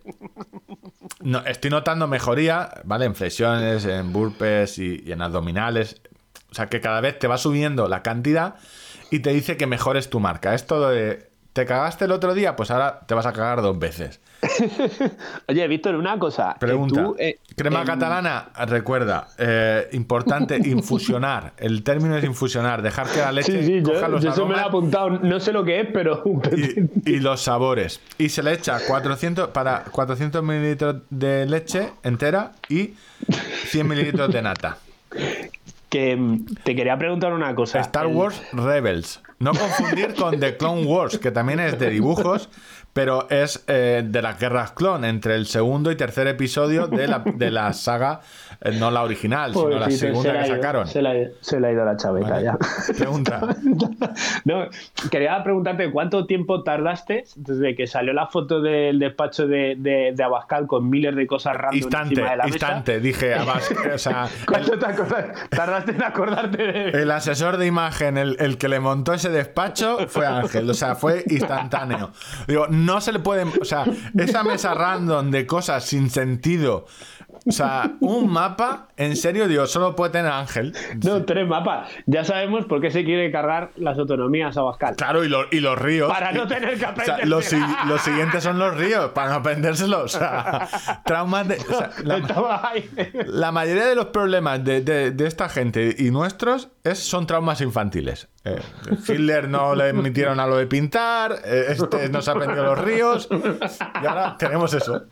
[1.21, 3.07] no, estoy notando mejoría, ¿vale?
[3.07, 6.01] En flexiones, en burpees y, y en abdominales.
[6.51, 8.57] O sea, que cada vez te va subiendo la cantidad
[9.11, 10.55] y te dice que mejores tu marca.
[10.55, 11.32] Esto de.
[11.53, 12.57] ¿Te cagaste el otro día?
[12.57, 14.21] Pues ahora te vas a cagar dos veces.
[15.49, 16.57] Oye, Víctor, una cosa.
[16.59, 17.05] Pregunta.
[17.05, 21.53] Tú, eh, Crema en- catalana, recuerda, eh, importante infusionar.
[21.59, 24.47] El término es infusionar, dejar que la leche Sí, sí, coja yo, los yo eso
[24.47, 25.11] me lo he apuntado.
[25.11, 26.23] No sé lo que es, pero.
[27.05, 28.01] y, y los sabores.
[28.17, 32.95] Y se le echa 400 para 400 mililitros de leche entera y
[33.67, 34.79] 100 mililitros de nata.
[35.93, 37.79] Que mm, te quería preguntar una cosa.
[37.81, 39.21] Star El- Wars Rebels.
[39.39, 42.49] No confundir con The Clone Wars, que también es de dibujos,
[42.93, 47.19] pero es eh, de las guerras clon, entre el segundo y tercer episodio de la,
[47.27, 48.21] de la saga,
[48.79, 50.87] no la original, sino la se segunda que sacaron.
[50.87, 52.45] Se le, ha- se le ha ido la chaveta Vale.
[52.45, 52.59] ya.
[52.97, 53.41] Pregunta.
[54.45, 54.67] No,
[55.11, 60.25] quería preguntarte cuánto tiempo tardaste desde que salió la foto del despacho de, de, de
[60.25, 64.23] Abascal con miles de cosas random Instante, encima de la instante, dije, Abas- o sea,
[64.23, 64.29] mesa.
[64.47, 68.81] ¿Cuánto te acordas- tardaste en acordarte de El asesor de imagen, el, el que le
[68.81, 70.69] montó ese despacho, fue Ángel.
[70.69, 72.11] O sea, fue instantáneo.
[72.49, 73.45] Digo, no se le puede.
[73.61, 73.85] O sea,
[74.19, 76.87] esa mesa random de cosas sin sentido
[77.45, 80.75] O sea, un mapa, en serio, digo, solo puede tener Ángel.
[81.05, 81.89] No, tres mapas.
[82.07, 84.95] Ya sabemos por qué se quiere cargar las autonomías a Bascal.
[84.95, 86.09] Claro, y, lo- y los ríos.
[86.09, 87.27] Para no tener que o sea, aprender.
[87.29, 87.57] los, si-
[87.89, 90.15] los siguientes son los ríos, para no aprendérselos.
[90.15, 90.69] O sea,
[91.05, 91.57] traumas de.
[91.57, 91.91] o sea,
[93.27, 97.61] la, mayoría de los problemas de, de- de esta gente y nuestros es, son traumas
[97.61, 98.29] infantiles.
[98.45, 98.61] Eh,
[99.09, 103.29] Hitler no le emitieron a lo de pintar, eh, este no se aprendió los ríos,
[103.31, 105.03] y ahora tenemos eso.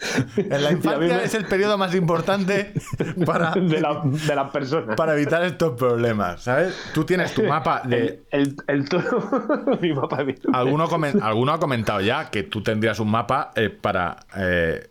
[0.36, 2.72] En la infancia es el periodo más importante
[3.26, 4.96] para, de, la- de las personas.
[4.96, 6.74] para evitar estos problemas, ¿sabes?
[6.94, 8.22] Tú tienes tu mapa de...
[8.30, 9.78] El, el, el toro.
[9.80, 13.70] mi mapa de Alguno, comen- alguno ha comentado ya que tú tendrías un mapa eh,
[13.70, 14.88] para, eh,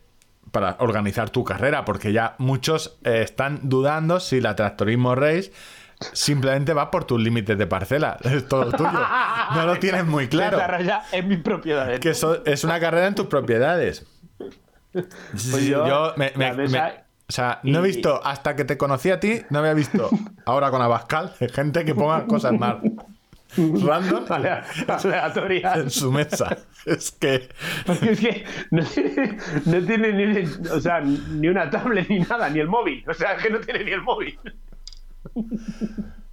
[0.50, 5.52] para organizar tu carrera, porque ya muchos eh, están dudando si la Tractorismo Race
[6.12, 8.18] simplemente va por tus límites de parcela.
[8.22, 8.90] Es todo tuyo.
[9.54, 10.56] No lo tienes muy claro.
[10.58, 11.98] Desarrolla en mis propiedades.
[11.98, 14.06] Que es una carrera en tus propiedades.
[15.36, 16.32] Sí, yo, yo me-
[17.30, 20.08] o sea, no he visto, hasta que te conocí a ti, no había visto
[20.46, 22.76] ahora con Abascal gente que ponga cosas más
[23.56, 25.74] random Alea- aleatoria.
[25.74, 26.56] en su mesa.
[26.86, 27.48] Es que
[27.84, 32.48] Porque es que no tiene, no tiene ni, o sea, ni una tablet ni nada,
[32.48, 33.04] ni el móvil.
[33.08, 34.38] O sea, es que no tiene ni el móvil.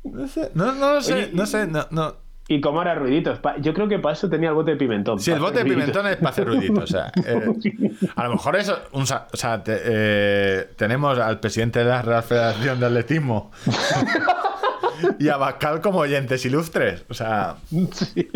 [0.04, 2.16] no sé, no, no lo sé, Oye, no sé, no, no.
[2.48, 3.40] Y como ahora ruiditos.
[3.60, 5.20] Yo creo que para eso tenía el bote de pimentón.
[5.20, 5.84] Si el bote de ruiditos.
[5.86, 7.42] pimentón es para hacer ruidito, o sea, eh,
[8.16, 12.22] a lo mejor eso, un o sea, te- eh, tenemos al presidente de la Real
[12.24, 13.52] Federación de Atletismo
[15.20, 17.56] y a Bascal como oyentes ilustres, o sea,
[17.92, 18.30] Sí.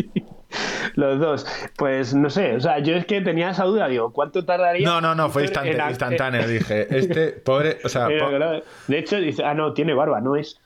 [0.95, 1.45] Los dos.
[1.77, 4.87] Pues no sé, o sea, yo es que tenía esa duda, digo, ¿cuánto tardaría?
[4.87, 8.63] no, no, no, fue instante- instantáneo, dije, este pobre, o sea, po- claro.
[8.87, 10.59] De hecho, dice, ah, no, tiene barba, no es.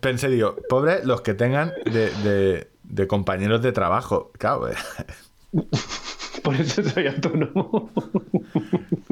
[0.00, 4.74] pensé, digo, pobre los que tengan de, de- de compañeros de trabajo, claro, eh.
[6.42, 7.90] Por eso soy autónomo.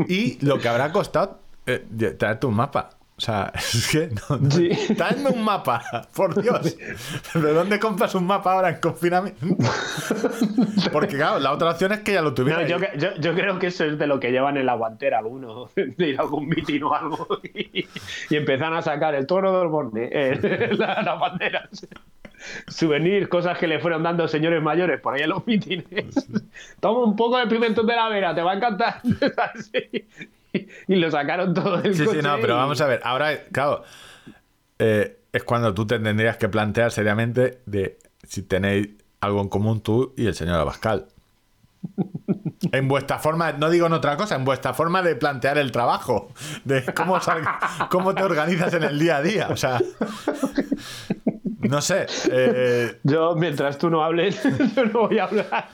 [0.08, 1.84] y lo que habrá costado eh,
[2.18, 2.90] traerte un mapa.
[3.18, 4.70] O sea, es que no, no- Sí.
[4.96, 5.82] traedme un mapa,
[6.14, 6.76] por Dios.
[7.34, 9.44] ¿De dónde compras un mapa ahora en confinamiento?
[10.92, 12.62] Porque claro, la otra opción es que ya lo tuviera.
[12.62, 14.74] No, yo, que- yo, yo creo que eso es de lo que llevan en la
[14.74, 17.86] guantera alguno, de ir a algún mitin o algo, y,
[18.30, 21.68] y empiezan a sacar el toro de Osborne, eh, la- las banderas,
[22.68, 25.84] souvenirs, cosas que le fueron dando señores mayores por ahí en los mítines.
[26.78, 29.00] Toma un poco de pimentón de la vera, te va a encantar.
[30.88, 33.00] Y lo sacaron todo del Sí, sí, coche no, pero y- vamos a ver.
[33.04, 33.82] Ahora, claro,
[34.78, 38.88] eh, es cuando tú te tendrías que plantear seriamente de si tenéis
[39.20, 41.06] algo en común tú y el señor Abascal.
[42.72, 46.32] En vuestra forma, no digo en otra cosa, en vuestra forma de plantear el trabajo,
[46.64, 47.16] de cómo,
[47.88, 49.48] cómo te organizas en el día a día.
[49.50, 49.80] O sea,
[51.60, 52.06] no sé.
[52.30, 54.40] eh, Yo, mientras tú no hables,
[54.76, 55.68] yo no voy a hablar.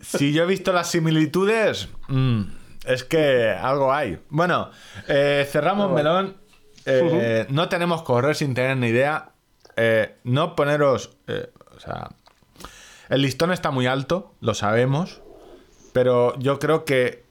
[0.00, 2.42] si yo he visto las similitudes, mm,
[2.88, 4.18] es que algo hay.
[4.30, 4.70] Bueno,
[5.08, 6.36] eh, cerramos melón.
[6.86, 9.30] Eh, No tenemos que correr sin tener ni idea.
[9.76, 11.10] Eh, no poneros.
[11.76, 12.08] o sea,
[13.10, 15.20] el listón está muy alto, lo sabemos.
[15.92, 17.24] Pero yo creo que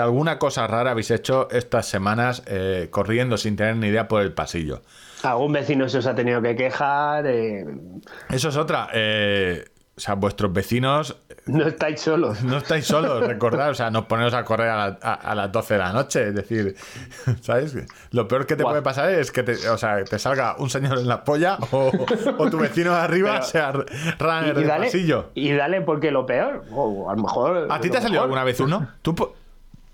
[0.00, 2.42] alguna cosa rara habéis hecho estas semanas
[2.90, 4.82] corriendo sin tener ni idea por el pasillo.
[5.22, 7.26] Algún vecino se os ha tenido que quejar.
[7.26, 8.86] Eso es otra.
[8.86, 11.16] o sea, vuestros vecinos
[11.46, 12.42] no estáis solos.
[12.42, 15.52] No estáis solos, recordad, o sea, no poneros a correr a, la- a- a las
[15.52, 16.74] 12 de la noche, es decir,
[17.42, 17.76] ¿sabes?
[18.12, 20.98] Lo peor que te puede pasar es que te, o sea, te salga un señor
[20.98, 21.90] en la polla o,
[22.38, 25.30] o tu vecino de arriba Pero- sea runner del dale, pasillo.
[25.34, 27.66] y dale porque lo peor, o a lo mejor.
[27.70, 28.88] ¿A ti te ha salido alguna vez uno?
[29.02, 29.14] Tú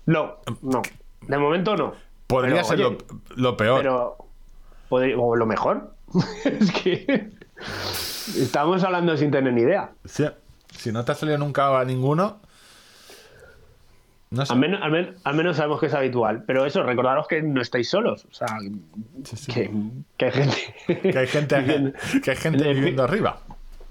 [0.05, 0.81] No, no.
[1.27, 1.93] De momento no.
[2.27, 2.97] podría Pero, ser oye,
[3.35, 3.81] lo, lo peor.
[3.81, 4.17] Pero.
[4.89, 5.91] o lo mejor.
[6.45, 7.29] es que.
[8.37, 9.91] Estamos hablando sin tener ni idea.
[10.05, 10.25] Sí.
[10.71, 12.39] Si no te ha salido nunca a ninguno,
[14.29, 14.53] no sé.
[14.53, 16.43] Al menos, al, men- al menos sabemos que es habitual.
[16.47, 18.25] Pero eso, recordaros que no estáis solos.
[18.29, 18.47] O sea,
[19.53, 19.69] Que,
[20.17, 20.75] que hay gente.
[21.11, 21.93] Que hay gente,
[22.23, 23.39] que hay gente Le- viviendo arriba.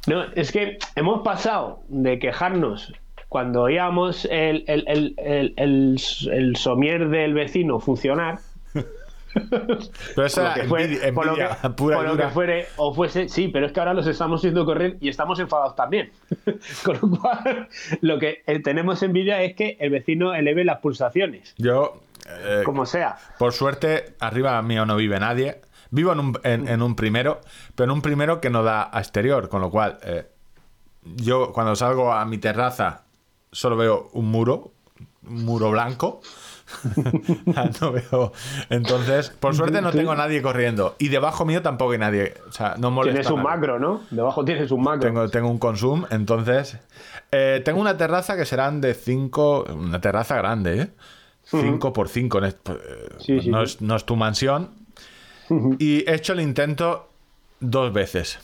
[0.07, 2.93] No, es que hemos pasado de quejarnos
[3.29, 6.01] cuando oíamos el, el, el,
[6.33, 8.39] el somier del vecino funcionar.
[10.15, 12.13] Pero eso por lo que fue- envidia, por lo que- envidia pura y por lo
[12.13, 12.27] dura.
[12.29, 15.39] que fuere o fuese, sí, pero es que ahora los estamos viendo correr y estamos
[15.41, 16.13] enfadados también.
[16.85, 17.69] Con lo cual,
[18.01, 22.87] lo que eh, tenemos envidia es que el vecino eleve las pulsaciones, Yo, eh, como
[22.87, 23.17] sea.
[23.39, 25.61] Por suerte, arriba mío no vive nadie.
[25.93, 27.41] Vivo en un, en, en un primero,
[27.75, 30.25] pero en un primero que no da a exterior, con lo cual eh,
[31.03, 33.03] yo cuando salgo a mi terraza
[33.51, 34.71] solo veo un muro,
[35.27, 36.21] un muro blanco.
[37.81, 38.33] no veo.
[38.69, 40.97] Entonces, por suerte no tengo nadie corriendo.
[40.99, 42.35] Y debajo mío tampoco hay nadie.
[42.49, 43.21] O sea, no molesta.
[43.21, 44.03] Tienes un macro, ¿no?
[44.11, 45.01] Debajo tienes un macro.
[45.01, 46.79] Tengo, tengo un consum, entonces.
[47.33, 49.67] eh, tengo una terraza que serán de 5.
[49.75, 50.89] Una terraza grande, ¿eh?
[51.45, 52.53] 5 por 5 eh,
[53.19, 53.75] Sí, sí, no, sí.
[53.75, 54.71] Es, no es tu mansión.
[55.79, 57.09] Y he hecho el intento
[57.59, 58.39] dos veces.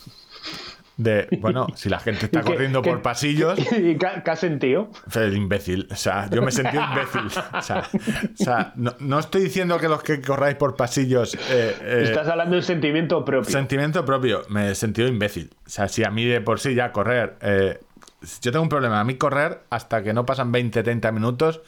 [0.98, 4.90] De, bueno, si la gente está ¿Y qué- corriendo por pasillos, ¿Y qué, has sentido?
[5.14, 5.86] el imbécil.
[5.90, 7.42] O sea, yo me sentí imbécil.
[7.52, 7.82] O sea,
[8.32, 11.34] o sea, no, no estoy diciendo que los que corráis por pasillos.
[11.34, 13.50] eh, eh, Estás hablando de un sentimiento propio.
[13.50, 15.50] Sentimiento propio, me he sentido imbécil.
[15.66, 17.36] O sea, si a mí de por sí ya correr.
[17.42, 17.78] eh,
[18.40, 18.98] yo tengo un problema.
[18.98, 21.60] A mí correr hasta que no pasan 20, 30 minutos,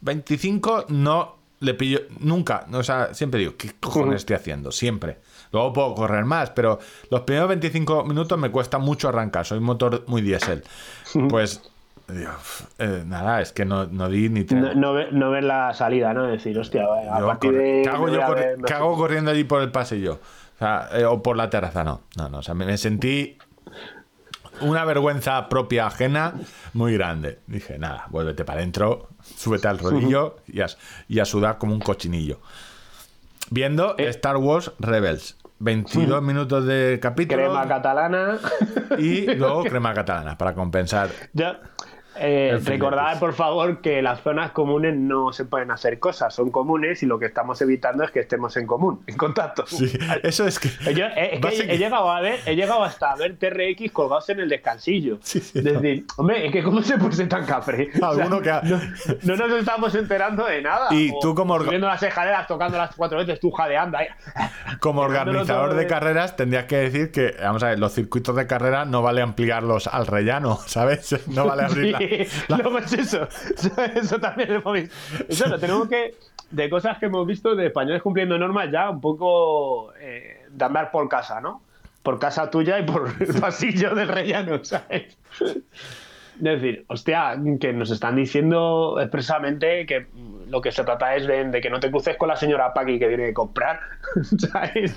[0.00, 2.00] 25 no le pillo.
[2.18, 2.66] Nunca.
[2.72, 4.72] O sea, siempre digo, ¿qué cojones estoy haciendo?
[4.72, 5.18] Siempre.
[5.52, 6.78] Luego puedo correr más, pero
[7.10, 9.44] los primeros 25 minutos me cuesta mucho arrancar.
[9.46, 10.62] Soy un motor muy diésel.
[11.28, 11.60] Pues.
[12.08, 12.30] digo,
[12.78, 14.60] eh, nada, es que no, no di ni tres.
[14.60, 16.24] No, no, ve- no ver la salida, ¿no?
[16.26, 17.82] Decir, hostia, a Yo partir de.
[17.84, 18.56] ¿Qué hago me yo a ver
[18.96, 20.20] corriendo allí por el pasillo?
[20.54, 22.02] O, sea, eh, o por la terraza, no.
[22.16, 22.38] No, no.
[22.38, 23.38] O sea, me, me sentí
[24.60, 26.34] una vergüenza propia ajena
[26.72, 27.38] muy grande.
[27.46, 30.66] Dije, nada, vuélvete para adentro, súbete al rodillo y a,
[31.08, 32.40] y a sudar como un cochinillo.
[33.50, 34.08] Viendo Eh.
[34.08, 35.36] Star Wars Rebels.
[35.62, 38.38] 22 minutos de capítulo Crema catalana.
[38.98, 41.10] y luego crema catalana para compensar.
[41.34, 41.52] Yo,
[42.16, 47.02] eh, recordad, por favor, que las zonas comunes no se pueden hacer cosas, son comunes
[47.02, 49.64] y lo que estamos evitando es que estemos en común, en contacto.
[49.66, 49.90] Sí,
[50.22, 50.68] eso es que.
[50.94, 53.92] Yo he, es que Básica- he llegado a ver, he llegado hasta a ver TRX
[53.92, 55.18] colgados en el descansillo.
[55.22, 57.90] Sí, sí, es decir, hombre, es que cómo se puede ser tan cafre.
[58.02, 58.80] Alguno que ha- no,
[59.22, 60.88] no nos estamos enterando de nada.
[60.92, 64.06] Y O tú como orga- Subiendo las escaleras, tocando las cuatro veces, tú jadeando ahí.
[64.80, 68.84] Como organizador de- carreras, tendrías que decir que, vamos a ver, los circuitos de carrera
[68.84, 71.26] no vale ampliarlos al rellano, ¿sabes?
[71.28, 73.28] No vale abrir la- Sí, la- luego es eso.
[73.54, 75.58] Eso, eso también hemos visto.
[75.58, 76.14] Tenemos que.
[76.50, 80.90] De cosas que hemos visto de españoles cumpliendo normas ya un poco eh, de andar
[80.90, 81.62] por casa, ¿no?
[82.02, 85.16] Por casa tuya y por el pasillo del rellano, ¿sabes?
[86.40, 90.06] Es decir, hostia, que nos están diciendo expresamente que
[90.48, 92.98] lo que se trata es de, de que no te cruces con la señora Paqui
[92.98, 93.80] que viene a comprar,
[94.38, 94.96] ¿sabes?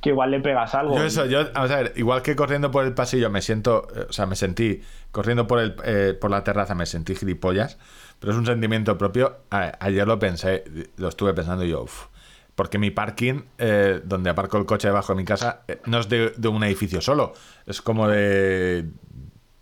[0.00, 0.96] Que igual le pegas algo.
[0.96, 4.06] Yo eso, yo, vamos a ver, igual que corriendo por el pasillo me siento, eh,
[4.08, 7.78] o sea, me sentí, corriendo por, el, eh, por la terraza me sentí gilipollas,
[8.18, 9.36] pero es un sentimiento propio.
[9.50, 10.64] Ayer lo pensé,
[10.96, 12.06] lo estuve pensando y yo, uf,
[12.54, 16.08] porque mi parking, eh, donde aparco el coche debajo de mi casa, eh, no es
[16.08, 17.32] de, de un edificio solo,
[17.66, 18.86] es como de,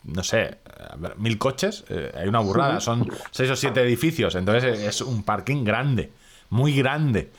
[0.04, 0.58] no sé,
[1.18, 5.64] mil coches, eh, hay una burrada, son seis o siete edificios, entonces es un parking
[5.64, 6.12] grande,
[6.50, 7.30] muy grande.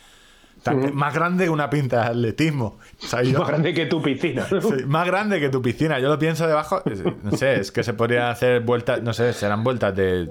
[0.64, 2.78] Tan- Más grande que una pinta de atletismo.
[3.04, 4.46] O sea, yo- Más grande que tu piscina.
[4.52, 4.62] ¿no?
[4.62, 5.98] Sí, más grande que tu piscina.
[6.00, 6.84] Yo lo pienso debajo.
[7.24, 10.30] No sé, es que se podrían hacer vueltas, no sé, serán vueltas de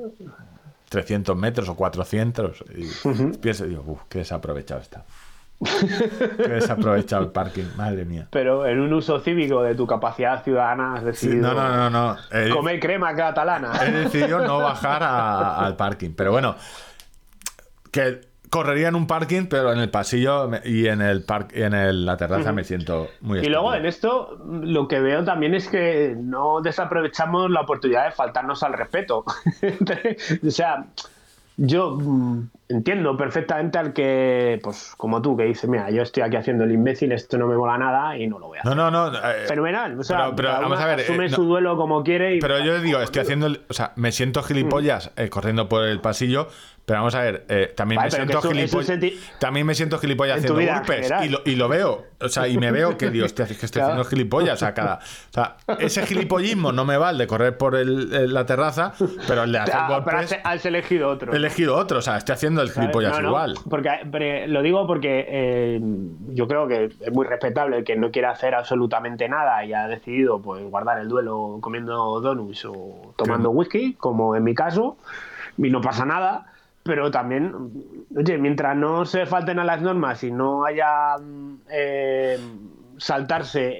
[0.88, 2.62] 300 metros o 400.
[2.76, 5.04] Y pienso, digo, uff, qué desaprovechado está.
[6.36, 8.26] Qué desaprovechado el parking, madre mía.
[8.30, 11.90] Pero en un uso cívico de tu capacidad ciudadana has Sí, decidido no, no, no,
[11.90, 12.16] no.
[12.32, 13.72] He, comer crema catalana.
[13.86, 16.10] he decidido no bajar a- al parking.
[16.16, 16.56] Pero bueno,
[17.90, 21.62] que correría en un parking, pero en el pasillo me- y en el par- y
[21.62, 25.54] en el- la terraza me siento muy Y luego en esto lo que veo también
[25.54, 29.24] es que no desaprovechamos la oportunidad de faltarnos al respeto.
[30.46, 30.86] o sea,
[31.62, 36.36] yo mm, entiendo perfectamente al que, pues como tú, que dice, mira, yo estoy aquí
[36.36, 38.74] haciendo el imbécil, esto no me mola nada y no lo voy a hacer.
[38.74, 39.18] No, no, no.
[39.18, 39.98] eh, Fenomenal.
[40.00, 42.36] O sea, pero- pero cada vamos a ver, asume eh, no- su duelo como quiere
[42.36, 43.60] y Pero yo digo, estoy haciendo el.
[43.68, 46.48] O sea, me siento gilipollas eh, corriendo por el pasillo.
[46.90, 50.38] Pero vamos a ver, eh, también, Vale, me pero siento senti- también me siento gilipollas
[50.38, 51.08] haciendo golpes.
[51.24, 52.04] Y lo, y lo veo.
[52.20, 53.92] O sea, y me veo que, digo, hostia, es que estoy Claro.
[53.92, 54.54] haciendo gilipollas.
[54.54, 58.12] O sea, cada, o sea, ese gilipollismo no me va el de correr por el-
[58.12, 58.92] el- la terraza,
[59.28, 60.32] pero el de hacer Ah, pero golpes.
[60.32, 61.32] has, has elegido otro.
[61.32, 61.98] He elegido otro.
[61.98, 63.54] O sea, estoy haciendo el gilipollas No, no, igual.
[63.70, 65.80] Porque, pero lo digo porque eh,
[66.30, 69.86] yo creo que es muy respetable el que no quiera hacer absolutamente nada y ha
[69.86, 74.96] decidido pues guardar el duelo comiendo donuts o tomando Que- whisky, como en mi caso,
[75.56, 76.46] y no pasa nada.
[76.82, 77.52] Pero también,
[78.16, 82.38] oye, mientras no se falten a las normas y no haya mm, eh,
[82.96, 83.70] saltarse,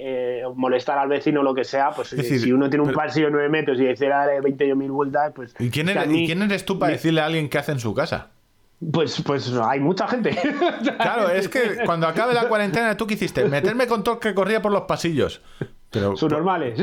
[0.41, 2.89] eh, o molestar al vecino o lo que sea, pues decir, si uno tiene un
[2.91, 5.55] pero- pasillo de 9 metros y dice darle 20 mil vueltas, pues.
[5.59, 7.81] ¿Y quién, eres, mí- ¿Y quién eres tú para decirle a alguien qué hace en
[7.81, 8.29] su casa?
[8.93, 10.31] Pues, pues hay mucha gente.
[10.99, 13.45] Claro, es que cuando acabe la cuarentena, ¿tú qué hiciste?
[13.45, 15.43] Meterme con todo el que corría por los pasillos.
[15.91, 16.79] Pero, Sus normales.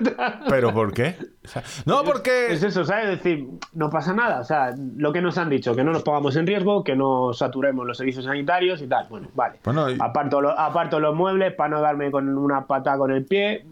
[0.48, 1.16] ¿Pero por qué?
[1.44, 2.52] O sea, no, porque...
[2.52, 3.04] Es eso, ¿sabes?
[3.08, 4.40] Es decir, no pasa nada.
[4.40, 7.32] O sea, lo que nos han dicho, que no nos pongamos en riesgo, que no
[7.32, 9.06] saturemos los servicios sanitarios y tal.
[9.10, 9.58] Bueno, vale.
[9.64, 13.24] Bueno, y- aparto, lo- aparto los muebles para no darme con una pata con el
[13.24, 13.66] pie.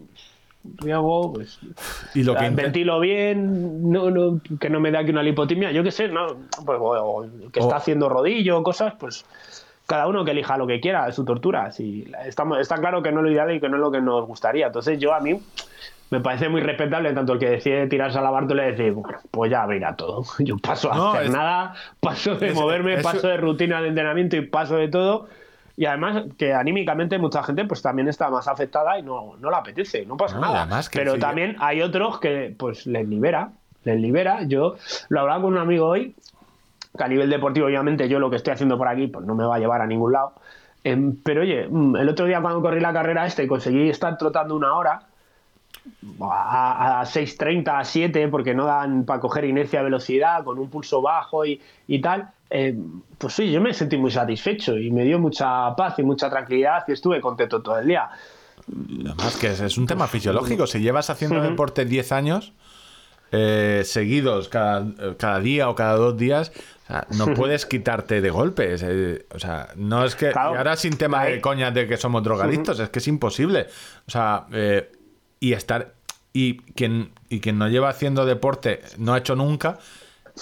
[0.63, 1.59] Riego, pues.
[2.15, 5.71] Y lo que ventilo bien, no, no, que no me da aquí una lipotimia.
[5.73, 6.27] Yo qué sé, ¿no?
[6.67, 9.25] Pues, o- o que está haciendo rodillo, cosas, pues.
[9.91, 11.73] Cada uno que elija lo que quiera, es su tortura.
[11.73, 14.01] Si estamos, está claro que no es lo ideal y que no es lo que
[14.01, 14.67] nos gustaría.
[14.69, 15.37] Entonces, yo a mí
[16.11, 19.19] me parece muy respetable tanto el que decide tirarse a la Bartola y decir, bueno,
[19.33, 20.25] pues ya verá todo.
[20.39, 23.83] Yo paso a No, hacer es- nada, paso de es- moverme, eso- paso de rutina
[23.83, 25.27] de entrenamiento y paso de todo.
[25.77, 29.57] Y además que anímicamente mucha gente pues también está más afectada y no, no le
[29.57, 30.83] apetece, no pasa No, nada.
[30.93, 33.51] Pero también hay otros que pues les libera,
[33.85, 34.43] les libera.
[34.45, 34.77] Yo
[35.09, 36.15] lo hablaba con un amigo hoy,
[36.97, 39.45] que a nivel deportivo obviamente yo lo que estoy haciendo por aquí pues no me
[39.45, 40.33] va a llevar a ningún lado.
[40.83, 44.57] Em, pero oye, mm, el otro día cuando corrí la carrera este conseguí estar trotando
[44.57, 45.03] una hora
[46.21, 51.01] a, a 6.30, a 7, porque no dan para coger inercia velocidad, con un pulso
[51.01, 52.77] bajo y, y tal, eh,
[53.17, 56.85] pues sí, yo me sentí muy satisfecho y me dio mucha paz y mucha tranquilidad
[56.89, 58.09] y estuve contento todo el día.
[59.05, 60.67] Además que es, es un tema fisiológico.
[60.67, 62.53] Si llevas haciendo deporte 10 años
[63.33, 64.85] eh, seguidos cada,
[65.17, 66.53] cada día o cada dos días,
[66.91, 68.83] sea, no puedes quitarte de golpes.
[68.87, 70.31] eh, o sea, no es que...
[70.33, 70.55] Claro.
[70.55, 73.67] y ahora sin tema de coñas de que somos drogadictos, es que es imposible.
[74.07, 74.91] O sea, eh,
[75.41, 75.95] y estar...
[76.33, 79.79] Y quien, y quien no lleva haciendo deporte, no ha hecho nunca,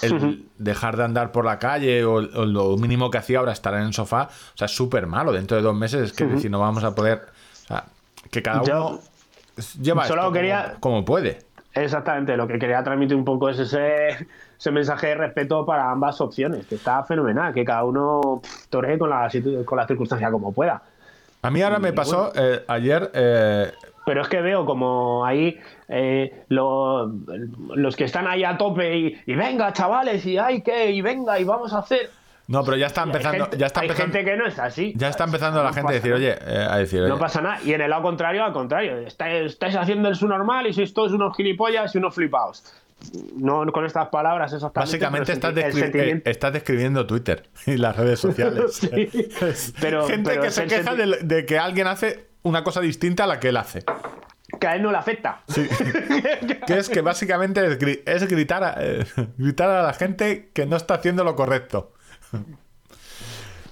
[0.03, 3.73] el dejar de andar por la calle o, o lo mínimo que hacía ahora estar
[3.73, 5.31] en el sofá, o sea, es súper malo.
[5.31, 7.23] Dentro de dos meses es que decir, no vamos a poder...
[7.63, 7.85] O sea,
[8.29, 8.99] que cada Yo uno
[9.81, 11.39] lleva solo esto quería- como, como puede.
[11.73, 14.27] Exactamente, lo que quería transmitir un poco es ese,
[14.59, 19.09] ese mensaje de respeto para ambas opciones, que está fenomenal, que cada uno toree con
[19.09, 19.29] la,
[19.65, 20.81] con la circunstancia como pueda.
[21.41, 23.09] A mí ahora me pasó eh, ayer...
[23.13, 23.71] eh,
[24.05, 25.57] Pero es que veo como ahí
[25.87, 27.09] eh, lo-
[27.75, 31.39] los que están ahí a tope y, y venga, chavales, y hay que, y venga,
[31.39, 32.09] y vamos a hacer.
[32.47, 33.45] no, pero ya está empezando...
[33.45, 34.91] gente- ya está hay empezando, gente que no es así.
[34.97, 37.39] ya está empezando la No gente a decir, oye, eh, a decir, No oye, pasa
[37.39, 37.59] nada.
[37.63, 38.97] Y en el lado contrario, al contrario.
[38.97, 42.65] Estáis, estáis haciendo el su normal y sois todos unos gilipollas y unos flipados.
[43.35, 44.91] No con estas palabras exactamente.
[44.91, 48.73] Básicamente estás, descri- sentimiento- eh, estás describiendo Twitter y las redes sociales.
[48.79, 49.09] Sí.
[49.81, 53.27] Pero- gente pero que se queja de, de que alguien hace una cosa distinta a
[53.27, 53.83] la que él hace.
[54.59, 55.41] que a él no le afecta.
[56.67, 59.05] Que es que básicamente es, gri- es gritar, a, eh,
[59.37, 61.93] gritar a la gente que no está haciendo lo correcto.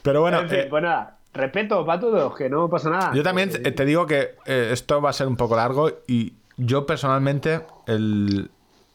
[0.01, 1.17] Pero bueno, en fin, eh, pues nada.
[1.33, 3.11] Respeto para todos, que no pasa nada.
[3.13, 6.87] yo también te digo que eh, esto va a ser un poco largo y yo
[6.87, 8.49] personalmente el,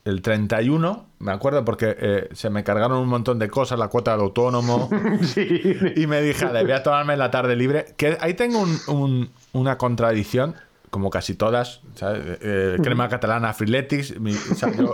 [0.04, 4.12] el 31, me acuerdo porque eh, se me cargaron un montón de cosas, la cuota
[4.12, 4.88] del autónomo,
[5.22, 5.46] Sí.
[5.96, 7.94] y me dije, "Ale, voy a tomarme la tarde libre.
[7.96, 10.54] Que ahí tengo un- un- una contradicción,
[10.90, 11.80] como casi todas.
[11.94, 12.38] ¿sabes?
[12.42, 14.18] Eh, crema catalana, freeletics.
[14.18, 14.92] mi- o sea, yo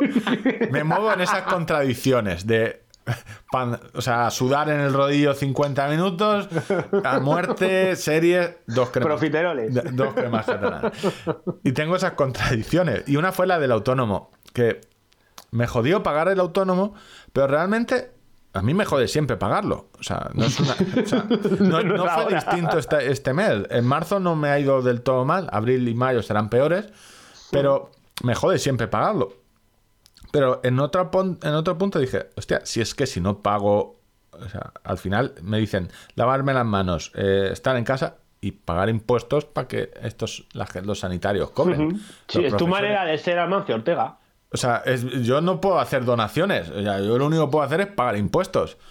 [0.71, 2.83] me muevo en esas contradicciones de.
[3.51, 6.47] pan- o sea, sudar en el rodillo 50 minutos,
[7.03, 9.07] a muerte, serie, dos cremas.
[9.15, 9.97] Profiteroles.
[9.97, 10.93] Dos cremas catalanas.
[11.65, 13.05] Y tengo esas contradicciones.
[13.07, 14.83] Y una fue la del autónomo, que
[15.51, 16.95] me jodió pagar el autónomo,
[17.33, 18.13] pero realmente
[18.55, 19.89] a mí me jode siempre pagarlo.
[19.99, 20.73] O sea, no, es una-
[21.03, 21.25] o sea,
[21.61, 23.65] no- no fue distinto este, este mes.
[23.71, 26.87] En marzo no me ha ido del todo mal, abril y mayo serán peores,
[27.51, 27.91] pero
[28.25, 29.33] me jode siempre pagarlo.
[30.33, 31.11] Pero en otro,
[31.43, 33.97] en otro punto dije, hostia, si es que si no pago,
[34.33, 38.89] o sea, al final me dicen lavarme las manos, eh, estar en casa y pagar
[38.91, 40.47] impuestos para que estos
[40.83, 41.81] los sanitarios cobren.
[41.87, 41.97] Ujú.
[42.29, 44.19] Sí, es tu manera de ser Amancio Ortega.
[44.53, 46.71] O sea, es- yo no puedo hacer donaciones.
[46.71, 48.77] O sea, yo lo único que puedo hacer es pagar impuestos.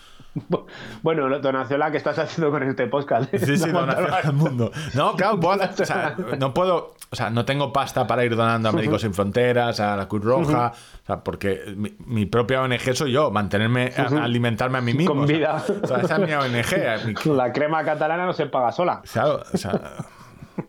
[1.02, 3.28] Bueno, donación la que estás haciendo con este podcast.
[3.36, 4.72] Sí, sí, No, donación al mundo.
[4.94, 8.36] No, claro, puedo hacer- o sea, no puedo, o sea, no tengo pasta para ir
[8.36, 10.74] donando a Médicos Sin Fronteras, a la Cruz Roja,
[11.04, 15.16] o sea, porque mi, mi propia ONG soy yo, mantenerme, a- alimentarme a mí mismo.
[15.16, 15.64] Con o sea, vida.
[15.84, 17.26] O sea, esa es mi ONG.
[17.26, 19.02] mi- La crema catalana no se paga sola.
[19.12, 19.80] Claro, o sea,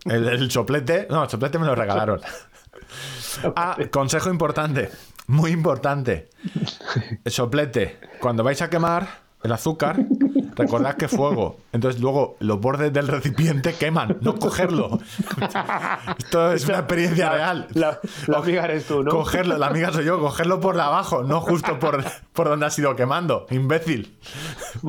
[0.07, 2.21] el, el soplete, no, el soplete me lo regalaron.
[3.57, 4.91] Ah, consejo importante,
[5.27, 6.29] muy importante.
[7.25, 9.97] El soplete, cuando vais a quemar el azúcar,
[10.57, 11.59] recordad que fuego.
[11.73, 14.99] Entonces luego los bordes del recipiente queman, no cogerlo.
[16.19, 17.67] Esto es una experiencia La- real.
[17.75, 19.11] La, la amiga eres tú, ¿no?
[19.13, 22.03] Cogerlo, la amiga soy yo, cogerlo por abajo, no justo por,
[22.33, 23.47] por donde has ido quemando.
[23.51, 24.19] Imbécil.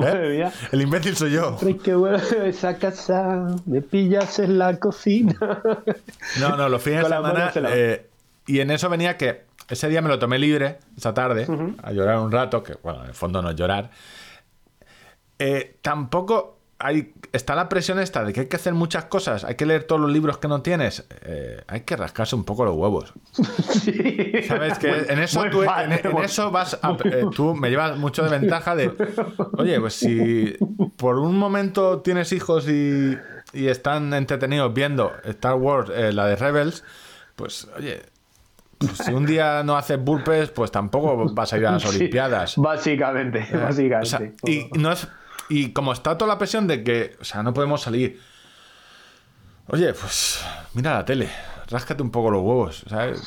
[0.02, 0.50] ¿Eh?
[0.72, 1.56] El imbécil soy yo.
[1.96, 5.36] Bueno esa casa, me pillas en la cocina.
[6.40, 7.52] No, no, los fines de semana.
[7.68, 8.09] eh,
[8.56, 11.46] y en eso venía que ese día me lo tomé libre, esa tarde,
[11.82, 13.90] a llorar un rato, que bueno, en el fondo no es llorar.
[15.38, 19.54] Eh, tampoco hay, está la presión esta de que hay que hacer muchas cosas, hay
[19.54, 21.06] que leer todos los libros que no tienes.
[21.22, 23.12] Eh, hay que rascarse un poco los huevos.
[24.48, 24.78] ¿Sabes?
[24.78, 27.96] Que Muy- en eso, tú, fan, en, en eso vas a- eh, tú me llevas
[27.98, 28.92] mucho de ventaja de,
[29.58, 30.56] oye, pues si
[30.96, 33.16] por un momento tienes hijos y,
[33.52, 36.82] y están entretenidos viendo Star Wars, eh, la de Rebels,
[37.36, 38.02] pues oye,
[38.94, 42.56] si un día no haces burpes, pues tampoco vas a ir a las Sí, Olimpiadas.
[42.56, 44.06] Básicamente, O básicamente.
[44.08, 45.06] sea, y no es
[45.48, 48.20] y como está toda la presión de que, o sea, no podemos salir.
[49.68, 50.44] Oye, pues
[50.74, 51.28] mira la tele,
[51.68, 53.22] ráscate un poco los huevos, ¿sabes?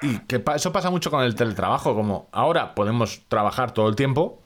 [0.00, 3.96] Y que pa- eso pasa mucho con el teletrabajo, como ahora podemos trabajar todo el
[3.96, 4.42] tiempo,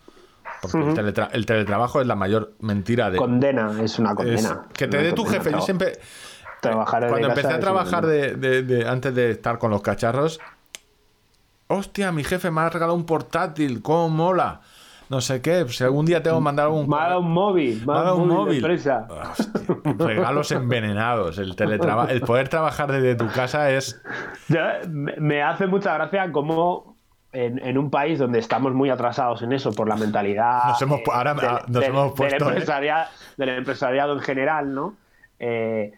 [0.62, 3.18] porque el, teletra- el teletrabajo es la mayor mentira de...
[3.18, 4.62] Condena, es una es condena.
[4.72, 5.50] que te dé tu jefe.
[5.52, 5.92] Yo siempre...
[6.70, 10.38] Trabajar Cuando empecé a trabajar de, de- de- antes de estar con los cacharros,
[11.66, 14.60] hostia, mi jefe me ha regalado un portátil, cómo mola.
[15.08, 16.88] No sé qué, si algún día tengo que mandar un...
[16.88, 18.64] Me ha dado un móvil, Me ha dado un móvil.
[18.64, 19.06] Hostia,
[19.98, 21.36] regalos envenenados.
[21.38, 24.00] El, teletraba- el poder trabajar desde tu casa es...
[24.88, 26.96] Me hace mucha gracia cómo
[27.32, 31.00] en, en un país donde estamos muy atrasados en eso por la mentalidad Nos hemos
[31.12, 32.56] ahora- ah, nos hemos puesto, del, ¿eh?
[32.58, 34.94] empresaria- del empresariado en general, ¿no?
[35.40, 35.92] Eh,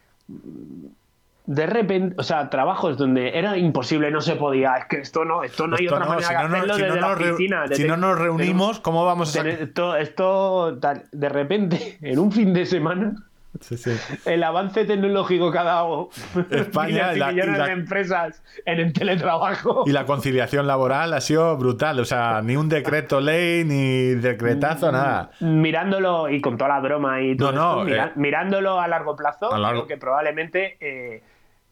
[1.46, 5.42] de repente, o sea, trabajos donde era imposible, no se podía, es que esto no,
[5.42, 7.12] esto no hay Esto otra no, manera si de no hacerlo si no desde la
[7.12, 7.64] oficina.
[7.72, 9.48] si no nos reunimos, ¿cómo vamos a sacar?
[9.60, 13.14] esto, esto tal, de repente, en un fin de semana,
[13.60, 13.96] Sí, sí.
[14.26, 16.10] el avance tecnológico que ha dado
[16.50, 19.84] España y la- y millones la- de empresas en el teletrabajo.
[19.86, 21.98] Y la conciliación laboral ha sido brutal.
[22.00, 25.30] O sea, ni un decreto ley, ni decretazo, nada.
[25.40, 28.88] mirándolo y con toda la broma y todo No, no, esto, mira- eh, mirándolo a
[28.88, 31.22] largo plazo, a largo- creo que probablemente eh,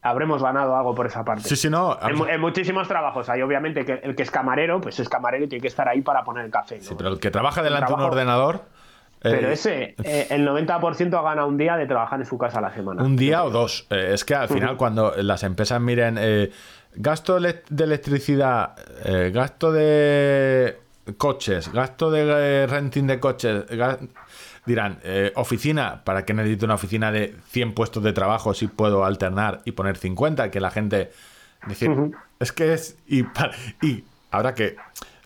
[0.03, 1.45] habremos ganado algo por esa parte.
[1.49, 1.97] Sí, sí, no.
[2.03, 5.45] En, mu- en muchísimos trabajos hay obviamente que el que es camarero, pues es camarero
[5.45, 6.77] y tiene que estar ahí para poner el café.
[6.79, 6.83] ¿no?
[6.83, 8.63] Sí, pero el que trabaja delante de un ordenador.
[9.23, 12.59] Pero eh, ese, eh, el 90% ha ganado un día de trabajar en su casa
[12.59, 13.03] a la semana.
[13.03, 13.87] Un día o dos.
[13.91, 16.51] Eh, es que al final, cuando las empresas miren eh,
[16.95, 18.75] gasto de electricidad,
[19.05, 20.79] eh, gasto de
[21.17, 23.65] coches, gasto de eh, renting de coches,
[24.67, 29.05] dirán, eh, oficina, ¿para qué necesito una oficina de 100 puestos de trabajo si puedo
[29.05, 30.51] alternar y poner 50?
[30.51, 31.11] Que la gente.
[31.67, 31.91] Decir,
[32.41, 32.97] es que es.
[33.07, 33.23] Y,
[33.81, 34.77] y ahora que.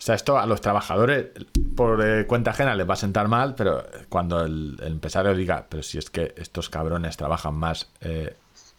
[0.06, 1.26] O sea, esto a los trabajadores
[1.74, 5.66] por eh, cuenta ajena les va a sentar mal, pero cuando el, el empresario diga,
[5.68, 8.36] pero si es que estos cabrones trabajan más eh,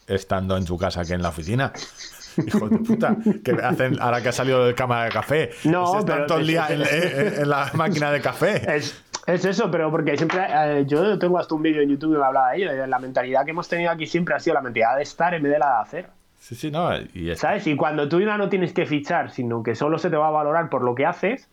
[0.08, 1.74] estando en su casa que en la oficina.
[2.48, 5.49] Hijo de puta, que hacen ahora que ha salido de cámara de café.
[5.66, 8.62] No, Se están pero- todo el día en, en- en la máquina de café.
[8.78, 10.45] Es, es eso, pero porque siempre.
[10.49, 12.72] eh, yo tengo hasta un vídeo en YouTube que me hablaba de ello.
[12.74, 15.44] de la mentalidad que hemos tenido aquí siempre ha sido la mentalidad de estar en
[15.44, 16.10] vez de la de hacer.
[16.39, 16.89] Sí, sí, no.
[17.14, 17.68] Y es- ¿Sabes?
[17.68, 20.31] Y cuando tú ya no tienes que fichar, sino que solo se te va a
[20.31, 21.49] valorar por lo que haces,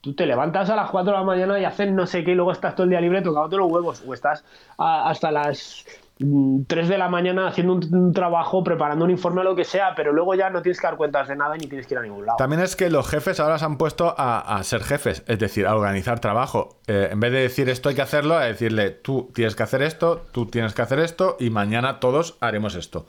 [0.00, 2.34] tú te levantas a las 4 de la mañana y haces no sé qué, y
[2.34, 4.44] luego estás todo el día libre tocándote los huevos, o estás
[4.78, 5.84] a- hasta las
[6.18, 9.64] mm, 3 de la mañana haciendo un, un trabajo, preparando un informe o lo que
[9.64, 11.98] sea, pero luego ya no tienes que dar cuentas de nada ni tienes que ir
[11.98, 12.36] a ningún lado.
[12.38, 15.66] También es que los jefes ahora se han puesto a, a ser jefes, es decir,
[15.66, 16.76] a organizar trabajo.
[16.86, 19.82] Eh, en vez de decir esto hay que hacerlo, a decirle tú tienes que hacer
[19.82, 23.06] esto, tú tienes que hacer esto y mañana todos haremos esto.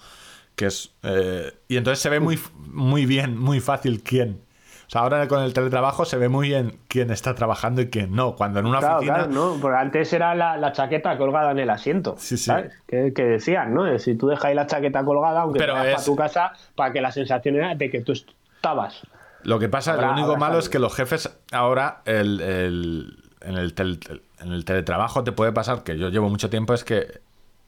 [0.58, 4.42] Que es, eh, y entonces se ve muy, muy bien, muy fácil quién.
[4.88, 8.16] O sea, ahora con el teletrabajo se ve muy bien quién está trabajando y quién
[8.16, 8.36] no.
[8.36, 9.16] Cuando en una Claro, oficina.
[9.18, 9.58] claro, ¿no?
[9.62, 12.16] Porque antes era la, la chaqueta colgada en el asiento.
[12.18, 12.46] Sí, sí.
[12.46, 12.74] ¿sabes?
[12.88, 14.00] Que, que decían, ¿no?
[14.00, 16.54] Si tú dejas ahí la chaqueta colgada, aunque Pero te vayas es- para tu casa,
[16.76, 19.02] para que la sensación era de que tú estabas.
[19.44, 23.58] Lo que pasa, Ahora- lo único malo es que los jefes ahora el, el- en,
[23.58, 24.00] el tel-
[24.40, 27.20] en el teletrabajo te puede pasar, que yo llevo mucho tiempo, es que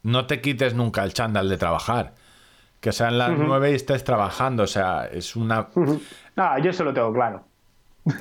[0.01, 2.13] no te quites nunca el chándal de trabajar.
[2.79, 4.63] Que sean las nueve y estés trabajando.
[4.63, 5.67] O sea, es una...
[6.37, 7.43] Ah, yo eso lo tengo claro.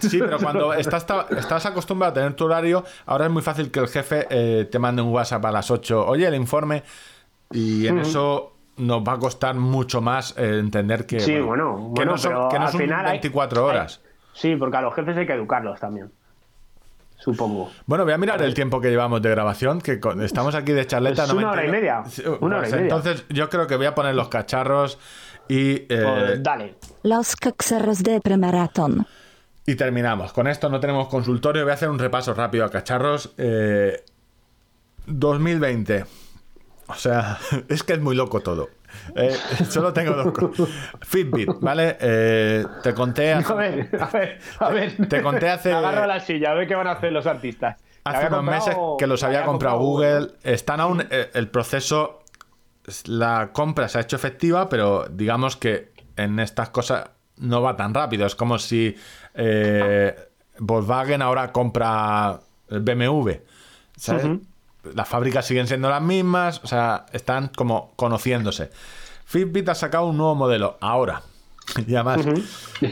[0.00, 1.06] Sí, pero cuando estás,
[1.36, 4.78] estás acostumbrado a tener tu horario, ahora es muy fácil que el jefe eh, te
[4.80, 6.06] mande un WhatsApp a las 8.
[6.06, 6.82] Oye, el informe.
[7.52, 12.00] Y en eso nos va a costar mucho más eh, entender que, Sí, bueno, que
[12.00, 14.00] bueno, no son, pero que no al son final hay- 24 horas.
[14.32, 16.10] Sí, porque a los jefes hay que educarlos también.
[17.18, 17.70] Supongo.
[17.86, 20.86] Bueno, voy a mirar el tiempo que llevamos de grabación, que con- estamos aquí de
[20.86, 21.24] charleta.
[21.24, 22.02] Es una hora y media.
[22.40, 22.82] Una hora pues y media.
[22.94, 24.98] Entonces yo creo que voy a poner los cacharros
[25.48, 26.76] y, eh, Pues dale.
[27.02, 29.06] Los cacharros de premaratón.
[29.66, 30.32] y terminamos.
[30.32, 31.62] Con esto no tenemos consultorio.
[31.64, 33.34] Voy a hacer un repaso rápido a cacharros.
[33.36, 34.02] Eh,
[35.06, 36.04] 2020.
[36.86, 37.38] O sea,
[37.68, 38.68] es que es muy loco todo.
[39.14, 39.36] Eh,
[39.68, 40.68] solo tengo dos cosas.
[41.02, 41.96] Fitbit, ¿vale?
[42.00, 45.08] Eh, te conté hace, A ver, a ver, a ver.
[45.08, 47.76] te conté hace- agarro la silla, a ver qué van a hacer los artistas.
[48.04, 50.28] ¿La hace unos meses que los había comprado Google.
[50.42, 51.02] Están aún.
[51.10, 52.22] eh, el proceso.
[53.04, 57.92] La compra se ha hecho efectiva, pero digamos que en estas cosas no va tan
[57.92, 58.24] rápido.
[58.26, 58.96] Es como si
[59.34, 60.14] eh,
[60.58, 62.40] Volkswagen ahora compra
[62.70, 63.30] BMW.
[63.96, 64.26] ¿sabes?
[64.94, 68.70] Las fábricas siguen siendo las mismas, o sea, están como conociéndose.
[69.24, 71.22] Fitbit ha sacado un nuevo modelo ahora.
[71.86, 72.20] Y además,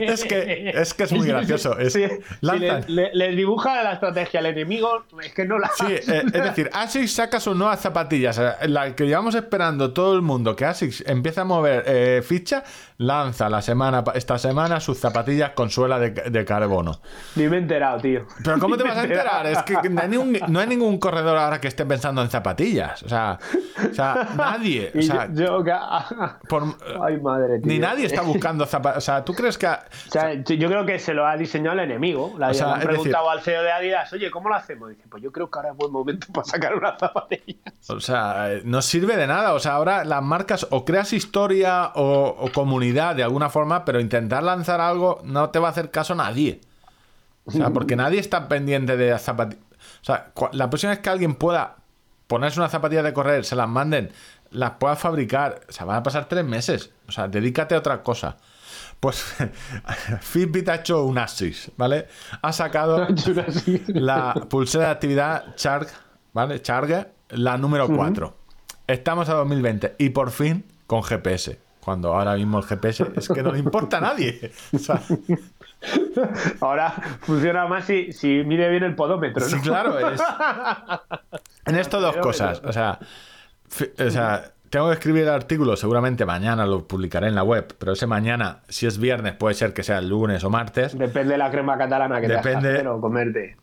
[0.00, 1.78] es que es que es muy gracioso.
[1.78, 2.04] Es, Sí,
[2.40, 5.68] lanzan- si le- le- les dibuja la estrategia al enemigo, es que no la.
[5.76, 8.40] Sí, eh, es decir, ASICS saca sus nuevas zapatillas.
[8.66, 12.62] La que llevamos esperando todo el mundo, que ASICS empieza a mover eh, ficha,
[12.98, 17.00] lanza la semana esta semana sus zapatillas con suela de, de carbono.
[17.36, 18.26] Ni me he enterado, tío.
[18.44, 19.46] Pero ¿cómo te vas a enterar?
[19.46, 23.02] Es que no hay, ningún, no hay ningún corredor ahora que esté pensando en zapatillas.
[23.02, 23.38] O sea,
[23.90, 24.92] o sea nadie.
[24.98, 25.70] O sea, yo, yo que-
[26.48, 27.58] por- Ay, madre, tío.
[27.64, 28.98] ni nadie está buscando zapatillas.
[28.98, 29.66] O sea, ¿tú crees que...
[29.66, 32.34] a- O sea, yo creo que se lo ha diseñado el enemigo.
[32.38, 34.88] La, O sea, le han preguntado al CEO de Adidas, oye, ¿cómo lo hacemos?
[34.90, 37.58] Dice, pues yo creo que ahora es buen momento para sacar una zapatilla.
[37.88, 39.54] O sea, no sirve de nada.
[39.54, 44.00] O sea, ahora las marcas o creas historia o, o comunidad de alguna forma, pero
[44.00, 46.60] intentar lanzar algo no te va a hacer caso nadie.
[47.44, 49.64] O sea, porque nadie está pendiente de zapatillas.
[50.02, 51.76] O sea, la próxima vez que alguien pueda
[52.26, 54.12] ponerse una zapatilla de correr, se las manden,
[54.50, 56.92] las pueda fabricar, o sea, van a pasar tres meses.
[57.10, 58.36] O sea, dedícate a otra cosa.
[59.00, 59.22] Pues
[60.20, 62.06] Fitbit ha hecho un Asis, ¿vale?
[62.40, 63.06] Ha sacado
[63.88, 65.92] la pulsera de actividad Charge,
[66.32, 66.62] ¿vale?
[66.62, 68.36] Charge, la número 4.
[68.86, 71.58] Estamos a 2020 y por fin con GPS.
[71.80, 74.52] Cuando ahora mismo el GPS es que no le importa a nadie.
[74.72, 75.00] O sea,
[76.60, 79.48] Ahora funciona más si, si mide bien el podómetro, ¿no?
[79.48, 80.20] sí, claro, es.
[81.64, 82.60] En esto dos cosas.
[82.64, 82.98] O sea,
[83.98, 87.92] o sea, tengo que escribir el artículo, seguramente mañana lo publicaré en la web, pero
[87.92, 90.96] ese mañana, si es viernes, puede ser que sea el lunes o martes.
[90.96, 93.56] Depende de la crema catalana que te Depende- hagas hacer o comerte.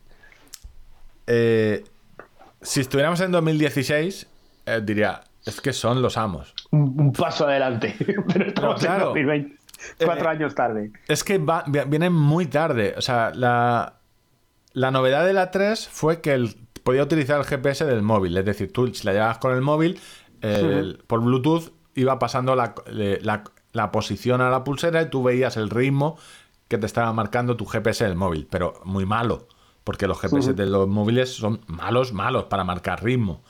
[1.26, 1.84] Eh,
[2.62, 4.26] si estuviéramos en 2016,
[4.66, 6.54] eh, diría, es que son los amos.
[6.70, 7.94] Un, un paso adelante.
[8.32, 8.98] Pero estamos claro.
[9.16, 9.58] en 2020.
[10.04, 10.90] Cuatro Eh, años tarde.
[11.06, 12.94] Es que va- vi- vienen muy tarde.
[12.96, 13.94] O sea, la,
[14.72, 18.36] la novedad de la 3 fue que el- podía utilizar el GPS del móvil.
[18.36, 20.00] Es decir, tú si la llevabas con el móvil,
[20.42, 22.74] el- por Bluetooth iba pasando la-
[23.72, 26.16] la posición a la pulsera y tú veías el ritmo
[26.68, 28.46] que te estaba marcando tu GPS del móvil.
[28.50, 29.48] Pero muy malo,
[29.84, 33.42] porque los GPS de los móviles son malos, malos para marcar ritmo.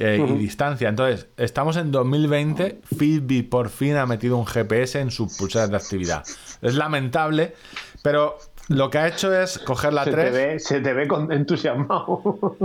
[0.00, 0.88] eh, y distancia.
[0.88, 5.76] Entonces, estamos en 2020, Fitbit por fin ha metido un GPS en sus pulseras de
[5.76, 6.24] actividad.
[6.62, 7.56] Es lamentable,
[8.00, 8.38] pero
[8.68, 10.32] lo que ha hecho es coger la Se te, 3.
[10.32, 12.56] ve, se te ve con- entusiasmado.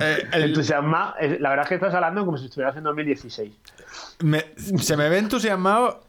[0.00, 1.14] eh, el- entusiasmado.
[1.20, 3.52] Eh, La verdad es que estás hablando como si estuvieras en 2016.
[4.22, 6.02] me- se me ve entusiasmado.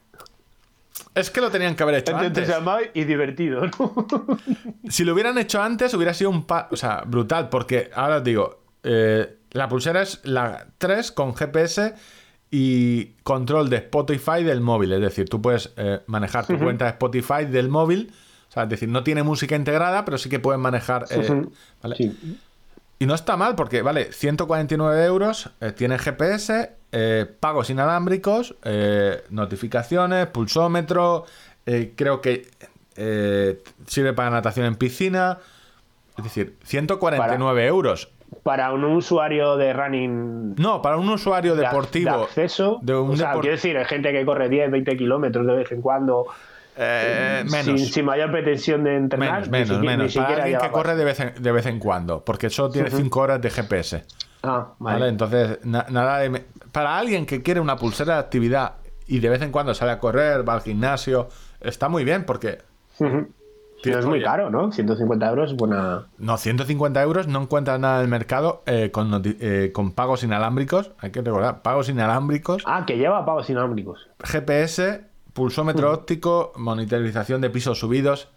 [1.14, 2.28] Es que lo tenían que haber hecho antes.
[2.30, 4.08] Entusiasmado y divertido, ¿no?
[4.90, 8.24] Si lo hubieran hecho antes, hubiera sido un pa o sea, brutal, porque ahora os
[8.24, 11.94] digo, eh, la pulsera es la 3 con GPS
[12.50, 14.94] y control de Spotify del móvil.
[14.94, 18.12] Es decir, tú puedes eh, manejar tu cuenta de Spotify del móvil.
[18.58, 21.06] Sea, es decir, no tiene música integrada, pero sí que puedes manejar.
[21.12, 21.46] eh,
[21.84, 21.96] ¿vale?
[21.96, 22.40] Sí.
[23.00, 28.56] Y no está mal, porque vale, 149 euros, eh, tiene GPS, eh, pagos inalámbricos,
[29.30, 31.26] notificaciones, pulsómetro,
[31.96, 32.48] creo que
[33.86, 35.38] sirve para natación en piscina.
[36.18, 38.10] Es decir, 149 euros.
[38.44, 42.18] Para un usuario de running No, para un usuario de- deportivo.
[42.18, 45.46] de acceso, de un o sea, quiero decir, hay gente que corre 10, 20 kilómetros
[45.46, 46.26] de vez en cuando,
[46.78, 47.66] eh, menos.
[47.66, 49.50] sin, sin mayor pretensión de entrenar.
[49.50, 50.16] Menos, ni menos, siquiera- menos.
[50.16, 52.90] ni Para alguien que corre de vez en, de vez en cuando, porque solo tiene
[52.92, 54.06] 5 horas de GPS.
[54.44, 55.00] Ah, ¿vale?
[55.00, 55.10] vale.
[55.10, 56.46] Entonces, na- nada de...
[56.72, 58.74] Para alguien que quiere una pulsera de actividad
[59.08, 61.28] y de vez en cuando sale a correr, va al gimnasio,
[61.62, 62.60] está muy bien porque...
[63.84, 64.72] Es muy caro, ¿no?
[64.72, 66.08] 150 euros es buena.
[66.18, 70.92] No, 150 euros no encuentras nada en el mercado eh, con, eh, con pagos inalámbricos.
[71.00, 74.10] Hay que recordar, pagos inalámbricos, Ah, que lleva pagos inalámbricos.
[74.24, 75.04] GPS,
[75.38, 78.28] pulsómetro óptico, monitorización de pisos subidos.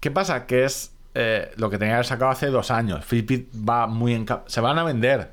[0.00, 0.46] ¿Qué pasa?
[0.46, 3.04] Que es eh, lo que tenía que haber sacado hace dos años.
[3.04, 4.26] Fitbit va muy en...
[4.46, 5.32] Se van a vender.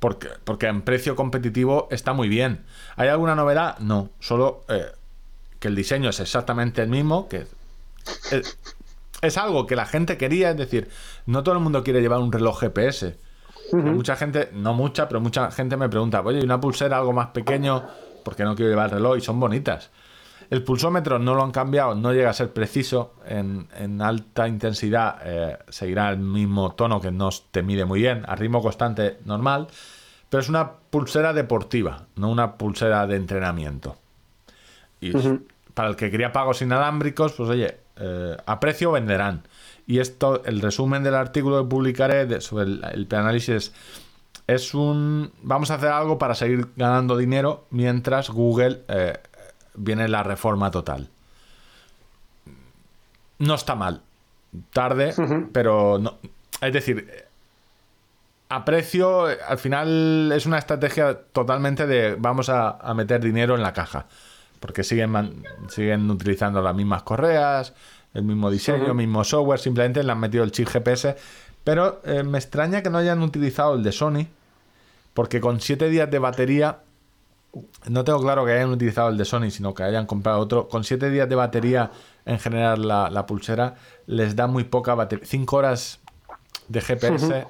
[0.00, 2.64] Porque, porque en precio competitivo está muy bien.
[2.96, 3.78] ¿Hay alguna novedad?
[3.78, 4.10] No.
[4.18, 4.86] Solo eh,
[5.60, 7.28] que el diseño es exactamente el mismo.
[7.28, 7.46] Que
[8.32, 8.58] es,
[9.22, 10.50] es algo que la gente quería.
[10.50, 10.88] Es decir,
[11.26, 13.16] no todo el mundo quiere llevar un reloj GPS.
[13.72, 17.28] Mucha gente, no mucha, pero mucha gente me pregunta, oye, ¿y una pulsera algo más
[17.28, 17.84] pequeño?
[18.24, 19.90] Porque no quiero llevar el reloj y son bonitas.
[20.50, 23.14] El pulsómetro no lo han cambiado, no llega a ser preciso.
[23.26, 28.24] En, en alta intensidad eh, seguirá el mismo tono que no te mide muy bien,
[28.26, 29.68] a ritmo constante normal.
[30.28, 33.96] Pero es una pulsera deportiva, no una pulsera de entrenamiento.
[35.00, 35.12] Y
[35.74, 39.42] para el que quería pagos inalámbricos, pues oye, eh, a precio venderán.
[39.86, 43.72] Y esto, el resumen del artículo que publicaré de- sobre el, el análisis
[44.46, 45.30] es un...
[45.42, 49.18] Vamos a hacer algo para seguir ganando dinero mientras Google eh,
[49.74, 51.08] viene la reforma total.
[53.38, 54.00] No está mal.
[54.72, 55.14] Tarde,
[55.52, 56.18] pero no...
[56.60, 57.10] Es decir,
[58.48, 63.56] a precio, eh, al final es una estrategia totalmente de vamos a, a meter dinero
[63.56, 64.06] en la caja.
[64.60, 67.74] porque siguen, man- siguen utilizando las mismas correas,
[68.14, 71.16] el mismo diseño, el mismo software, simplemente le han metido el chip GPS.
[71.64, 74.26] Pero eh, me extraña que no hayan utilizado el de Sony,
[75.14, 76.78] porque con 7 días de batería,
[77.88, 80.68] no tengo claro que hayan utilizado el de Sony, sino que hayan comprado otro.
[80.68, 81.90] Con 7 días de batería,
[82.26, 83.74] en general, la, la pulsera
[84.06, 85.24] les da muy poca batería.
[85.26, 86.00] 5 horas
[86.68, 87.46] de GPS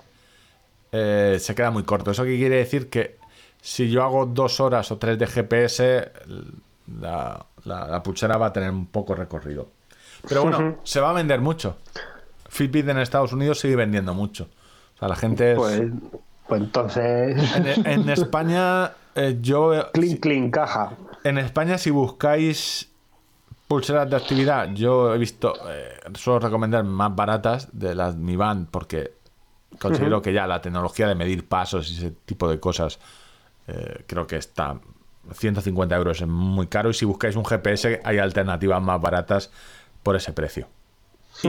[0.93, 2.11] eh, se queda muy corto.
[2.11, 2.89] ¿Eso qué quiere decir?
[2.91, 3.19] Que
[3.61, 6.13] si yo hago 2 horas o 3 de GPS,
[7.01, 9.69] la, la- la pulsera va a tener un poco recorrido.
[10.29, 11.77] Pero bueno, se va a vender mucho.
[12.49, 14.49] Fitbit en Estados Unidos sigue vendiendo mucho.
[14.95, 15.59] O sea, la gente es...
[15.59, 15.83] Pues,
[16.49, 17.37] pues entonces.
[17.57, 20.97] En, en España, eh, yo clean, clean, caja.
[21.23, 22.91] en España, si buscáis
[23.69, 28.69] pulseras de actividad, yo he visto, eh, suelo recomendar más baratas de las Mi Band
[28.71, 29.15] porque
[29.79, 32.99] considero que ya la tecnología de medir pasos y ese tipo de cosas
[33.67, 34.79] eh, creo que está
[35.33, 39.51] 150 euros es muy caro y si buscáis un GPS hay alternativas más baratas
[40.03, 40.69] por ese precio.
[41.43, 41.49] Y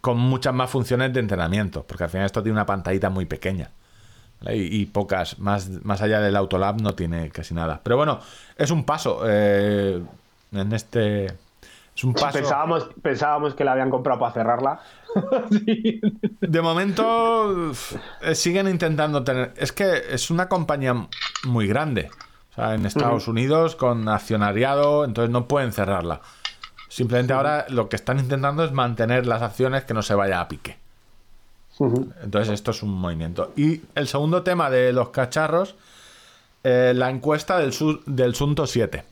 [0.00, 3.70] con muchas más funciones de entrenamiento, porque al final esto tiene una pantallita muy pequeña.
[4.50, 7.80] Y, y pocas, más, más allá del Autolab no tiene casi nada.
[7.82, 8.20] Pero bueno,
[8.56, 9.22] es un paso.
[9.26, 10.02] eh,
[10.52, 11.26] en este.
[11.26, 12.32] Es un paso.
[12.38, 14.80] Pensábamos, pensábamos que la habían comprado para cerrarla.
[15.50, 16.00] Sí.
[16.42, 17.72] De momento
[18.20, 19.54] eh, siguen intentando tener.
[19.56, 21.08] Es que es una compañía
[21.44, 22.10] muy grande.
[22.50, 26.20] O sea, en Estados Unidos con accionariado, entonces no pueden cerrarla.
[26.88, 30.48] Simplemente ahora lo que están intentando es mantener las acciones que no se vaya a
[30.48, 30.78] pique.
[31.78, 33.52] Entonces esto es un movimiento.
[33.56, 35.74] Y el segundo tema de los cacharros,
[36.64, 37.74] eh, la encuesta del,
[38.06, 39.04] del Sunto 7.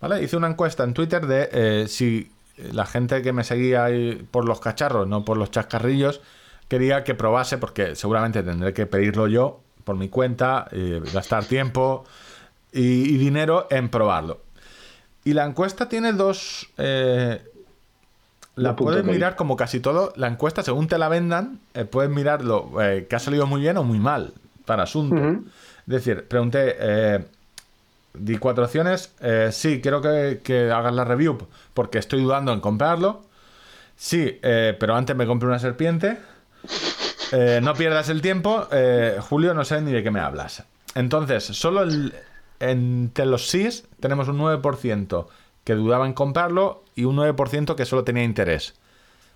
[0.00, 0.22] ¿Vale?
[0.22, 2.30] Hice una encuesta en Twitter de eh, si
[2.72, 3.88] la gente que me seguía
[4.30, 6.20] por los cacharros, no por los chascarrillos,
[6.68, 10.68] quería que probase, porque seguramente tendré que pedirlo yo por mi cuenta,
[11.12, 12.04] gastar tiempo
[12.72, 14.40] y, y dinero en probarlo.
[15.24, 16.68] Y la encuesta tiene dos...
[16.78, 17.42] eh,
[18.62, 20.12] la puedes de mirar como casi todo.
[20.16, 23.76] La encuesta, según te la vendan, eh, puedes mirarlo eh, que ha salido muy bien
[23.76, 24.32] o muy mal
[24.64, 25.16] para asunto.
[25.16, 27.24] Es decir, pregunté, eh,
[28.14, 29.12] di cuatro opciones.
[29.20, 31.38] eh, sí, quiero que, que hagas la review
[31.74, 33.22] porque estoy dudando en comprarlo.
[33.96, 36.16] Sí, pero antes me compré una serpiente.
[37.62, 38.66] No pierdas el tiempo.
[39.28, 40.64] Julio, no sé ni de qué me hablas.
[40.94, 42.14] Entonces, solo el-
[42.60, 45.28] entre los sís tenemos un 9%
[45.70, 48.74] que dudaba en comprarlo y un 9% que solo tenía interés.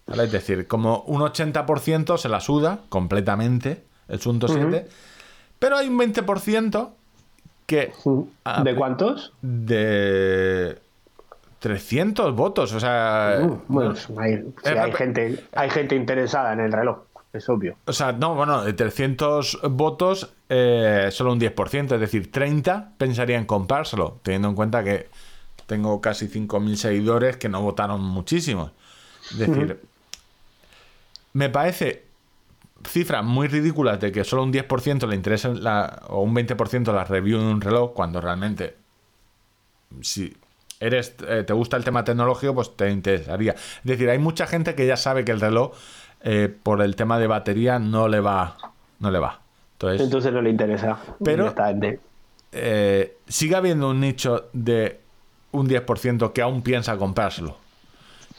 [0.05, 0.24] ¿Vale?
[0.24, 4.89] Es decir, como un 80% se la suda completamente el Sunto 7.
[5.61, 6.90] Pero hay un 20%
[7.66, 7.93] que...
[8.65, 9.32] ¿De cuántos?
[9.43, 10.77] de
[11.61, 16.61] 300 votos, o sea, Uh, bueno, hay, sí, Eh, hay gente, hay gente interesada en
[16.61, 16.98] el reloj,
[17.32, 17.77] es obvio.
[17.86, 23.39] o sea, no, bueno, de 300 votos eh, solo un 10%, es decir, 30 pensaría
[23.39, 25.09] en comprárselo, teniendo en cuenta que
[25.66, 28.70] tengo casi 5.000 seguidores que no votaron muchísimo.
[29.31, 29.81] Es decir,
[31.32, 32.05] me parece
[32.86, 37.05] cifras muy ridículas de que solo un 10% le interesa la, o un 20% la
[37.05, 38.77] review de un reloj cuando realmente
[40.03, 40.36] si
[40.81, 44.74] eres eh, te gusta el tema tecnológico pues te interesaría es decir hay mucha gente
[44.74, 45.73] que ya sabe que el reloj
[46.20, 48.59] eh, por el tema de batería no le va
[48.99, 49.41] no le va
[49.73, 50.99] entonces Entonces no le interesa.
[51.24, 51.55] Pero-
[52.53, 55.01] eh, sigue habiendo un nicho de
[55.55, 57.56] un 10% que aún piensa comprárselo.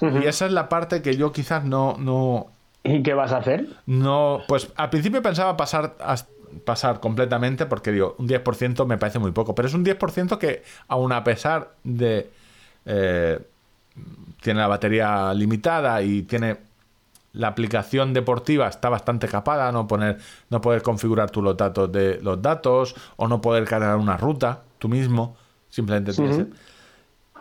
[0.07, 2.47] Y esa es la parte que yo quizás no no
[2.83, 3.67] ¿Y qué vas a hacer?
[3.85, 6.27] no, pues al principio pensaba pasar, as-
[6.65, 10.63] pasar completamente porque digo, un 10% me parece muy poco, pero es un 10% que
[10.87, 12.29] aun a pesar de...
[12.85, 13.39] eh,
[14.41, 16.57] tiene la batería limitada y tiene
[17.33, 20.19] la aplicación deportiva está bastante capada, no poner
[20.49, 24.63] no poder configurar tú los datos de los datos o no poder cargar una ruta
[24.79, 25.37] tú mismo,
[25.69, 26.41] simplemente tienes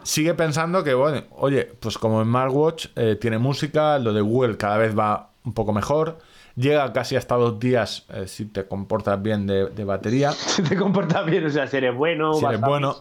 [0.05, 4.56] sigue pensando que, bueno, oye, pues como en Smartwatch eh, tiene música, lo de Google
[4.56, 6.18] cada vez va un poco mejor,
[6.56, 10.31] llega casi hasta dos días eh, si te comportas bien de, de batería.
[10.36, 12.97] Si te comportas bien, o sea, si eres bueno, Si eres bueno.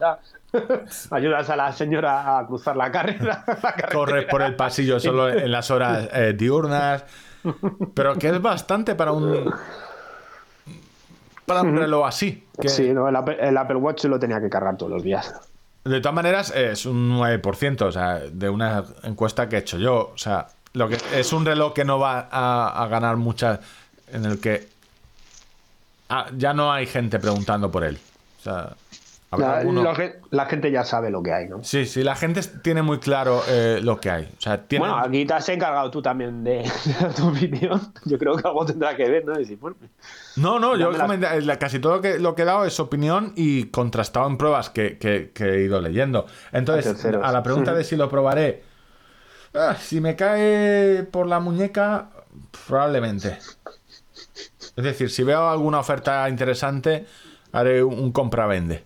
[1.12, 3.44] ayudas a la señora a cruzar la carrera.
[3.48, 3.90] la carretera.
[3.92, 7.04] Corres por el pasillo solo en las horas eh, diurnas,
[7.94, 9.52] pero que es bastante para un
[11.46, 12.48] para un reloj así.
[12.60, 15.34] que- Sí, no, el, Apple, el Apple Watch lo tenía que cargar todos los días.
[15.84, 20.12] De todas maneras, es un 9%, o sea, de una encuesta que he hecho yo.
[20.14, 23.60] O sea, lo que es un reloj que no va a, ganar muchas.
[24.08, 24.70] En el que
[26.10, 28.00] ah, ya no hay gente preguntando por él.
[28.40, 28.76] O sea,
[29.38, 31.64] La, alguno- lo que- la gente ya sabe lo que hay, ¿no?
[31.64, 34.24] Sí, sí, la gente tiene muy claro eh, lo que hay.
[34.38, 34.86] O sea, tiene...
[34.86, 36.58] Bueno, aquí te has encargado tú también de,
[37.00, 37.82] de tu opinión.
[38.06, 39.34] Yo creo que algo tendrá que ver, ¿no?
[39.34, 39.78] Decir, bueno,
[40.36, 43.34] No, no, yo la- la- casi todo lo que, lo que he dado es opinión
[43.36, 46.26] y contrastado en pruebas que, que- que he ido leyendo.
[46.52, 48.64] Entonces, a la pregunta de si lo probaré,
[49.54, 52.10] ah, si me cae por la muñeca,
[52.68, 53.38] probablemente.
[54.76, 57.06] Es decir, si veo alguna oferta interesante,
[57.52, 58.84] haré un, un compra-vende.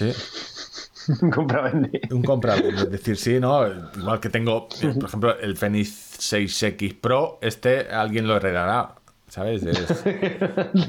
[0.00, 2.00] Sí, compra vende.
[2.10, 2.82] un compra-vende.
[2.82, 3.66] Es decir, sí, ¿no?
[3.96, 8.94] Igual que tengo, eh, por ejemplo, el Fenix 6X Pro, este alguien lo heredará.
[9.28, 9.62] ¿Sabes?
[9.62, 10.04] Es-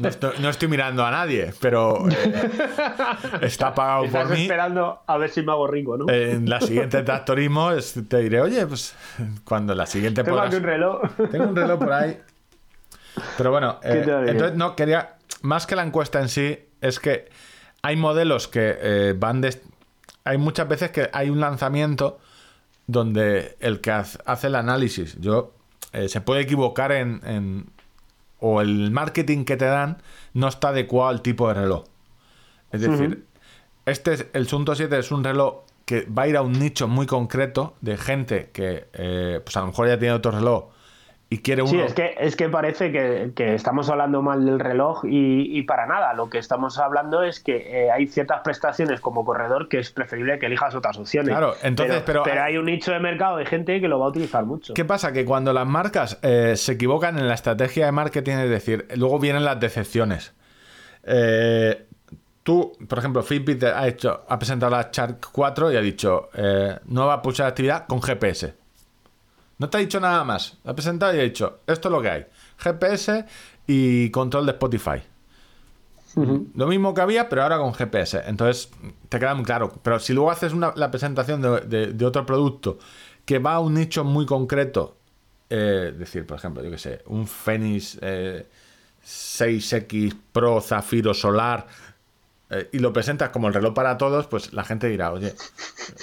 [0.01, 2.49] no, estoy, no estoy mirando a nadie, pero eh,
[3.43, 4.41] está pagado por mí.
[4.41, 6.09] esperando a ver si me hago rico, ¿no?
[6.11, 8.95] En la siguiente tractorismo es- te diré, oye, pues
[9.43, 11.01] cuando la siguiente Tengo podrás- aquí un reloj.
[11.31, 12.19] Tengo un reloj por ahí.
[13.37, 15.17] Pero bueno, ¿Qué eh, entonces no quería.
[15.43, 17.29] Más que la encuesta en sí, es que
[17.81, 19.61] hay modelos que eh, van de.
[20.23, 22.19] Hay muchas veces que hay un lanzamiento
[22.87, 25.53] donde el que hace el análisis, yo
[25.93, 27.65] eh, se puede equivocar en, en-
[28.39, 29.97] o el marketing que te dan
[30.33, 31.83] no está adecuado al tipo de reloj.
[32.71, 33.25] Es decir,
[33.85, 36.87] este es, el Sunto 7 es un reloj que va a ir a un nicho
[36.87, 40.65] muy concreto de gente que eh, pues a lo mejor ya tiene otro reloj
[41.33, 41.71] y quiere uno.
[41.71, 45.63] Sí, es que, es que parece que, que estamos hablando mal del reloj y, y
[45.63, 46.13] para nada.
[46.13, 50.37] Lo que estamos hablando es que eh, hay ciertas prestaciones como corredor que es preferible
[50.39, 51.29] que elijas otras opciones.
[51.29, 54.45] Claro, entonces, pero- hay un nicho de mercado de gente que lo va a utilizar
[54.45, 54.73] mucho.
[54.73, 55.13] ¿Qué pasa?
[55.13, 59.17] Que cuando las marcas eh, se equivocan en la estrategia de marketing, es decir, luego
[59.17, 60.33] vienen las decepciones.
[61.03, 61.85] Eh,
[62.43, 66.77] tú, por ejemplo, Fitbit ha, hecho, ha presentado la Shark 4 y ha dicho eh,
[66.87, 68.59] nueva pulsera de actividad con GPS.
[69.61, 70.57] No te ha dicho nada más.
[70.63, 72.25] La ha presentado y ha dicho esto es lo que hay.
[72.57, 73.25] GPS
[73.67, 75.03] y control de Spotify.
[76.55, 78.23] Lo mismo que había, pero ahora con GPS.
[78.25, 78.71] Entonces,
[79.07, 79.71] te queda muy claro.
[79.83, 82.79] Pero si luego haces una- la presentación de, de- de otro producto
[83.23, 84.97] que va a un nicho muy concreto,
[85.49, 88.47] eh, decir, por ejemplo, yo que sé, un Fenix eh,
[89.05, 91.67] 6X Pro Zafiro Solar,
[92.53, 95.33] eh, y lo presentas como el reloj para todos, pues la gente dirá, oye,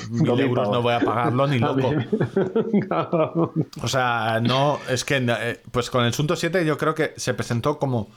[0.08, 1.92] mil No euros no voy a pagarlo ni loco.
[3.82, 7.34] O sea, no, es que eh, pues con el Sunto 7 yo creo que se
[7.34, 8.08] presentó como,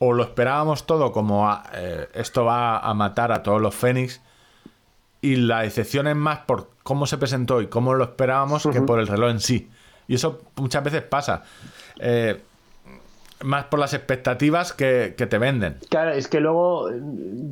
[0.00, 4.20] o lo esperábamos todo como a, eh, esto va a matar a todos los Fénix,
[5.20, 8.98] y la decepción es más por cómo se presentó y cómo lo esperábamos que por
[8.98, 9.70] el reloj en sí.
[10.08, 11.44] Y eso muchas veces pasa.
[11.98, 12.40] Eh,
[13.44, 15.76] más por las expectativas que, que te venden.
[15.90, 16.90] Claro, es que luego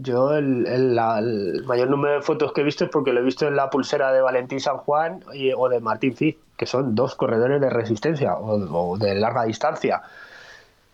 [0.02, 3.20] yo el, el- la- el mayor número de fotos que he visto es porque lo
[3.20, 6.66] he visto en la pulsera de Valentín San Juan y- o de Martín Fiz, que
[6.66, 10.02] son dos corredores de resistencia o, o de larga distancia.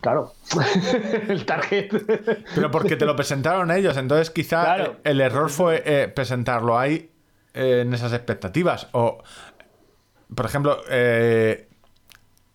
[0.01, 0.33] Claro,
[1.29, 1.89] el target.
[2.55, 4.97] Pero porque te lo presentaron ellos, entonces quizá Claro.
[5.05, 7.09] el error fue eh, presentarlo ahí
[7.55, 8.89] eh, en esas expectativas.
[8.93, 9.23] O,
[10.35, 11.69] por ejemplo, eh,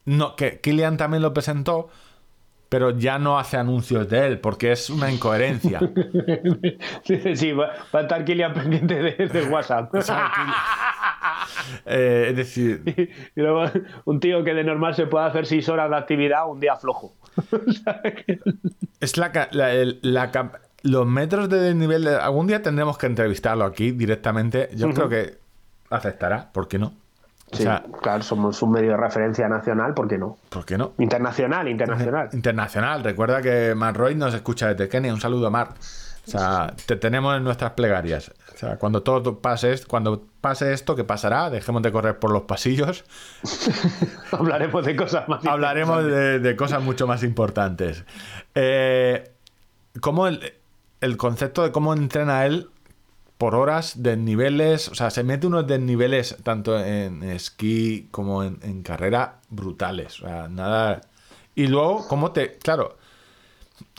[0.05, 1.89] no, que Kilian también lo presentó,
[2.69, 5.79] pero ya no hace anuncios de él, porque es una incoherencia.
[7.35, 9.93] sí, va, va a estar Kilian pendiente de, WhatsApp.
[9.95, 10.31] O sea,
[11.85, 12.81] Eh, es decir,
[13.35, 13.65] Y luego
[14.05, 17.13] un tío que de normal se puede hacer seis horas de actividad, un día flojo.
[18.99, 20.31] es la, la- el- la
[20.83, 22.03] los metros de desnivel.
[22.05, 24.69] de- algún día tendremos que entrevistarlo aquí directamente.
[24.75, 25.37] Yo creo que
[25.89, 26.93] aceptará, ¿por qué no?
[27.51, 30.37] O Sí, sea, claro, somos un medio de referencia nacional, ¿por qué no?
[30.49, 30.93] ¿por qué no?
[30.97, 32.29] Internacional, internacional.
[32.33, 33.03] Internacional.
[33.03, 35.13] Recuerda que Mark Roy nos escucha desde Kenia.
[35.13, 35.75] Un saludo, Mark.
[36.27, 38.33] O sea, te tenemos en nuestras plegarias.
[38.53, 42.41] O sea, cuando todo pase, cuando pase esto, que pasará, dejemos de correr por los
[42.41, 43.05] pasillos,
[44.31, 48.03] Hablaremos de cosas más hablaremos de, de cosas mucho más importantes.
[48.55, 49.31] Eh,
[50.01, 50.53] ¿Cómo el,
[51.01, 52.69] el concepto de cómo entrena él
[53.37, 58.81] por horas, desniveles, o sea, se mete unos desniveles tanto en esquí como en, en
[58.83, 61.01] carrera brutales, o sea, nada...
[61.55, 62.57] Y luego, ¿cómo te...?
[62.57, 62.97] Claro,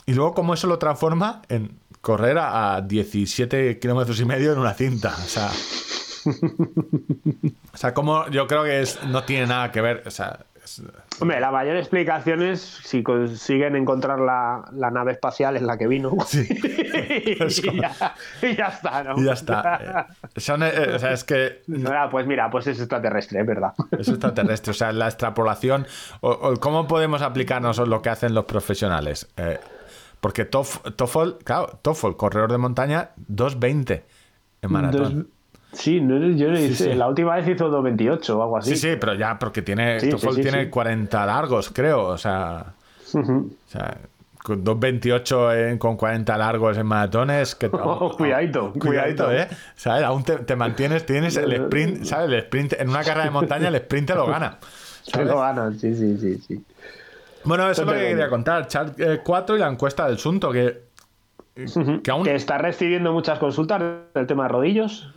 [0.05, 4.59] y luego cómo eso lo transforma en correr a, a 17 kilómetros y medio en
[4.59, 5.51] una cinta, o sea...
[7.71, 10.45] O sea, como yo creo que es, no tiene nada que ver, o sea...
[10.79, 10.83] es-
[11.21, 15.87] Hombre, la mayor explicación es si consiguen encontrar la, la nave espacial en la que
[15.87, 16.11] vino.
[16.33, 19.19] y, ya, y ya está, ¿no?
[19.21, 20.07] y ya está.
[20.35, 21.61] Eh, son, eh, o sea, es que
[21.93, 23.73] Ah, pues mira, pues es extraterrestre, es verdad.
[23.97, 24.71] es extraterrestre.
[24.71, 25.85] O sea, la extrapolación.
[26.21, 29.27] O, o cómo podemos aplicarnos lo que hacen los profesionales.
[29.37, 29.59] Eh,
[30.21, 34.03] porque Tof- Toffol, claro, Toffol, corredor de montaña, 2.20
[34.61, 35.17] en maratón.
[35.23, 35.25] Dos-
[35.73, 36.93] Sí, no, yo le hice- sí.
[36.95, 38.71] la última vez hizo 2.28 o algo así.
[38.71, 39.99] Sí, sí, pero ya porque tiene.
[39.99, 40.09] Sí,
[40.41, 40.69] tiene sí.
[40.69, 42.05] 40 largos, creo.
[42.07, 42.73] O sea.
[43.13, 43.51] Ujú.
[43.67, 43.97] o sea,
[44.43, 47.55] con 2.28 en- con 40 largos en maratones.
[47.55, 49.31] Que Oh, cuidadito, cuidadito, cuidadito.
[49.31, 49.47] ¿eh?
[49.75, 50.03] ¿Sabes?
[50.03, 52.27] Aún te, te mantienes, tienes el sprint, ¿sabes?
[52.29, 54.57] El sprint, en una carrera de montaña el sprint te lo gana.
[55.25, 56.63] Lo ganan, sí, sí, sí, sí.
[57.43, 58.67] Bueno, eso es lo que quería contar.
[58.67, 60.83] Chat eh, 4 y la encuesta del Sunto, que,
[62.03, 63.81] que aún Que está recibiendo muchas consultas
[64.13, 65.11] del tema de rodillos.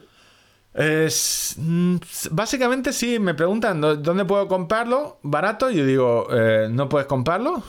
[0.74, 1.97] Es, mm,
[2.31, 7.07] básicamente sí, me preguntan "¿Dó- dónde puedo comprarlo, barato, y yo digo, eh, no puedes
[7.07, 7.62] comprarlo,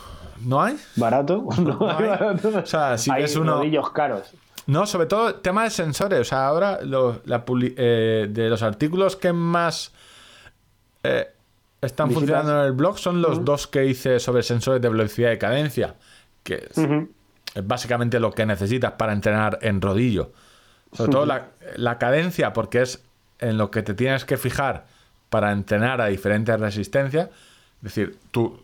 [0.44, 0.78] no hay.
[0.96, 1.44] ¿Barato?
[1.58, 2.06] No, No hay.
[2.06, 2.48] barato.
[2.62, 4.32] O sea, si Hay uno- rodillos caros.
[4.66, 8.62] No, sobre todo tema de sensores, o sea, ahora lo- la publi- eh, de los
[8.62, 9.92] artículos que más
[11.02, 11.28] eh,
[11.82, 12.20] están ¿Visitas?
[12.20, 15.96] funcionando en el blog son los dos que hice sobre sensores de velocidad y cadencia,
[16.42, 20.32] que es básicamente lo que necesitas para entrenar en rodillo.
[20.94, 23.02] Sobre todo la, la cadencia, porque es
[23.38, 24.86] en lo que te tienes que fijar
[25.28, 27.28] para entrenar a diferentes resistencias.
[27.28, 28.62] Es decir, tú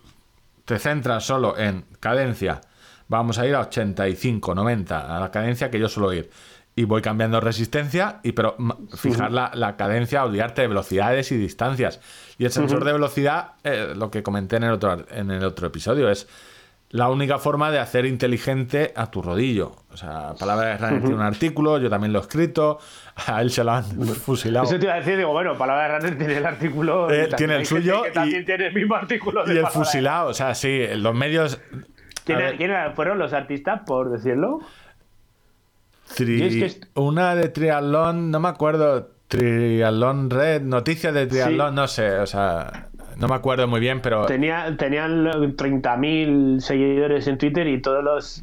[0.64, 2.60] te centras solo en cadencia.
[3.08, 6.30] Vamos a ir a 85, 90, a la cadencia que yo suelo ir.
[6.76, 8.56] Y voy cambiando resistencia, y pero
[8.96, 12.00] fijar la, la cadencia, olvidarte de velocidades y distancias.
[12.38, 15.66] Y el sensor de velocidad, eh, lo que comenté en el, otro, en el otro
[15.66, 16.28] episodio, es
[16.92, 19.76] la única forma de hacer inteligente a tu rodillo.
[19.92, 22.78] O sea, Palabra de Runner tiene un artículo, yo también lo he escrito,
[23.26, 24.66] a él se lo han fusilado.
[24.66, 27.08] Eso te iba a decir, digo, bueno, Palabra de Runner tiene el artículo.
[27.10, 29.44] Eh, y tiene el suyo Que y- también tiene el mismo artículo.
[29.44, 31.60] de Y el fusilado, o sea, sí, los medios...
[32.24, 34.58] ¿Quién, quién fueron los artistas, por decirlo?
[36.16, 41.76] tri- es que Una de triatlón, no me acuerdo, triatlón red, noticias de triatlón, Sí.
[41.76, 42.88] no sé, o sea,
[43.20, 44.26] no me acuerdo muy bien, pero...
[44.26, 48.42] Tenía, tenían 30.000 seguidores en Twitter y todos los.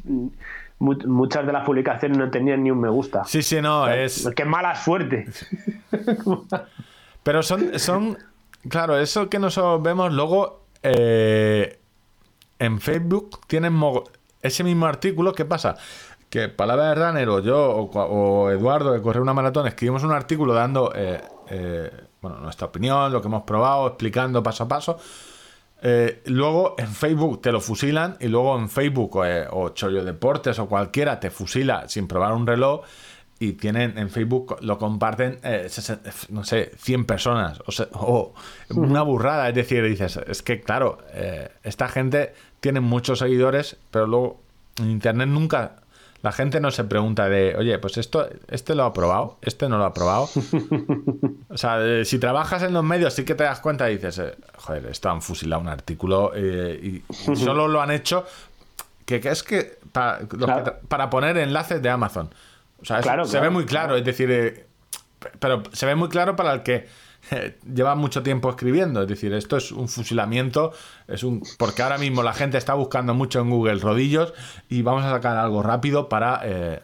[0.78, 3.24] mu- Muchas de las publicaciones no tenían ni un me gusta.
[3.24, 4.28] Sí, sí, no, es...
[4.36, 5.26] Qué mala suerte.
[7.22, 8.16] Pero son, son,
[8.68, 11.78] claro, eso que nosotros vemos luego eh,
[12.58, 13.78] en Facebook tienen
[14.42, 15.32] ese mismo artículo.
[15.32, 15.76] ¿Qué pasa?
[16.30, 20.52] Que Palabra de Runner o yo o, Eduardo de Correr una Maratón escribimos un artículo
[20.54, 24.98] dando eh, eh, bueno, nuestra opinión, lo que hemos probado, explicando paso a paso.
[25.80, 30.58] Eh, luego en Facebook te lo fusilan y luego en Facebook eh, o Chollo Deportes
[30.58, 32.80] o cualquiera te fusila sin probar un reloj
[33.38, 35.68] y tienen en Facebook lo comparten eh,
[36.30, 37.62] no sé 100 personas
[37.92, 38.34] o,
[38.70, 40.98] una burrada es decir dices es que claro
[41.62, 44.40] esta gente tiene muchos seguidores pero luego
[44.78, 45.76] en internet nunca
[46.22, 49.78] la gente no se pregunta de oye pues esto este lo ha probado este no
[49.78, 50.28] lo ha probado
[51.48, 54.36] o sea, si trabajas en los medios sí que te das cuenta y dices, eh,
[54.56, 58.26] joder, esto han fusilado un artículo eh, y, solo lo han hecho
[59.04, 62.28] que, que es que para, que poner enlaces de Amazon.
[62.82, 64.66] O sea, es- Claro, se claro, ve muy claro, es decir, eh,
[65.38, 66.86] pero se ve muy claro para el que
[67.74, 69.02] lleva mucho tiempo escribiendo.
[69.02, 70.72] Es decir, esto es un fusilamiento,
[71.06, 74.32] es un porque ahora mismo la gente está buscando mucho en Google rodillos
[74.68, 76.40] y vamos a sacar algo rápido para...
[76.44, 76.80] eh,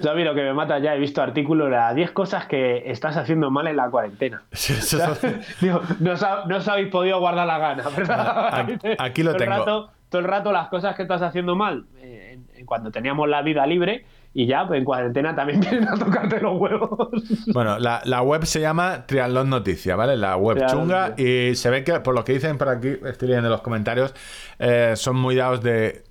[0.00, 2.90] Yo a mí lo que me mata ya he visto artículos de 10 cosas que
[2.90, 4.42] estás haciendo mal en la cuarentena.
[4.52, 4.98] eso-
[5.60, 8.54] Digo, no, os ha- no os habéis podido guardar la gana, ¿verdad?
[8.60, 9.58] Aquí- aquí lo todo El tengo.
[9.58, 13.66] rato, todo el rato las cosas que estás haciendo mal, eh, cuando teníamos la vida
[13.66, 14.06] libre,
[14.38, 17.08] y ya pues, en cuarentena también vienen a tocarte los huevos.
[17.54, 20.16] Bueno, la, la web se llama Triatlón Noticia, ¿vale?
[20.16, 23.28] La web Triatlón chunga y se ve que, por lo que dicen por aquí, estoy
[23.28, 24.14] leyendo los comentarios,
[24.58, 26.04] eh, son muy dados de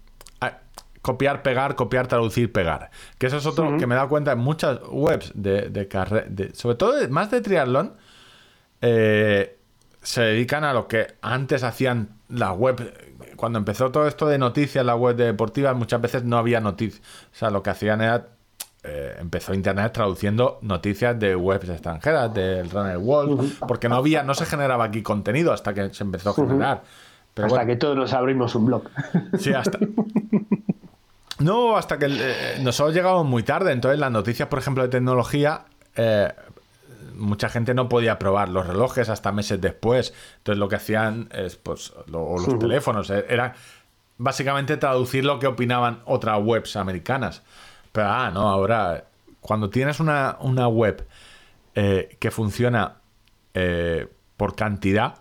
[1.02, 2.90] copiar, pegar, copiar, traducir, pegar.
[3.20, 6.26] Que eso es otro que me he dado cuenta en muchas webs de, de carrera,
[6.54, 7.94] sobre todo de- más de triatlón,
[8.82, 9.56] eh,
[10.02, 12.84] se dedican a lo que antes hacían las webs.
[13.36, 17.02] Cuando empezó todo esto de noticias, las webs deportivas, muchas veces no había noticias.
[17.34, 18.28] O sea, lo que hacían era.
[18.88, 24.36] eh, empezó Internet traduciendo noticias de webs extranjeras, del Runner World, porque no había, no
[24.36, 26.84] se generaba aquí contenido hasta que se empezó a generar.
[27.34, 28.84] Pero Hasta bueno, que todos nos abrimos un blog.
[29.40, 29.80] Sí, hasta.
[31.40, 33.74] No, hasta que eh, nosotros llegamos muy tarde.
[33.74, 36.32] Entonces, las noticias, por ejemplo, de tecnología, eh,
[37.18, 40.14] mucha gente no podía probar los relojes hasta meses después.
[40.38, 43.54] Entonces, lo que hacían es, pues, lo- o los teléfonos, eh, era
[44.18, 47.44] básicamente traducir lo que opinaban otras webs americanas.
[47.92, 49.06] Pero, ah, no, ahora,
[49.42, 51.06] cuando tienes una, una web
[51.76, 52.96] eh, que funciona
[53.54, 55.16] eh, por cantidad,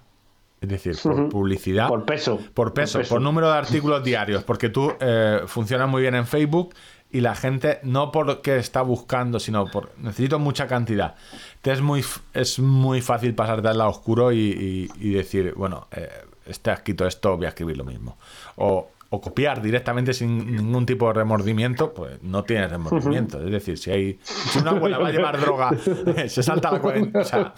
[0.60, 2.38] es decir, por publicidad, Por peso.
[2.54, 6.74] por peso, por, número de artículos diarios, porque tú eh, funcionas muy bien en Facebook
[7.14, 11.14] y la gente no porque está buscando, sino por necesito mucha cantidad.
[11.62, 12.04] Te es muy
[12.34, 16.08] es muy fácil pasarte al lado oscuro y, y- y decir, bueno, eh,
[16.46, 18.18] este ha escrito esto, voy a escribir lo mismo.
[18.56, 23.40] O, o copiar directamente sin ningún tipo de remordimiento, pues no tienes remordimiento.
[23.44, 25.70] Es decir, si hay si una abuela va a llevar droga,
[26.28, 27.20] se salta la cuarenta.
[27.20, 27.54] O sea,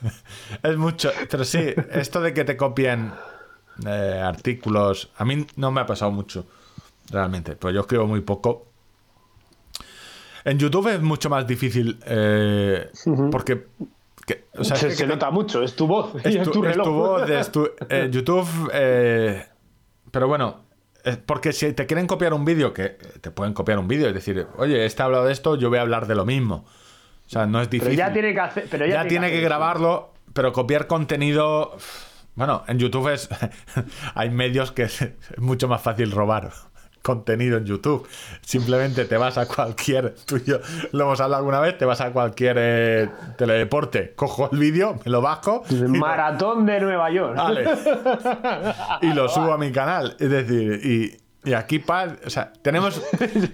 [0.64, 1.10] es mucho.
[1.30, 1.60] Pero sí,
[1.92, 3.12] esto de que te copien
[3.86, 6.44] eh, artículos, a mí no me ha pasado mucho.
[7.10, 7.54] realmente.
[7.56, 8.69] Pues yo escribo muy poco.
[10.44, 12.90] En YouTube es mucho más difícil eh,
[13.30, 13.66] porque...
[14.26, 16.64] que- o sea, es se, que- se nota mucho, es tu voz es es tu,
[16.64, 18.48] es tu voz, es tu- eh, YouTube.
[18.72, 19.44] eh,
[20.10, 20.60] pero bueno,
[21.04, 22.90] es porque si te quieren copiar un vídeo, que
[23.20, 25.78] te pueden copiar un vídeo, es decir, oye, este ha hablado de esto, yo voy
[25.78, 26.64] a hablar de lo mismo.
[27.26, 27.96] O sea, no es Pero difícil.
[27.98, 28.66] ya tiene que hacer.
[28.70, 31.76] Pero ya, Ya tiene que hacer grabarlo, pero copiar contenido.
[32.34, 33.28] Bueno, en YouTube es.
[34.14, 35.08] hay medios que es
[35.38, 36.50] mucho más fácil robar
[37.02, 38.06] contenido en YouTube.
[38.42, 40.14] Simplemente te vas a cualquier.
[40.26, 40.58] Tú y yo
[40.92, 43.08] lo hemos hablado alguna vez, te vas a cualquier eh,
[43.38, 45.62] teledeporte, cojo el vídeo, me lo bajo.
[45.70, 47.36] y lo- Maratón de Nueva York.
[47.36, 47.64] Vale.
[49.02, 50.16] y lo subo a mi canal.
[50.18, 53.00] Es decir, y, y aquí, pa, o sea, tenemos,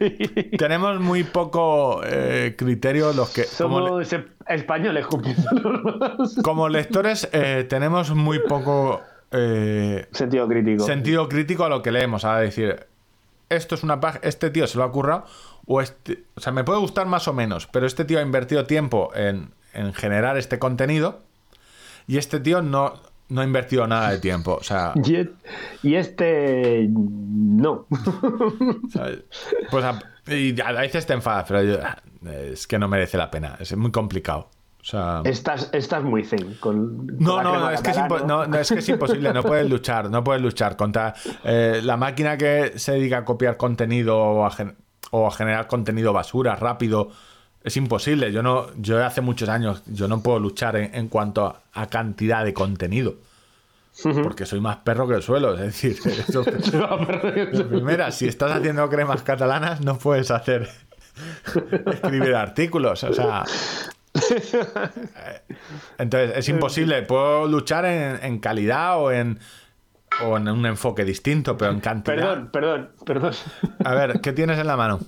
[0.59, 3.45] tenemos muy poco eh, criterio los que.
[3.59, 5.07] como le- Somos españoles
[6.43, 9.01] como lectores eh, tenemos muy poco
[9.33, 10.85] eh, Sentido crítico.
[10.85, 12.25] sentido crítico a lo que leemos.
[12.25, 12.87] A decir,
[13.49, 15.25] esto es una página, este tío se lo ha currado,
[15.67, 18.67] o este, o sea, me puede gustar más o menos, pero este tío ha invertido
[18.67, 21.21] tiempo en, en generar este contenido
[22.07, 22.95] y este tío no,
[23.29, 24.55] no ha invertido nada de tiempo.
[24.55, 24.95] O sea,
[25.83, 26.87] Y, este.
[26.91, 27.87] No.
[28.93, 29.25] ¿sabes?
[29.71, 31.79] Pues a, y a veces te enfadas, pero yo,
[32.31, 34.51] es que no merece la pena, es muy complicado.
[34.87, 36.55] O sea, Estás, estás muy zen.
[36.61, 39.69] Con, con No, no, es que es, no, no, es que es imposible, no puedes
[39.69, 44.47] luchar, no puedes luchar contra eh, la máquina que se dedica a copiar contenido o
[44.47, 44.77] a, gen-
[45.11, 47.11] o a generar contenido basura rápido.
[47.65, 51.45] Es imposible, yo no, yo hace muchos años, yo no puedo luchar en, en cuanto
[51.47, 53.15] a, a cantidad de contenido.
[54.23, 55.99] Porque soy más perro que el suelo, es decir,
[56.29, 56.45] eso-
[57.69, 60.69] primera, si estás haciendo cremas catalanas, no puedes hacer
[61.93, 63.43] escribir artículos, o sea.
[65.99, 67.03] Entonces, es imposible.
[67.03, 69.39] Puedo luchar en, en calidad o en,
[70.25, 72.17] o en un enfoque distinto, pero en cantidad.
[72.17, 73.33] Perdón, perdón, perdón.
[73.85, 74.99] A ver, ¿qué tienes en la mano?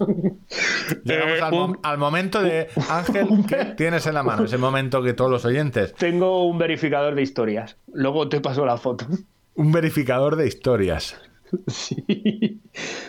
[1.04, 4.44] Llegamos Eh, al, mo- un- al momento de Ángel, ¿qué tienes en la mano?
[4.44, 5.94] Es el momento que todos los oyentes.
[5.94, 7.76] Tengo un verificador de historias.
[7.92, 9.06] Luego te paso la foto.
[9.54, 11.20] Un verificador de historias.
[11.66, 12.60] Sí.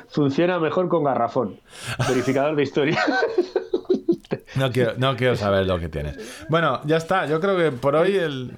[0.07, 1.59] Funciona mejor con garrafón.
[2.07, 3.05] Verificador de historias.
[4.55, 6.17] No quiero, no quiero saber lo que tienes.
[6.49, 7.26] Bueno, ya está.
[7.26, 8.53] Yo creo que por hoy el...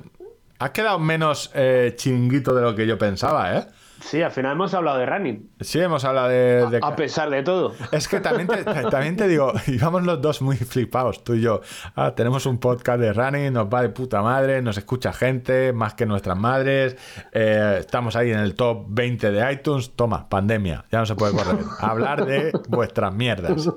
[0.59, 3.65] has quedado menos eh, chinguito de lo que yo pensaba, ¿eh?
[4.01, 5.49] Sí, al final hemos hablado de running.
[5.61, 6.65] Sí, hemos hablado de...
[6.69, 7.73] de- A pesar de todo.
[7.91, 11.61] Es que también te, también te digo, íbamos los dos muy flipados, tú y yo.
[11.95, 15.93] Ah, tenemos un podcast de running, nos va de puta madre, nos escucha gente, más
[15.93, 16.97] que nuestras madres.
[17.31, 19.91] eh, estamos ahí en el top 20 de iTunes.
[19.95, 21.63] Toma, pandemia, ya no se puede correr.
[21.79, 23.69] Hablar de vuestras mierdas.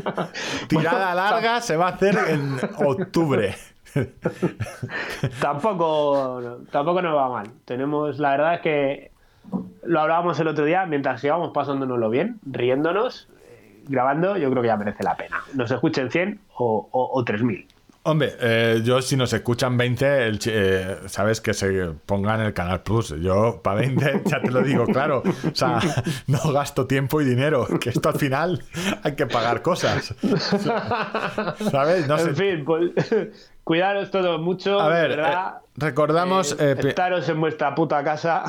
[0.68, 3.54] Tirada larga se va a hacer en octubre.
[5.40, 7.50] Tampoco, tampoco nos va mal.
[7.64, 9.15] Tenemos, la verdad es que
[9.84, 14.68] lo hablábamos el otro día, mientras sigamos pasándonoslo bien, riéndonos, eh, grabando, yo creo que
[14.68, 15.40] ya merece la pena.
[15.54, 17.66] Nos escuchen 100 o, o, o 3000.
[18.08, 22.80] Hombre, eh, yo si nos escuchan 20, el eh, sabes que se pongan el Canal
[22.84, 23.08] Plus.
[23.20, 25.24] Yo para 20, ya te lo digo, claro.
[25.24, 25.80] O sea,
[26.28, 28.62] no gasto tiempo y dinero, que esto al final
[29.02, 30.14] hay que pagar cosas.
[31.70, 32.06] ¿Sabes?
[32.06, 32.28] No sé.
[32.30, 32.92] En fin, pues
[33.64, 34.80] cuidaros todos mucho.
[34.80, 35.54] A ver, verdad.
[35.56, 38.44] eh, recordamos, Eh, eh, estaros en vuestra puta casa.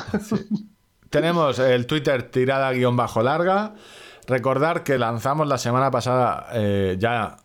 [1.10, 3.74] Tenemos el Twitter tirada guion bajo larga.
[4.26, 7.36] Recordar que lanzamos la semana pasada eh, ya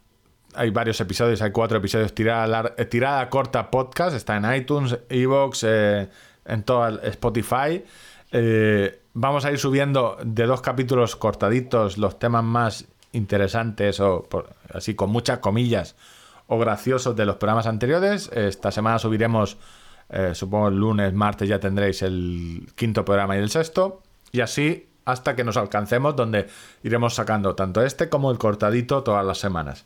[0.54, 5.64] hay varios episodios, hay cuatro episodios tirada, eh, tirada corta podcast, está en iTunes, Evox,
[5.64, 6.10] eh,
[6.46, 7.84] en todo el Spotify.
[9.16, 14.28] Vamos a ir subiendo de dos capítulos cortaditos los temas más interesantes o
[14.74, 15.96] así con muchas comillas
[16.48, 18.30] o graciosos de los programas anteriores.
[18.34, 19.58] Esta semana subiremos,
[20.14, 24.02] eh, supongo el lunes, martes ya tendréis el quinto programa y el sexto.
[24.32, 26.48] Y así hasta que nos alcancemos, donde
[26.84, 29.86] iremos sacando tanto este como el cortadito todas las semanas.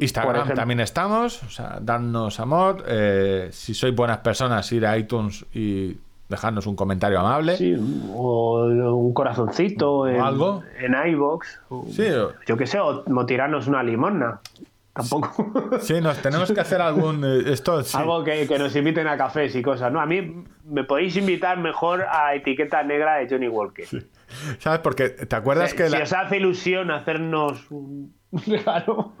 [0.00, 2.84] Instagram también estamos, o sea, darnos amor.
[2.88, 5.96] eh, si sois buenas personas, ir a iTunes y
[6.28, 7.56] dejarnos un comentario amable.
[7.56, 7.74] Sí,
[8.12, 10.62] o un corazoncito en, algo.
[10.78, 10.94] en
[11.90, 14.40] Sí, o- Yo qué sé, o, o tirarnos una limosna.
[14.96, 15.78] Tampoco.
[15.80, 17.24] Sí, nos tenemos que hacer algún.
[17.24, 17.96] eh, esto sí.
[17.96, 19.92] Algo que, que nos inviten a cafés y cosas.
[19.92, 23.86] No, a mí me podéis invitar mejor a etiqueta negra de Johnny Walker.
[24.58, 24.80] ¿Sabes?
[24.80, 28.14] Porque te acuerdas Eh, que si la- os hace ilusión hacernos un
[28.46, 29.12] regalo.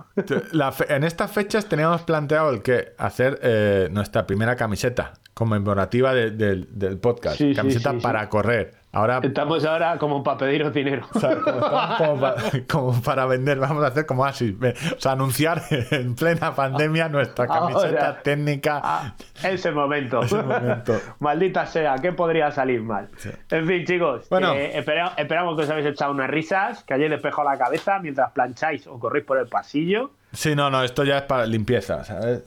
[0.52, 6.12] la fe- en estas fechas teníamos planteado el que hacer eh, nuestra primera camiseta conmemorativa
[6.14, 7.36] de- del- del podcast.
[7.38, 7.98] Sí, camiseta sí.
[8.02, 8.74] para correr.
[8.96, 11.06] Ahora, Estamos ahora como para pediros dinero.
[11.12, 12.34] o sea, como, estamos como pa-
[12.66, 14.56] como para vender, vamos a hacer como así.
[14.96, 15.60] O sea, anunciar
[15.90, 18.22] en plena pandemia nuestra camiseta Ahora.
[18.22, 18.80] técnica.
[18.82, 20.22] Ah, ese momento.
[20.22, 20.98] Ese momento.
[21.20, 23.10] Maldita sea, ¿qué podría salir mal?
[23.50, 24.54] En fin, chicos, Bueno.
[24.54, 28.30] eh, espera- esperamos que os habéis echado unas risas, que hayáis despejado la cabeza mientras
[28.32, 30.12] plancháis o corréis por el pasillo.
[30.32, 32.44] Sí, no, no, esto ya es para limpieza, ¿sabes?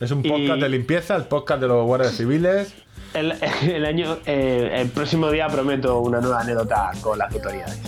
[0.00, 2.72] Es un Y- podcast de limpieza, el podcast de los guardias civiles.
[3.14, 7.78] El, el año, eh, el próximo día prometo una nueva anécdota con las autoridades.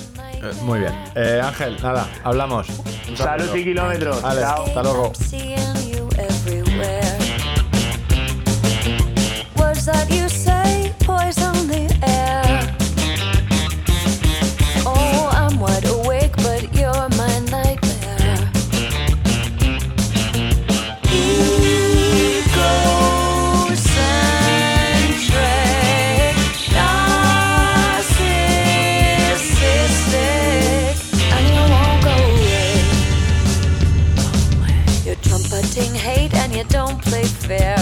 [0.43, 0.93] Eh, muy bien.
[1.15, 2.69] Eh, Ángel, nada, hablamos.
[3.09, 4.23] Un Salud y kilómetros.
[4.23, 4.65] Vale, Chao.
[4.67, 5.07] hasta luego.
[5.07, 7.03] I'm seeing you everywhere.
[9.57, 11.56] Words that you say poison
[37.47, 37.77] fair.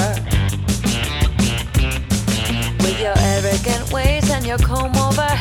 [2.81, 5.34] With your arrogant ways and your comb over